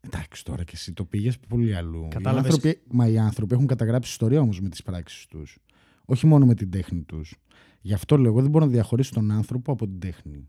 Εντάξει 0.00 0.44
τώρα 0.44 0.64
και 0.64 0.72
εσύ 0.74 0.92
το 0.92 1.04
πήγες 1.04 1.38
πολύ 1.38 1.76
αλλού. 1.76 2.04
Οι 2.04 2.08
Κατάλαβες. 2.08 2.52
άνθρωποι, 2.52 2.80
μα 2.90 3.08
οι 3.08 3.18
άνθρωποι 3.18 3.54
έχουν 3.54 3.66
καταγράψει 3.66 4.10
ιστορία 4.10 4.40
όμως 4.40 4.60
με 4.60 4.68
τις 4.68 4.82
πράξεις 4.82 5.26
τους. 5.26 5.58
Όχι 6.04 6.26
μόνο 6.26 6.46
με 6.46 6.54
την 6.54 6.70
τέχνη 6.70 7.02
τους. 7.02 7.36
Γι' 7.80 7.94
αυτό 7.94 8.16
λέω, 8.16 8.30
εγώ 8.30 8.40
δεν 8.40 8.50
μπορώ 8.50 8.64
να 8.64 8.70
διαχωρίσω 8.70 9.14
τον 9.14 9.30
άνθρωπο 9.30 9.72
από 9.72 9.86
την 9.86 9.98
τέχνη. 9.98 10.48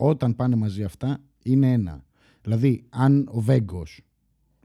Όταν 0.00 0.36
πάνε 0.36 0.56
μαζί 0.56 0.84
αυτά, 0.84 1.18
είναι 1.42 1.72
ένα. 1.72 2.04
Δηλαδή, 2.42 2.84
αν 2.88 3.28
ο 3.30 3.40
Βέγκος. 3.40 4.00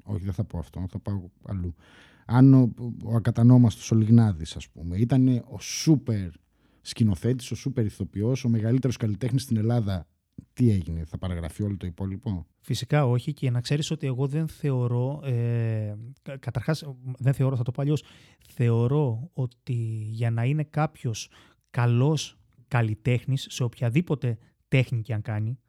Όχι, 0.03 0.23
δεν 0.23 0.33
θα 0.33 0.43
πω 0.43 0.57
αυτό, 0.57 0.85
θα 0.89 0.99
πάω 0.99 1.29
αλλού. 1.45 1.75
Αν 2.25 2.53
ο, 2.53 2.73
ο 3.03 3.15
ακατανόμαστος 3.15 3.91
ο 3.91 3.95
Λιγνάδης, 3.95 4.55
ας 4.55 4.69
πούμε, 4.69 4.97
ήταν 4.97 5.27
ο 5.27 5.59
σούπερ 5.59 6.29
σκηνοθέτης, 6.81 7.51
ο 7.51 7.55
σούπερ 7.55 7.85
ηθοποιός, 7.85 8.45
ο 8.45 8.49
μεγαλύτερος 8.49 8.97
καλλιτέχνης 8.97 9.41
στην 9.41 9.57
Ελλάδα, 9.57 10.07
τι 10.53 10.71
έγινε, 10.71 11.03
θα 11.05 11.17
παραγραφεί 11.17 11.63
όλο 11.63 11.77
το 11.77 11.85
υπόλοιπο; 11.85 12.45
Φυσικά 12.61 13.05
όχι 13.05 13.33
και 13.33 13.51
να 13.51 13.61
ξέρεις 13.61 13.91
ότι 13.91 14.07
εγώ 14.07 14.27
δεν 14.27 14.47
θεωρώ, 14.47 15.21
ε, 15.23 15.95
κα- 16.21 16.37
καταρχάς 16.37 16.83
δεν 17.17 17.33
θεωρώ, 17.33 17.55
θα 17.55 17.63
το 17.63 17.71
πω 17.71 17.81
αλλιώς, 17.81 18.03
θεωρώ 18.47 19.29
ότι 19.33 20.07
για 20.09 20.31
να 20.31 20.43
είναι 20.45 20.63
κάποιος 20.63 21.29
καλός 21.69 22.37
καλλιτέχνης 22.67 23.47
σε 23.49 23.63
οποιαδήποτε 23.63 24.37
τέχνη 24.73 25.01
και 25.01 25.13
αν 25.13 25.21
κάνει, 25.21 25.59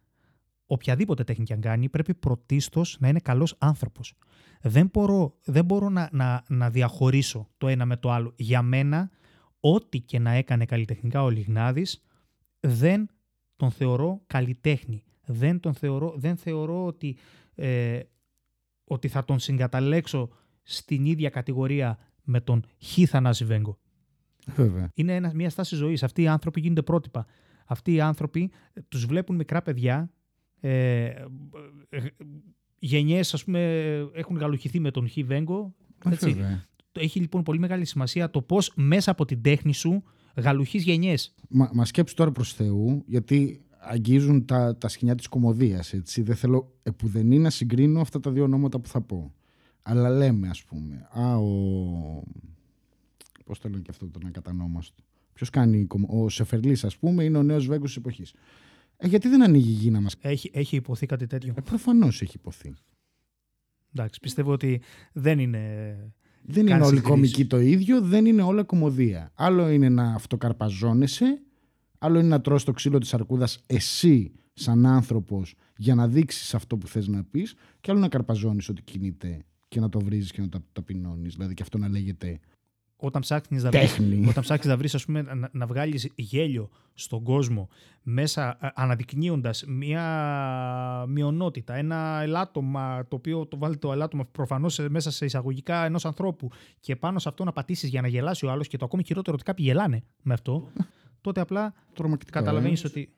οποιαδήποτε 0.66 1.24
τέχνη 1.24 1.44
και 1.44 1.52
αν 1.52 1.60
κάνει, 1.60 1.88
πρέπει 1.88 2.14
πρωτίστως 2.14 2.96
να 3.00 3.08
είναι 3.08 3.18
καλός 3.18 3.56
άνθρωπος. 3.58 4.14
Δεν 4.60 4.90
μπορώ, 4.92 5.38
δεν 5.44 5.64
μπορώ 5.64 5.88
να, 5.88 6.08
να, 6.12 6.44
να 6.48 6.70
διαχωρίσω 6.70 7.48
το 7.58 7.68
ένα 7.68 7.84
με 7.84 7.96
το 7.96 8.10
άλλο. 8.10 8.32
Για 8.36 8.62
μένα, 8.62 9.10
ό,τι 9.60 10.00
και 10.00 10.18
να 10.18 10.30
έκανε 10.30 10.64
καλλιτεχνικά 10.64 11.22
ο 11.22 11.30
Λιγνάδης, 11.30 12.02
δεν 12.60 13.08
τον 13.56 13.70
θεωρώ 13.70 14.22
καλλιτέχνη. 14.26 15.04
Δεν 15.26 15.60
τον 15.60 15.74
θεωρώ, 15.74 16.14
δεν 16.16 16.36
θεωρώ 16.36 16.84
ότι, 16.84 17.16
ε, 17.54 18.00
ότι 18.84 19.08
θα 19.08 19.24
τον 19.24 19.38
συγκαταλέξω 19.38 20.28
στην 20.62 21.04
ίδια 21.04 21.30
κατηγορία 21.30 21.98
με 22.22 22.40
τον 22.40 22.64
Χ 22.82 23.08
Θανάση 23.08 23.44
Βέγκο. 23.44 23.78
Βέβαια. 24.46 24.90
Είναι 24.94 25.14
ένας, 25.14 25.32
μια 25.32 25.50
στάση 25.50 25.76
ζωής. 25.76 26.02
Αυτοί 26.02 26.22
οι 26.22 26.28
άνθρωποι 26.28 26.60
γίνονται 26.60 26.82
πρότυπα. 26.82 27.26
Αυτοί 27.64 27.92
οι 27.92 28.00
άνθρωποι 28.00 28.50
ε, 28.72 28.80
τους 28.88 29.06
βλέπουν 29.06 29.36
μικρά 29.36 29.62
παιδιά, 29.62 30.10
ε, 30.60 31.04
ε, 31.04 31.26
ε, 31.88 32.00
γενιές 32.78 33.34
ας 33.34 33.44
πούμε 33.44 33.60
έχουν 34.14 34.36
γαλουχηθεί 34.36 34.80
με 34.80 34.90
τον 34.90 35.08
Χ 35.08 35.14
Βέγκο. 35.24 35.74
Έτσι. 36.04 36.32
Βέβαια. 36.32 36.64
Το 36.92 37.00
Έχει 37.00 37.20
λοιπόν 37.20 37.42
πολύ 37.42 37.58
μεγάλη 37.58 37.84
σημασία 37.84 38.30
το 38.30 38.42
πώς 38.42 38.72
μέσα 38.74 39.10
από 39.10 39.24
την 39.24 39.42
τέχνη 39.42 39.74
σου 39.74 40.02
γαλουχείς 40.36 40.82
γενιές. 40.82 41.34
Μα, 41.48 41.70
μα 41.72 41.84
σκέψου 41.84 42.14
τώρα 42.14 42.32
προς 42.32 42.52
Θεού, 42.52 43.02
γιατί 43.06 43.64
αγγίζουν 43.78 44.44
τα, 44.44 44.76
τα 44.76 44.88
σκηνιά 44.88 45.14
της 45.14 45.26
κομμωδίας, 45.26 45.92
έτσι. 45.92 46.22
Δεν 46.22 46.36
θέλω 46.36 46.72
επουδενή 46.82 47.38
να 47.38 47.50
συγκρίνω 47.50 48.00
αυτά 48.00 48.20
τα 48.20 48.30
δύο 48.30 48.42
ονόματα 48.42 48.78
που 48.78 48.88
θα 48.88 49.00
πω. 49.00 49.34
Αλλά 49.82 50.10
λέμε, 50.10 50.48
ας 50.48 50.64
πούμε, 50.64 51.08
α, 51.12 51.36
ο... 51.36 52.22
Πώς 53.44 53.58
το 53.58 53.68
λένε 53.68 53.82
και 53.82 53.90
αυτό 53.90 54.08
τον 54.08 54.26
ακατανόμαστο. 54.26 55.02
Ποιος 55.34 55.50
κάνει, 55.50 55.84
κομμ- 55.84 56.10
ο 56.12 56.28
Σεφερλής, 56.28 56.84
ας 56.84 56.96
πούμε, 56.96 57.24
είναι 57.24 57.38
ο 57.38 57.42
νέος 57.42 57.66
Βέγκος 57.66 57.88
της 57.88 57.96
εποχής. 57.96 58.34
Ε, 58.96 59.06
γιατί 59.08 59.28
δεν 59.28 59.42
ανοίγει 59.42 59.70
η 59.70 59.72
γη 59.72 59.90
να 59.90 60.00
μας... 60.00 60.14
Έχει, 60.20 60.50
έχει 60.54 60.76
υποθεί 60.76 61.06
κάτι 61.06 61.26
τέτοιο; 61.26 61.54
Ε, 61.56 61.60
προφανώς 61.60 62.22
έχει 62.22 62.36
υποθεί. 62.36 62.74
Εντάξει, 63.94 64.20
πιστεύω 64.20 64.52
ότι 64.52 64.80
δεν 65.12 65.38
είναι... 65.38 65.58
Δεν 66.46 66.60
είναι 66.62 66.70
Κάνεις 66.70 66.86
όλη 66.86 66.96
συγκρίσεις. 66.96 67.32
κομική 67.32 67.46
το 67.46 67.60
ίδιο, 67.60 68.00
δεν 68.00 68.26
είναι 68.26 68.42
όλα 68.42 68.62
κομμωδία. 68.62 69.30
Άλλο 69.34 69.68
είναι 69.70 69.88
να 69.88 70.14
αυτοκαρπαζώνεσαι, 70.14 71.42
άλλο 71.98 72.18
είναι 72.18 72.28
να 72.28 72.40
τρως 72.40 72.64
το 72.64 72.72
ξύλο 72.72 72.98
της 72.98 73.14
αρκούδας 73.14 73.62
εσύ 73.66 74.32
σαν 74.52 74.86
άνθρωπος 74.86 75.54
για 75.76 75.94
να 75.94 76.08
δείξεις 76.08 76.54
αυτό 76.54 76.76
που 76.76 76.86
θες 76.86 77.08
να 77.08 77.24
πεις 77.24 77.54
και 77.80 77.90
άλλο 77.90 78.00
να 78.00 78.08
καρπαζώνεις 78.08 78.68
ότι 78.68 78.82
κινείται 78.82 79.44
και 79.68 79.80
να 79.80 79.88
το 79.88 80.00
βρίζεις 80.00 80.32
και 80.32 80.40
να 80.40 80.48
το 80.48 80.64
ταπεινώνεις. 80.72 81.34
Δηλαδή 81.34 81.54
και 81.54 81.62
αυτό 81.62 81.78
να 81.78 81.88
λέγεται 81.88 82.40
Όταν 82.96 83.20
ψάχνεις 83.20 83.62
να 83.62 83.70
βρεις, 83.70 83.80
τέχνη. 83.94 84.26
όταν 84.28 84.42
ψάχνεις 84.42 84.66
να, 84.66 84.76
βρεις, 84.76 84.94
ας 84.94 85.04
πούμε, 85.04 85.22
να, 85.22 85.48
να 85.52 85.66
βγάλεις 85.66 86.10
γέλιο 86.14 86.68
στον 86.94 87.22
κόσμο 87.22 87.68
μέσα 88.02 88.48
α, 88.60 88.70
αναδεικνύοντας 88.74 89.64
μια 89.68 90.04
μειονότητα, 91.08 91.74
ένα 91.74 92.20
ελάττωμα 92.22 93.06
το 93.08 93.16
οποίο 93.16 93.46
το 93.46 93.58
βάλει 93.58 93.76
το 93.76 93.92
ελάττωμα 93.92 94.24
προφανώς 94.24 94.74
σε- 94.74 94.88
μέσα 94.88 95.10
σε 95.10 95.24
εισαγωγικά 95.24 95.84
ενός 95.84 96.04
ανθρώπου 96.04 96.50
και 96.80 96.96
πάνω 96.96 97.18
σε 97.18 97.28
αυτό 97.28 97.44
να 97.44 97.52
πατήσεις 97.52 97.88
για 97.88 98.00
να 98.00 98.08
γελάσει 98.08 98.46
ο 98.46 98.50
άλλος 98.50 98.68
και 98.68 98.76
το 98.76 98.84
ακόμη 98.84 99.04
χειρότερο 99.04 99.34
ότι 99.36 99.44
κάποιοι 99.44 99.64
γελάνε 99.68 100.02
με 100.22 100.34
αυτό, 100.34 100.68
τότε 101.20 101.40
απλά 101.40 101.74
Τρομακτικό. 101.94 102.38
καταλαβαίνεις 102.38 102.84
ε. 102.84 102.86
ότι, 102.86 103.12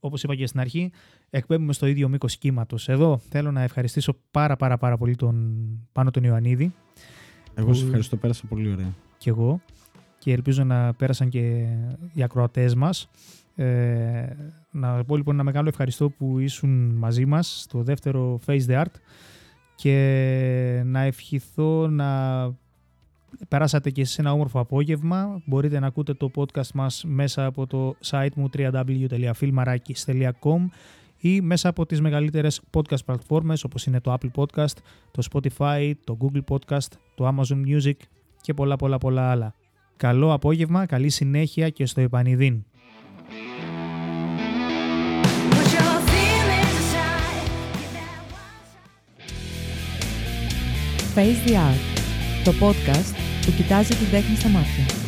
όπως 0.00 0.22
είπα 0.22 0.34
και 0.34 0.46
στην 0.46 0.60
αρχή, 0.60 0.90
εκπέμπουμε 1.30 1.72
στο 1.72 1.86
ίδιο 1.86 2.08
μήκος 2.08 2.36
κύματος. 2.38 2.88
Εδώ 2.88 3.18
θέλω 3.28 3.52
να 3.52 3.62
ευχαριστήσω 3.62 4.16
πάρα 4.30 4.56
πάρα 4.56 4.76
πάρα 4.78 4.96
πολύ 4.96 5.16
τον 5.16 5.56
Πάνο 5.92 6.10
τον 6.10 6.24
Ιωαννίδη. 6.24 6.74
Εγώ 7.54 7.72
σε 7.72 7.80
Που- 7.80 7.84
ευχαριστώ, 7.86 8.16
πέρασα 8.16 8.46
πολύ 8.46 8.72
ωραία. 8.72 8.94
Κι 9.22 9.28
εγώ 9.28 9.60
και 10.18 10.32
ελπίζω 10.32 10.64
να 10.64 10.94
πέρασαν 10.94 11.28
και 11.28 11.66
οι 12.12 12.22
ακροατές 12.22 12.74
μας. 12.74 13.10
Ε, 13.54 14.26
να 14.70 15.04
πω 15.04 15.16
λοιπόν 15.16 15.34
ένα 15.34 15.42
μεγάλο 15.42 15.68
ευχαριστώ 15.68 16.10
που 16.10 16.38
ήσουν 16.38 16.94
μαζί 16.98 17.26
μας 17.26 17.60
στο 17.60 17.82
δεύτερο 17.82 18.40
Face 18.46 18.66
the 18.66 18.80
Art 18.80 18.94
και 19.74 20.82
να 20.84 21.00
ευχηθώ 21.00 21.88
να 21.88 22.10
περάσατε 23.48 23.90
και 23.90 24.00
εσείς 24.00 24.18
ένα 24.18 24.32
όμορφο 24.32 24.60
απόγευμα. 24.60 25.42
Μπορείτε 25.46 25.78
να 25.78 25.86
ακούτε 25.86 26.14
το 26.14 26.30
podcast 26.34 26.70
μας 26.74 27.04
μέσα 27.06 27.44
από 27.44 27.66
το 27.66 27.96
site 28.04 28.34
μου 28.34 28.50
www.filmarakis.com 28.56 30.66
ή 31.18 31.40
μέσα 31.40 31.68
από 31.68 31.86
τις 31.86 32.00
μεγαλύτερες 32.00 32.60
podcast 32.72 33.04
πλατφόρμες 33.04 33.64
όπως 33.64 33.86
είναι 33.86 34.00
το 34.00 34.16
Apple 34.18 34.30
Podcast, 34.34 34.76
το 35.10 35.22
Spotify, 35.32 35.92
το 36.04 36.16
Google 36.20 36.42
Podcast, 36.48 36.88
το 37.14 37.28
Amazon 37.28 37.62
Music 37.66 37.96
και 38.42 38.54
πολλά 38.54 38.76
πολλά 38.76 38.98
πολλά 38.98 39.30
άλλα. 39.30 39.54
Καλό 39.96 40.32
απόγευμα, 40.32 40.86
καλή 40.86 41.08
συνέχεια 41.08 41.68
και 41.68 41.86
στο 41.86 42.00
επανειδήν. 42.00 42.64
Put 45.50 45.68
your 45.76 45.98
feelings 46.10 46.74
aside. 46.82 47.48
Give 47.78 47.92
that 47.98 48.22
one 48.36 48.52
Face 51.14 51.40
the 51.46 51.54
Art, 51.54 51.82
το 52.44 52.52
podcast 52.60 53.14
που 53.46 53.52
κοιτάζει 53.56 53.94
την 53.94 54.10
τέχνη 54.10 54.36
στα 54.36 54.48
μάτια. 54.48 55.01